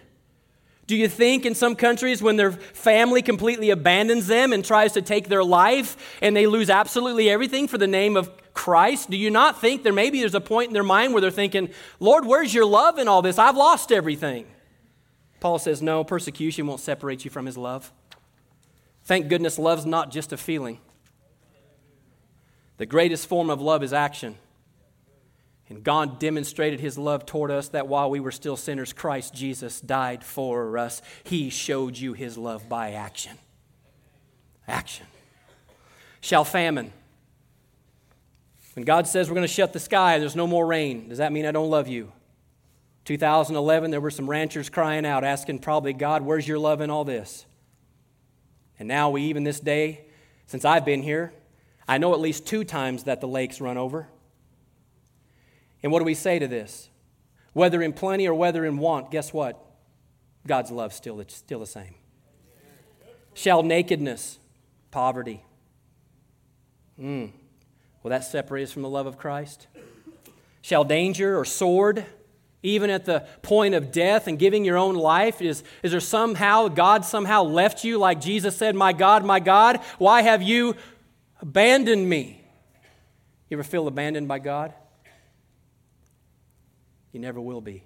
Do 0.85 0.95
you 0.95 1.07
think 1.07 1.47
in 1.47 1.55
some 1.55 1.75
countries 1.75 2.21
when 2.21 2.35
their 2.35 2.51
family 2.51 3.23
completely 3.23 3.71
abandons 3.71 4.27
them 4.27 4.53
and 4.53 4.63
tries 4.63 4.91
to 4.93 5.01
take 5.01 5.29
their 5.29 5.43
life 5.43 6.19
and 6.21 6.35
they 6.35 6.45
lose 6.45 6.69
absolutely 6.69 7.27
everything 7.27 7.67
for 7.67 7.79
the 7.79 7.87
name 7.87 8.15
of 8.15 8.29
Christ, 8.53 9.09
do 9.09 9.17
you 9.17 9.31
not 9.31 9.59
think 9.59 9.83
there 9.83 9.93
maybe 9.93 10.19
there's 10.19 10.35
a 10.35 10.41
point 10.41 10.67
in 10.67 10.73
their 10.73 10.83
mind 10.83 11.13
where 11.13 11.21
they're 11.21 11.31
thinking, 11.31 11.69
Lord, 11.99 12.25
where's 12.25 12.53
your 12.53 12.65
love 12.65 12.99
in 12.99 13.07
all 13.07 13.21
this? 13.21 13.39
I've 13.39 13.57
lost 13.57 13.91
everything. 13.91 14.45
Paul 15.39 15.59
says, 15.59 15.81
No, 15.81 16.03
persecution 16.03 16.67
won't 16.67 16.79
separate 16.79 17.25
you 17.25 17.31
from 17.31 17.45
his 17.45 17.57
love. 17.57 17.91
Thank 19.05 19.27
goodness 19.27 19.59
love's 19.59 19.85
not 19.85 20.11
just 20.11 20.31
a 20.31 20.37
feeling. 20.37 20.79
The 22.77 22.85
greatest 22.85 23.27
form 23.27 23.49
of 23.49 23.61
love 23.61 23.83
is 23.83 23.91
action. 23.91 24.37
And 25.69 25.83
God 25.83 26.19
demonstrated 26.19 26.79
his 26.79 26.97
love 26.97 27.25
toward 27.25 27.49
us 27.49 27.69
that 27.69 27.87
while 27.87 28.09
we 28.09 28.19
were 28.19 28.31
still 28.31 28.57
sinners, 28.57 28.93
Christ 28.93 29.33
Jesus 29.33 29.81
died 29.81 30.23
for 30.23 30.77
us. 30.77 31.01
He 31.23 31.49
showed 31.49 31.97
you 31.97 32.13
his 32.13 32.37
love 32.37 32.69
by 32.69 32.91
action. 32.91 33.37
Action. 34.67 35.07
Shall 36.21 36.45
famine. 36.45 36.93
When 38.73 38.85
God 38.85 39.07
says 39.07 39.29
we're 39.29 39.35
going 39.35 39.47
to 39.47 39.53
shut 39.53 39.73
the 39.73 39.79
sky, 39.79 40.17
there's 40.19 40.35
no 40.35 40.47
more 40.47 40.65
rain, 40.65 41.09
does 41.09 41.19
that 41.19 41.31
mean 41.31 41.45
I 41.45 41.51
don't 41.51 41.69
love 41.69 41.87
you? 41.87 42.11
2011, 43.05 43.91
there 43.91 44.01
were 44.01 44.09
some 44.09 44.29
ranchers 44.29 44.69
crying 44.69 45.05
out, 45.05 45.23
asking 45.23 45.59
probably, 45.59 45.93
God, 45.93 46.21
where's 46.21 46.47
your 46.47 46.57
love 46.57 46.81
in 46.81 46.89
all 46.89 47.03
this? 47.03 47.45
And 48.79 48.87
now 48.87 49.09
we, 49.09 49.23
even 49.23 49.43
this 49.43 49.59
day, 49.59 50.05
since 50.47 50.65
I've 50.65 50.85
been 50.85 51.03
here, 51.03 51.33
I 51.87 51.97
know 51.97 52.13
at 52.13 52.19
least 52.19 52.47
two 52.47 52.63
times 52.63 53.03
that 53.03 53.21
the 53.21 53.27
lakes 53.27 53.59
run 53.59 53.77
over. 53.77 54.07
And 55.83 55.91
what 55.91 55.99
do 55.99 56.05
we 56.05 56.13
say 56.13 56.39
to 56.39 56.47
this? 56.47 56.89
Whether 57.51 57.81
in 57.81 57.93
plenty 57.93 58.27
or 58.27 58.33
whether 58.33 58.65
in 58.65 58.77
want, 58.77 59.11
guess 59.11 59.33
what? 59.33 59.59
God's 60.47 60.71
love 60.71 60.93
still 60.93 61.23
still 61.27 61.59
the 61.59 61.67
same. 61.67 61.95
Shall 63.33 63.63
nakedness, 63.63 64.39
poverty. 64.91 65.43
Mm. 66.99 67.31
Will 68.03 68.09
that 68.09 68.25
separate 68.25 68.63
us 68.63 68.71
from 68.71 68.81
the 68.81 68.89
love 68.89 69.07
of 69.07 69.17
Christ? 69.17 69.67
Shall 70.61 70.83
danger 70.83 71.39
or 71.39 71.45
sword, 71.45 72.05
even 72.61 72.89
at 72.89 73.05
the 73.05 73.21
point 73.41 73.75
of 73.75 73.91
death 73.91 74.27
and 74.27 74.37
giving 74.37 74.63
your 74.63 74.77
own 74.77 74.95
life, 74.95 75.41
is, 75.41 75.63
is 75.81 75.91
there 75.91 75.99
somehow, 75.99 76.67
God 76.67 77.05
somehow 77.05 77.43
left 77.43 77.83
you 77.83 77.97
like 77.97 78.21
Jesus 78.21 78.55
said, 78.55 78.75
My 78.75 78.93
God, 78.93 79.25
my 79.25 79.39
God, 79.39 79.81
why 79.97 80.21
have 80.21 80.41
you 80.41 80.75
abandoned 81.41 82.07
me? 82.07 82.41
You 83.49 83.57
ever 83.57 83.63
feel 83.63 83.87
abandoned 83.87 84.27
by 84.27 84.39
God? 84.39 84.73
You 87.11 87.19
never 87.19 87.39
will 87.39 87.61
be. 87.61 87.83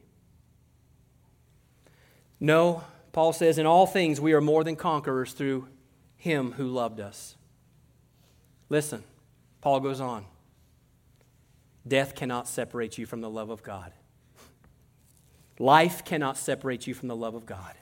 No, 2.39 2.83
Paul 3.11 3.33
says, 3.33 3.57
in 3.57 3.65
all 3.65 3.87
things 3.87 4.21
we 4.21 4.33
are 4.33 4.41
more 4.41 4.63
than 4.63 4.75
conquerors 4.75 5.33
through 5.33 5.67
him 6.15 6.53
who 6.53 6.67
loved 6.67 6.99
us. 6.99 7.35
Listen, 8.69 9.03
Paul 9.61 9.79
goes 9.79 9.99
on. 9.99 10.25
Death 11.87 12.15
cannot 12.15 12.47
separate 12.47 12.97
you 12.97 13.05
from 13.05 13.21
the 13.21 13.29
love 13.29 13.49
of 13.49 13.63
God. 13.63 13.93
Life 15.59 16.05
cannot 16.05 16.37
separate 16.37 16.85
you 16.85 16.93
from 16.93 17.07
the 17.07 17.15
love 17.15 17.33
of 17.33 17.45
God. 17.45 17.73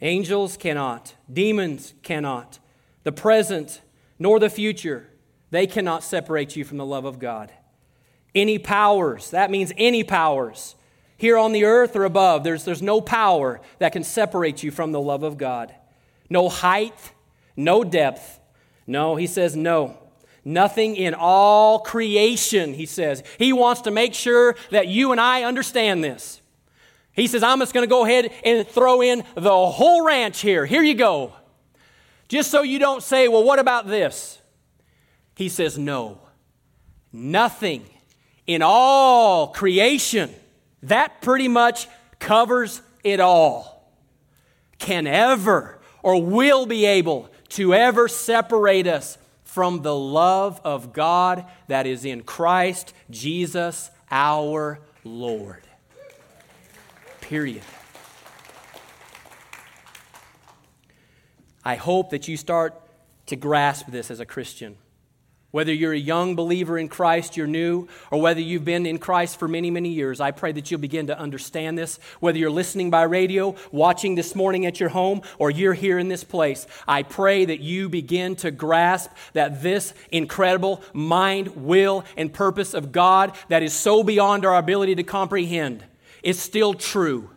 Angels 0.00 0.56
cannot, 0.56 1.14
demons 1.32 1.94
cannot, 2.02 2.58
the 3.04 3.12
present 3.12 3.80
nor 4.18 4.40
the 4.40 4.50
future, 4.50 5.08
they 5.50 5.66
cannot 5.66 6.02
separate 6.02 6.56
you 6.56 6.64
from 6.64 6.78
the 6.78 6.86
love 6.86 7.04
of 7.04 7.18
God. 7.18 7.52
Any 8.34 8.58
powers, 8.58 9.30
that 9.30 9.50
means 9.50 9.72
any 9.76 10.02
powers, 10.02 10.74
here 11.16 11.38
on 11.38 11.52
the 11.52 11.64
earth 11.64 11.94
or 11.94 12.04
above, 12.04 12.42
there's, 12.42 12.64
there's 12.64 12.82
no 12.82 13.00
power 13.00 13.60
that 13.78 13.92
can 13.92 14.02
separate 14.02 14.62
you 14.64 14.72
from 14.72 14.90
the 14.90 15.00
love 15.00 15.22
of 15.22 15.38
God. 15.38 15.72
No 16.28 16.48
height, 16.48 17.12
no 17.56 17.84
depth. 17.84 18.40
No, 18.88 19.14
he 19.14 19.28
says 19.28 19.54
no. 19.54 19.98
Nothing 20.44 20.96
in 20.96 21.14
all 21.14 21.80
creation, 21.80 22.74
he 22.74 22.86
says. 22.86 23.22
He 23.38 23.52
wants 23.52 23.82
to 23.82 23.90
make 23.90 24.14
sure 24.14 24.56
that 24.70 24.88
you 24.88 25.12
and 25.12 25.20
I 25.20 25.44
understand 25.44 26.02
this. 26.02 26.40
He 27.12 27.26
says, 27.26 27.42
I'm 27.42 27.60
just 27.60 27.74
going 27.74 27.84
to 27.84 27.90
go 27.90 28.04
ahead 28.04 28.32
and 28.44 28.66
throw 28.66 29.02
in 29.02 29.22
the 29.34 29.66
whole 29.66 30.04
ranch 30.04 30.40
here. 30.40 30.66
Here 30.66 30.82
you 30.82 30.94
go. 30.94 31.34
Just 32.28 32.50
so 32.50 32.62
you 32.62 32.78
don't 32.78 33.02
say, 33.02 33.28
well, 33.28 33.44
what 33.44 33.58
about 33.58 33.86
this? 33.86 34.40
He 35.36 35.48
says, 35.48 35.78
no. 35.78 36.18
Nothing 37.12 37.84
in 38.46 38.62
all 38.62 39.48
creation, 39.48 40.30
that 40.82 41.22
pretty 41.22 41.48
much 41.48 41.86
covers 42.18 42.82
it 43.04 43.20
all, 43.20 43.86
can 44.78 45.06
ever 45.06 45.78
or 46.02 46.20
will 46.20 46.66
be 46.66 46.86
able 46.86 47.30
to 47.50 47.74
ever 47.74 48.08
separate 48.08 48.86
us 48.86 49.18
from 49.52 49.82
the 49.82 49.94
love 49.94 50.62
of 50.64 50.94
God 50.94 51.44
that 51.68 51.86
is 51.86 52.06
in 52.06 52.22
Christ 52.22 52.94
Jesus 53.10 53.90
our 54.10 54.80
Lord. 55.04 55.62
Period. 57.20 57.60
I 61.62 61.74
hope 61.74 62.08
that 62.10 62.28
you 62.28 62.38
start 62.38 62.80
to 63.26 63.36
grasp 63.36 63.88
this 63.88 64.10
as 64.10 64.20
a 64.20 64.26
Christian. 64.26 64.78
Whether 65.52 65.74
you're 65.74 65.92
a 65.92 65.98
young 65.98 66.34
believer 66.34 66.78
in 66.78 66.88
Christ, 66.88 67.36
you're 67.36 67.46
new, 67.46 67.86
or 68.10 68.22
whether 68.22 68.40
you've 68.40 68.64
been 68.64 68.86
in 68.86 68.98
Christ 68.98 69.38
for 69.38 69.46
many, 69.46 69.70
many 69.70 69.90
years, 69.90 70.18
I 70.18 70.30
pray 70.30 70.50
that 70.52 70.70
you'll 70.70 70.80
begin 70.80 71.08
to 71.08 71.18
understand 71.18 71.76
this. 71.76 71.98
Whether 72.20 72.38
you're 72.38 72.50
listening 72.50 72.90
by 72.90 73.02
radio, 73.02 73.54
watching 73.70 74.14
this 74.14 74.34
morning 74.34 74.64
at 74.64 74.80
your 74.80 74.88
home, 74.88 75.20
or 75.38 75.50
you're 75.50 75.74
here 75.74 75.98
in 75.98 76.08
this 76.08 76.24
place, 76.24 76.66
I 76.88 77.02
pray 77.02 77.44
that 77.44 77.60
you 77.60 77.90
begin 77.90 78.34
to 78.36 78.50
grasp 78.50 79.10
that 79.34 79.62
this 79.62 79.92
incredible 80.10 80.82
mind, 80.94 81.48
will, 81.48 82.06
and 82.16 82.32
purpose 82.32 82.72
of 82.72 82.90
God 82.90 83.36
that 83.48 83.62
is 83.62 83.74
so 83.74 84.02
beyond 84.02 84.46
our 84.46 84.56
ability 84.56 84.94
to 84.94 85.02
comprehend 85.02 85.84
is 86.22 86.40
still 86.40 86.72
true. 86.72 87.28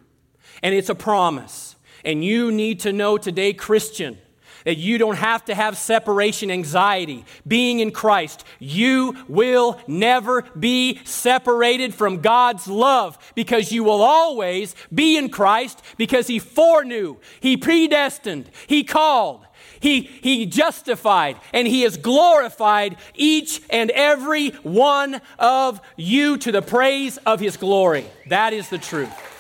And 0.64 0.74
it's 0.74 0.90
a 0.90 0.96
promise. 0.96 1.76
And 2.06 2.24
you 2.24 2.50
need 2.50 2.80
to 2.82 2.94
know 2.94 3.18
today, 3.18 3.52
Christian, 3.52 4.18
that 4.66 4.78
you 4.78 4.98
don't 4.98 5.18
have 5.18 5.46
to 5.46 5.56
have 5.56 5.78
separation 5.78 6.52
anxiety. 6.52 7.24
Being 7.48 7.80
in 7.80 7.92
Christ, 7.92 8.44
you 8.60 9.16
will 9.28 9.80
never 9.88 10.42
be 10.60 11.00
separated 11.06 11.94
from 11.94 12.22
God's 12.22 12.68
love 12.68 13.18
because 13.36 13.72
you 13.72 13.84
will 13.84 14.02
always 14.02 14.76
be 14.94 15.18
in 15.18 15.30
Christ 15.30 15.82
because 15.98 16.28
He 16.28 16.40
foreknew, 16.40 17.18
He 17.40 17.56
predestined, 17.56 18.50
He 18.68 18.84
called. 18.84 19.46
He, 19.80 20.02
he 20.02 20.46
justified 20.46 21.38
and 21.54 21.68
he 21.68 21.82
has 21.82 21.98
glorified 21.98 22.98
each 23.14 23.62
and 23.70 23.92
every 23.92 24.50
one 24.64 25.22
of 25.38 25.80
you 25.96 26.38
to 26.38 26.52
the 26.52 26.62
praise 26.62 27.18
of 27.18 27.40
his 27.40 27.58
glory. 27.58 28.06
That 28.28 28.54
is 28.54 28.70
the 28.70 28.78
truth. 28.78 29.35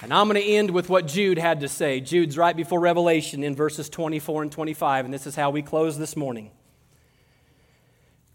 And 0.00 0.14
I'm 0.14 0.28
going 0.28 0.40
to 0.40 0.48
end 0.48 0.70
with 0.70 0.88
what 0.88 1.08
Jude 1.08 1.38
had 1.38 1.60
to 1.60 1.68
say. 1.68 2.00
Jude's 2.00 2.38
right 2.38 2.56
before 2.56 2.78
Revelation 2.78 3.42
in 3.42 3.56
verses 3.56 3.88
24 3.88 4.42
and 4.42 4.52
25, 4.52 5.04
and 5.04 5.12
this 5.12 5.26
is 5.26 5.34
how 5.34 5.50
we 5.50 5.60
close 5.60 5.98
this 5.98 6.16
morning. 6.16 6.50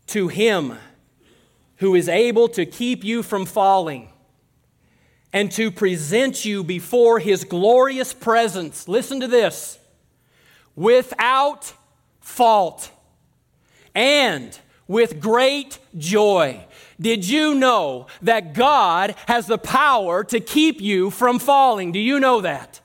To 0.08 0.28
him 0.28 0.78
who 1.78 1.96
is 1.96 2.10
able 2.10 2.50
to 2.50 2.66
keep 2.66 3.04
you 3.04 3.24
from 3.24 3.46
falling 3.46 4.10
and 5.32 5.52
to 5.54 5.72
present 5.72 6.44
you 6.44 6.64
before 6.64 7.20
his 7.20 7.46
glorious 7.46 8.14
presence, 8.14 8.88
listen 8.88 9.22
to 9.22 9.28
this, 9.28 9.80
without 10.76 11.74
fault 12.20 12.92
and 13.96 14.60
with 14.94 15.20
great 15.20 15.80
joy. 15.98 16.64
Did 17.02 17.28
you 17.28 17.56
know 17.56 18.06
that 18.22 18.54
God 18.54 19.16
has 19.28 19.48
the 19.48 19.58
power 19.58 20.24
to 20.26 20.40
keep 20.40 20.80
you 20.80 21.10
from 21.10 21.40
falling? 21.40 21.92
Do 21.92 22.00
you 22.00 22.20
know 22.20 22.42
that? 22.42 22.80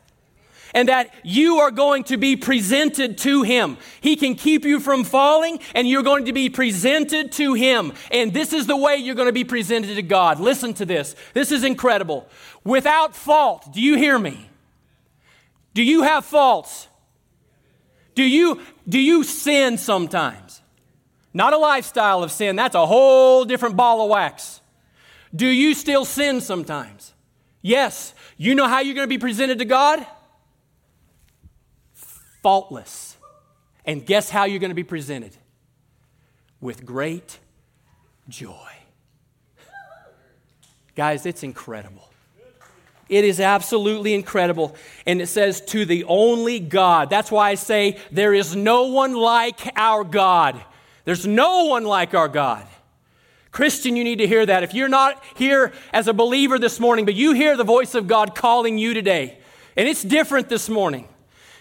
And 0.73 0.89
that 0.89 1.15
you 1.23 1.59
are 1.59 1.71
going 1.71 2.05
to 2.05 2.17
be 2.17 2.35
presented 2.35 3.19
to 3.19 3.43
Him. 3.43 3.77
He 4.01 4.17
can 4.17 4.35
keep 4.37 4.65
you 4.65 4.81
from 4.81 5.05
falling, 5.05 5.61
and 5.75 5.87
you're 5.87 6.03
going 6.03 6.25
to 6.25 6.33
be 6.33 6.49
presented 6.49 7.31
to 7.33 7.53
Him. 7.53 7.93
And 8.11 8.33
this 8.33 8.55
is 8.55 8.67
the 8.67 8.77
way 8.77 8.97
you're 8.97 9.15
going 9.15 9.29
to 9.29 9.33
be 9.33 9.45
presented 9.45 9.95
to 9.97 10.03
God. 10.03 10.41
Listen 10.41 10.73
to 10.75 10.87
this. 10.87 11.15
This 11.35 11.53
is 11.53 11.63
incredible. 11.63 12.27
Without 12.65 13.15
fault. 13.15 13.73
Do 13.73 13.83
you 13.83 13.97
hear 13.97 14.19
me? 14.19 14.49
Do 15.75 15.83
you 15.83 16.03
have 16.03 16.25
faults? 16.25 16.89
Do 18.15 18.23
you, 18.23 18.63
do 18.89 18.99
you 18.99 19.25
sin 19.25 19.77
sometimes? 19.77 20.63
Not 21.39 21.53
a 21.53 21.57
lifestyle 21.57 22.25
of 22.25 22.33
sin, 22.33 22.57
that's 22.57 22.75
a 22.75 22.85
whole 22.85 23.45
different 23.45 23.77
ball 23.77 24.03
of 24.03 24.11
wax. 24.11 24.61
Do 25.33 25.47
you 25.47 25.73
still 25.73 26.05
sin 26.05 26.41
sometimes? 26.41 27.15
Yes. 27.63 28.13
You 28.37 28.57
know 28.57 28.67
how 28.67 28.81
you're 28.81 28.97
going 28.97 29.07
to 29.07 29.09
be 29.09 29.19
presented 29.19 29.61
to 29.61 29.65
God? 29.65 30.05
Faultless. 32.43 33.17
And 33.85 34.05
guess 34.05 34.29
how 34.29 34.47
you're 34.47 34.59
going 34.59 34.73
to 34.73 34.75
be 34.75 34.83
presented? 34.83 35.31
With 36.61 36.85
great 36.85 37.39
joy. 38.29 38.73
Guys, 40.97 41.25
it's 41.25 41.45
incredible. 41.45 42.11
It 43.09 43.25
is 43.25 43.39
absolutely 43.39 44.13
incredible. 44.13 44.75
And 45.07 45.23
it 45.23 45.29
says, 45.29 45.61
to 45.67 45.85
the 45.85 46.03
only 46.09 46.59
God. 46.59 47.11
That's 47.11 47.31
why 47.31 47.51
I 47.51 47.55
say, 47.55 47.97
there 48.11 48.35
is 48.35 48.57
no 48.57 48.87
one 48.87 49.15
like 49.15 49.61
our 49.77 50.03
God. 50.03 50.61
There's 51.09 51.27
no 51.27 51.65
one 51.65 51.85
like 51.85 52.13
our 52.13 52.29
God. 52.29 52.67
Christian, 53.51 53.97
you 53.97 54.05
need 54.05 54.19
to 54.19 54.27
hear 54.27 54.45
that. 54.45 54.63
If 54.63 54.75
you're 54.75 54.91
not 54.91 55.25
here 55.37 55.73
as 55.91 56.07
a 56.07 56.13
believer 56.13 56.59
this 56.59 56.79
morning, 56.79 57.07
but 57.07 57.15
you 57.15 57.33
hear 57.33 57.57
the 57.57 57.65
voice 57.65 57.95
of 57.95 58.07
God 58.07 58.35
calling 58.35 58.77
you 58.77 58.93
today, 58.93 59.39
and 59.75 59.89
it's 59.89 60.03
different 60.03 60.51
this 60.51 60.69
morning. 60.69 61.09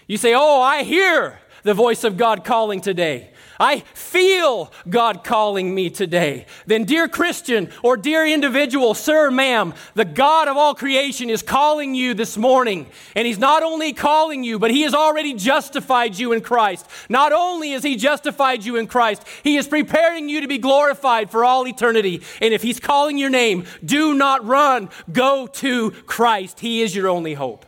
You 0.06 0.18
say, 0.18 0.34
Oh, 0.34 0.60
I 0.60 0.82
hear 0.82 1.40
the 1.62 1.72
voice 1.72 2.04
of 2.04 2.18
God 2.18 2.44
calling 2.44 2.82
today. 2.82 3.30
I 3.60 3.80
feel 3.94 4.72
God 4.88 5.24
calling 5.24 5.74
me 5.74 5.90
today, 5.90 6.46
then, 6.66 6.84
dear 6.84 7.08
Christian 7.08 7.70
or 7.82 7.96
dear 7.96 8.26
individual, 8.26 8.94
sir, 8.94 9.30
ma'am, 9.30 9.74
the 9.94 10.04
God 10.04 10.46
of 10.48 10.56
all 10.56 10.74
creation 10.74 11.28
is 11.28 11.42
calling 11.42 11.94
you 11.94 12.14
this 12.14 12.36
morning. 12.36 12.86
And 13.16 13.26
He's 13.26 13.38
not 13.38 13.62
only 13.62 13.92
calling 13.92 14.44
you, 14.44 14.58
but 14.58 14.70
He 14.70 14.82
has 14.82 14.94
already 14.94 15.34
justified 15.34 16.16
you 16.16 16.32
in 16.32 16.40
Christ. 16.40 16.88
Not 17.08 17.32
only 17.32 17.72
has 17.72 17.82
He 17.82 17.96
justified 17.96 18.64
you 18.64 18.76
in 18.76 18.86
Christ, 18.86 19.24
He 19.42 19.56
is 19.56 19.66
preparing 19.66 20.28
you 20.28 20.40
to 20.40 20.48
be 20.48 20.58
glorified 20.58 21.30
for 21.30 21.44
all 21.44 21.66
eternity. 21.66 22.22
And 22.40 22.54
if 22.54 22.62
He's 22.62 22.78
calling 22.78 23.18
your 23.18 23.30
name, 23.30 23.64
do 23.84 24.14
not 24.14 24.46
run. 24.46 24.88
Go 25.10 25.46
to 25.46 25.90
Christ. 25.90 26.60
He 26.60 26.82
is 26.82 26.94
your 26.94 27.08
only 27.08 27.34
hope. 27.34 27.66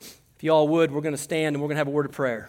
If 0.00 0.44
you 0.44 0.52
all 0.52 0.68
would, 0.68 0.92
we're 0.92 1.00
going 1.00 1.16
to 1.16 1.20
stand 1.20 1.56
and 1.56 1.62
we're 1.62 1.68
going 1.68 1.76
to 1.76 1.80
have 1.80 1.88
a 1.88 1.92
word 1.92 2.06
of 2.06 2.12
prayer. 2.12 2.48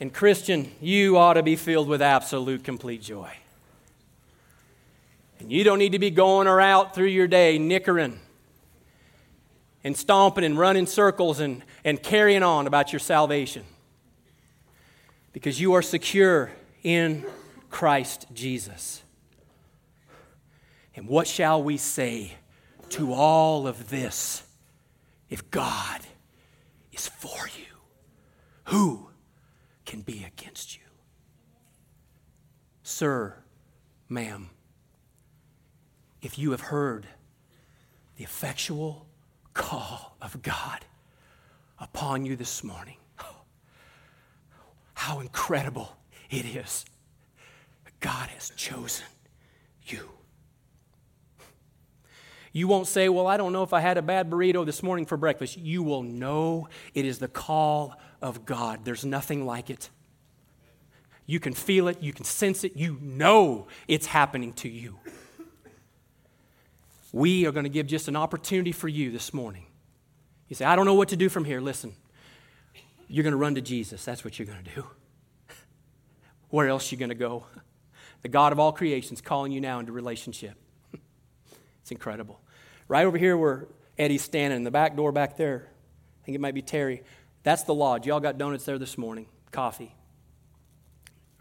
And, 0.00 0.12
Christian, 0.12 0.72
you 0.80 1.16
ought 1.16 1.34
to 1.34 1.42
be 1.42 1.56
filled 1.56 1.88
with 1.88 2.02
absolute, 2.02 2.64
complete 2.64 3.02
joy. 3.02 3.30
And 5.38 5.52
you 5.52 5.64
don't 5.64 5.78
need 5.78 5.92
to 5.92 5.98
be 5.98 6.10
going 6.10 6.48
or 6.48 6.60
out 6.60 6.94
through 6.94 7.08
your 7.08 7.26
day 7.26 7.58
nickering 7.58 8.20
and 9.84 9.96
stomping 9.96 10.44
and 10.44 10.58
running 10.58 10.86
circles 10.86 11.40
and, 11.40 11.62
and 11.84 12.02
carrying 12.02 12.42
on 12.42 12.66
about 12.66 12.92
your 12.92 13.00
salvation. 13.00 13.64
Because 15.32 15.60
you 15.60 15.74
are 15.74 15.82
secure 15.82 16.50
in 16.82 17.24
Christ 17.70 18.26
Jesus. 18.32 19.02
And 20.96 21.08
what 21.08 21.26
shall 21.26 21.62
we 21.62 21.76
say 21.76 22.32
to 22.90 23.12
all 23.12 23.66
of 23.66 23.90
this 23.90 24.44
if 25.28 25.50
God 25.50 26.00
is 26.92 27.08
for 27.08 27.48
you? 27.58 27.66
Who 28.66 29.03
can 29.94 30.02
be 30.02 30.24
against 30.24 30.74
you. 30.74 30.82
Sir, 32.82 33.36
ma'am, 34.08 34.50
if 36.20 36.36
you 36.36 36.50
have 36.50 36.62
heard 36.62 37.06
the 38.16 38.24
effectual 38.24 39.06
call 39.52 40.16
of 40.20 40.42
God 40.42 40.84
upon 41.78 42.26
you 42.26 42.34
this 42.34 42.64
morning. 42.64 42.96
How 44.94 45.20
incredible 45.20 45.96
it 46.28 46.44
is. 46.44 46.84
God 48.00 48.30
has 48.30 48.50
chosen 48.56 49.06
you. 49.86 50.10
You 52.56 52.68
won't 52.68 52.86
say, 52.86 53.08
Well, 53.08 53.26
I 53.26 53.36
don't 53.36 53.52
know 53.52 53.64
if 53.64 53.72
I 53.72 53.80
had 53.80 53.98
a 53.98 54.02
bad 54.02 54.30
burrito 54.30 54.64
this 54.64 54.80
morning 54.80 55.06
for 55.06 55.16
breakfast. 55.16 55.58
You 55.58 55.82
will 55.82 56.04
know 56.04 56.68
it 56.94 57.04
is 57.04 57.18
the 57.18 57.28
call 57.28 58.00
of 58.22 58.46
God. 58.46 58.84
There's 58.84 59.04
nothing 59.04 59.44
like 59.44 59.70
it. 59.70 59.90
You 61.26 61.40
can 61.40 61.52
feel 61.52 61.88
it, 61.88 62.00
you 62.00 62.12
can 62.12 62.24
sense 62.24 62.62
it, 62.62 62.76
you 62.76 62.96
know 63.02 63.66
it's 63.88 64.06
happening 64.06 64.52
to 64.54 64.68
you. 64.68 64.98
We 67.12 67.44
are 67.46 67.52
going 67.52 67.64
to 67.64 67.70
give 67.70 67.88
just 67.88 68.06
an 68.06 68.14
opportunity 68.14 68.72
for 68.72 68.88
you 68.88 69.10
this 69.10 69.34
morning. 69.34 69.66
You 70.48 70.54
say, 70.54 70.64
I 70.64 70.76
don't 70.76 70.86
know 70.86 70.94
what 70.94 71.08
to 71.08 71.16
do 71.16 71.28
from 71.28 71.44
here. 71.44 71.60
Listen, 71.60 71.94
you're 73.08 73.24
going 73.24 73.32
to 73.32 73.36
run 73.38 73.56
to 73.56 73.60
Jesus. 73.60 74.04
That's 74.04 74.24
what 74.24 74.38
you're 74.38 74.46
going 74.46 74.62
to 74.62 74.74
do. 74.74 74.86
Where 76.50 76.68
else 76.68 76.90
are 76.90 76.94
you 76.94 76.98
going 77.00 77.10
to 77.10 77.16
go? 77.16 77.46
The 78.22 78.28
God 78.30 78.52
of 78.52 78.58
all 78.58 78.72
creation 78.72 79.12
is 79.12 79.20
calling 79.20 79.52
you 79.52 79.60
now 79.60 79.80
into 79.80 79.92
relationship. 79.92 80.54
It's 81.82 81.90
incredible. 81.90 82.40
Right 82.88 83.06
over 83.06 83.16
here 83.18 83.36
where 83.36 83.68
Eddie's 83.98 84.22
standing, 84.22 84.58
in 84.58 84.64
the 84.64 84.70
back 84.70 84.96
door 84.96 85.12
back 85.12 85.36
there, 85.36 85.68
I 86.22 86.24
think 86.24 86.34
it 86.34 86.40
might 86.40 86.54
be 86.54 86.62
Terry. 86.62 87.02
That's 87.42 87.62
the 87.64 87.74
lodge. 87.74 88.06
Y'all 88.06 88.20
got 88.20 88.38
donuts 88.38 88.64
there 88.64 88.78
this 88.78 88.98
morning, 88.98 89.26
coffee. 89.50 89.94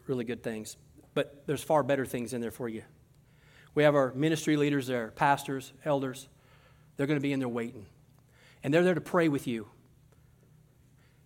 Really 0.07 0.25
good 0.25 0.43
things. 0.43 0.77
But 1.13 1.43
there's 1.45 1.63
far 1.63 1.83
better 1.83 2.05
things 2.05 2.33
in 2.33 2.41
there 2.41 2.51
for 2.51 2.67
you. 2.67 2.83
We 3.75 3.83
have 3.83 3.95
our 3.95 4.13
ministry 4.13 4.57
leaders 4.57 4.87
there, 4.87 5.11
pastors, 5.11 5.73
elders. 5.85 6.27
They're 6.95 7.07
going 7.07 7.19
to 7.19 7.23
be 7.23 7.33
in 7.33 7.39
there 7.39 7.49
waiting. 7.49 7.85
And 8.63 8.73
they're 8.73 8.83
there 8.83 8.93
to 8.93 9.01
pray 9.01 9.29
with 9.29 9.47
you. 9.47 9.67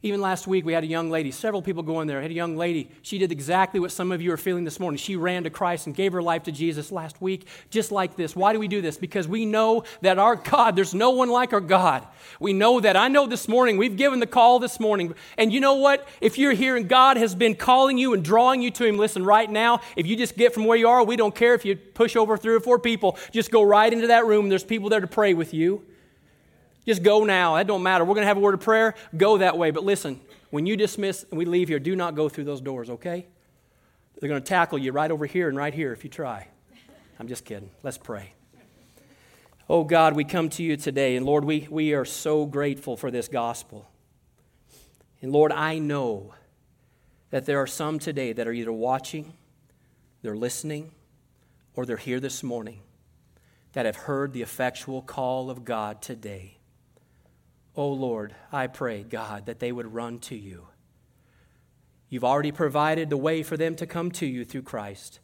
Even 0.08 0.22
last 0.22 0.47
week, 0.47 0.64
we 0.64 0.72
had 0.72 0.86
a 0.86 0.88
young 0.88 1.10
lady, 1.10 1.32
several 1.32 1.62
people 1.62 1.84
go 1.84 1.99
in 1.99 2.08
there. 2.08 2.20
I 2.20 2.22
had 2.22 2.32
a 2.32 2.34
young 2.34 2.55
lady. 2.55 2.89
She 3.01 3.18
did 3.18 3.30
exactly 3.30 3.82
what 3.82 3.91
some 3.91 4.14
of 4.14 4.22
you 4.22 4.32
are 4.32 4.38
feeling 4.38 4.64
this 4.64 4.80
morning. 4.80 4.97
She 4.97 5.18
ran 5.18 5.43
to 5.43 5.49
Christ 5.49 5.86
and 5.86 5.93
gave 5.93 6.14
her 6.14 6.22
life 6.22 6.43
to 6.43 6.51
Jesus 6.53 6.93
last 6.93 7.22
week, 7.22 7.45
just 7.72 7.91
like 7.91 8.16
this. 8.16 8.34
Why 8.34 8.53
do 8.53 8.60
we 8.60 8.70
do 8.70 8.80
this? 8.80 8.95
Because 8.95 9.28
we 9.28 9.45
know 9.45 9.84
that 9.99 10.18
our 10.18 10.38
God, 10.38 10.78
there's 10.78 10.93
no 10.93 11.10
one 11.10 11.30
like 11.30 11.51
our 11.51 11.60
God. 11.60 12.08
We 12.39 12.53
know 12.53 12.80
that. 12.80 12.95
I 12.95 13.10
know 13.10 13.28
this 13.28 13.49
morning, 13.49 13.76
we've 13.76 13.97
given 13.97 14.22
the 14.22 14.28
call 14.28 14.60
this 14.60 14.80
morning. 14.80 15.14
And 15.38 15.51
you 15.51 15.60
know 15.60 15.74
what? 15.74 16.08
If 16.22 16.38
you're 16.38 16.53
here 16.53 16.78
and 16.78 16.88
God 16.88 17.18
has 17.18 17.36
been 17.36 17.55
calling 17.55 17.97
you 17.97 18.14
and 18.14 18.24
drawing 18.24 18.62
you 18.62 18.72
to 18.72 18.86
Him, 18.86 18.97
listen, 18.97 19.26
right 19.26 19.51
now, 19.51 19.82
if 19.97 20.08
you 20.08 20.16
just 20.16 20.38
get 20.38 20.53
from 20.53 20.64
where 20.64 20.78
you 20.78 20.88
are, 20.88 21.03
we 21.03 21.18
don't 21.18 21.36
care 21.36 21.53
if 21.53 21.66
you 21.66 21.76
push 21.76 22.16
over 22.16 22.38
three 22.38 22.55
or 22.55 22.62
four 22.62 22.80
people, 22.80 23.18
just 23.34 23.51
go 23.51 23.62
right 23.62 23.91
into 23.91 24.08
that 24.08 24.26
room. 24.26 24.47
There's 24.47 24.64
people 24.64 24.88
there 24.88 25.01
to 25.01 25.08
pray 25.08 25.34
with 25.34 25.53
you. 25.53 25.84
Just 26.88 27.04
go 27.04 27.26
now. 27.26 27.56
That 27.56 27.68
don't 27.68 27.84
matter. 27.84 28.06
We're 28.06 28.16
going 28.16 28.24
to 28.24 28.30
have 28.30 28.38
a 28.38 28.40
word 28.40 28.54
of 28.54 28.62
prayer. 28.62 28.96
Go 29.16 29.40
that 29.40 29.58
way. 29.58 29.72
But 29.72 29.84
listen, 29.84 30.22
when 30.52 30.66
you 30.66 30.78
dismiss 30.78 31.26
and 31.30 31.38
we 31.38 31.44
leave 31.44 31.68
here, 31.68 31.80
do 31.80 31.96
not 31.96 32.16
go 32.16 32.30
through 32.30 32.46
those 32.46 32.62
doors, 32.62 32.90
okay? 32.90 33.28
They're 34.20 34.30
going 34.30 34.42
to 34.42 34.48
tackle 34.48 34.78
you 34.80 34.94
right 34.94 35.12
over 35.12 35.26
here 35.26 35.50
and 35.50 35.58
right 35.58 35.74
here 35.74 35.92
if 35.92 36.06
you 36.06 36.10
try. 36.10 36.48
I'm 37.20 37.28
just 37.28 37.44
kidding. 37.44 37.70
Let's 37.84 37.98
pray. 37.98 38.34
Oh 39.70 39.84
God, 39.84 40.16
we 40.16 40.24
come 40.24 40.48
to 40.52 40.64
you 40.64 40.78
today, 40.78 41.18
and 41.18 41.26
Lord, 41.26 41.44
we, 41.44 41.68
we 41.70 41.94
are 41.94 42.06
so 42.06 42.46
grateful 42.46 42.96
for 42.96 43.12
this 43.12 43.28
gospel. 43.28 43.92
And 45.22 45.34
Lord, 45.34 45.52
I 45.52 45.80
know 45.80 46.34
that 47.32 47.46
there 47.46 47.60
are 47.60 47.68
some 47.68 48.00
today 48.00 48.32
that 48.32 48.48
are 48.48 48.54
either 48.54 48.72
watching, 48.72 49.34
they're 50.22 50.38
listening, 50.38 50.92
or 51.76 51.86
they're 51.86 51.98
here 51.98 52.22
this 52.22 52.44
morning 52.44 52.80
that 53.74 53.86
have 53.86 53.98
heard 53.98 54.32
the 54.32 54.42
effectual 54.42 55.02
call 55.02 55.50
of 55.50 55.66
God 55.66 56.02
today. 56.02 56.57
Oh 57.78 57.90
Lord, 57.90 58.34
I 58.52 58.66
pray, 58.66 59.04
God, 59.04 59.46
that 59.46 59.60
they 59.60 59.72
would 59.72 59.94
run 59.94 60.18
to 60.22 60.36
you. 60.36 60.68
You've 62.10 62.24
already 62.24 62.52
provided 62.52 63.12
the 63.12 63.18
way 63.18 63.44
for 63.44 63.56
them 63.56 63.76
to 63.76 63.86
come 63.86 64.10
to 64.14 64.26
you 64.26 64.44
through 64.44 64.64
Christ. 64.64 65.20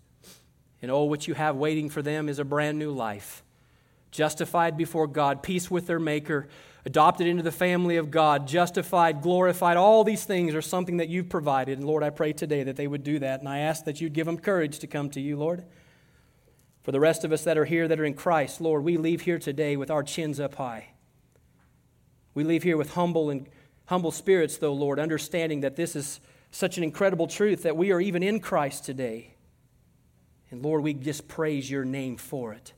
And 0.79 0.91
oh, 0.91 1.05
what 1.05 1.27
you 1.27 1.33
have 1.33 1.55
waiting 1.55 1.89
for 1.89 2.03
them 2.03 2.29
is 2.29 2.37
a 2.37 2.45
brand 2.45 2.77
new 2.77 2.91
life. 2.91 3.41
Justified 4.11 4.77
before 4.77 5.07
God, 5.07 5.41
peace 5.41 5.71
with 5.71 5.87
their 5.87 5.99
Maker, 5.99 6.47
adopted 6.85 7.25
into 7.25 7.41
the 7.41 7.51
family 7.51 7.97
of 7.97 8.11
God, 8.11 8.47
justified, 8.47 9.23
glorified. 9.23 9.77
All 9.77 10.03
these 10.03 10.25
things 10.25 10.53
are 10.53 10.61
something 10.61 10.97
that 10.97 11.09
you've 11.09 11.29
provided. 11.29 11.79
And 11.79 11.87
Lord, 11.87 12.03
I 12.03 12.11
pray 12.11 12.33
today 12.33 12.63
that 12.63 12.75
they 12.75 12.85
would 12.85 13.03
do 13.03 13.17
that. 13.19 13.39
And 13.39 13.49
I 13.49 13.59
ask 13.59 13.85
that 13.85 13.99
you'd 13.99 14.13
give 14.13 14.27
them 14.27 14.37
courage 14.37 14.77
to 14.79 14.87
come 14.87 15.09
to 15.11 15.21
you, 15.21 15.37
Lord. 15.37 15.63
For 16.83 16.91
the 16.91 16.99
rest 16.99 17.23
of 17.23 17.31
us 17.31 17.45
that 17.45 17.57
are 17.57 17.65
here 17.65 17.87
that 17.87 17.99
are 17.99 18.05
in 18.05 18.13
Christ, 18.13 18.61
Lord, 18.61 18.83
we 18.83 18.97
leave 18.97 19.21
here 19.21 19.39
today 19.39 19.75
with 19.75 19.89
our 19.89 20.03
chins 20.03 20.39
up 20.39 20.55
high. 20.55 20.92
We 22.33 22.43
leave 22.43 22.63
here 22.63 22.77
with 22.77 22.93
humble 22.93 23.29
and 23.29 23.47
humble 23.85 24.11
spirits, 24.11 24.57
though, 24.57 24.73
Lord, 24.73 24.99
understanding 24.99 25.61
that 25.61 25.75
this 25.75 25.95
is 25.95 26.19
such 26.51 26.77
an 26.77 26.83
incredible 26.83 27.27
truth 27.27 27.63
that 27.63 27.77
we 27.77 27.91
are 27.91 27.99
even 27.99 28.23
in 28.23 28.39
Christ 28.39 28.85
today. 28.85 29.35
And 30.51 30.61
Lord, 30.61 30.83
we 30.83 30.93
just 30.93 31.27
praise 31.27 31.69
your 31.69 31.83
name 31.83 32.17
for 32.17 32.53
it. 32.53 32.73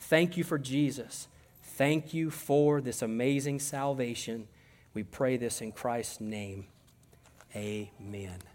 Thank 0.00 0.36
you 0.36 0.44
for 0.44 0.58
Jesus. 0.58 1.28
Thank 1.62 2.12
you 2.12 2.30
for 2.30 2.80
this 2.80 3.02
amazing 3.02 3.60
salvation. 3.60 4.48
We 4.94 5.02
pray 5.02 5.36
this 5.36 5.60
in 5.60 5.72
Christ's 5.72 6.20
name. 6.20 6.66
Amen. 7.54 8.53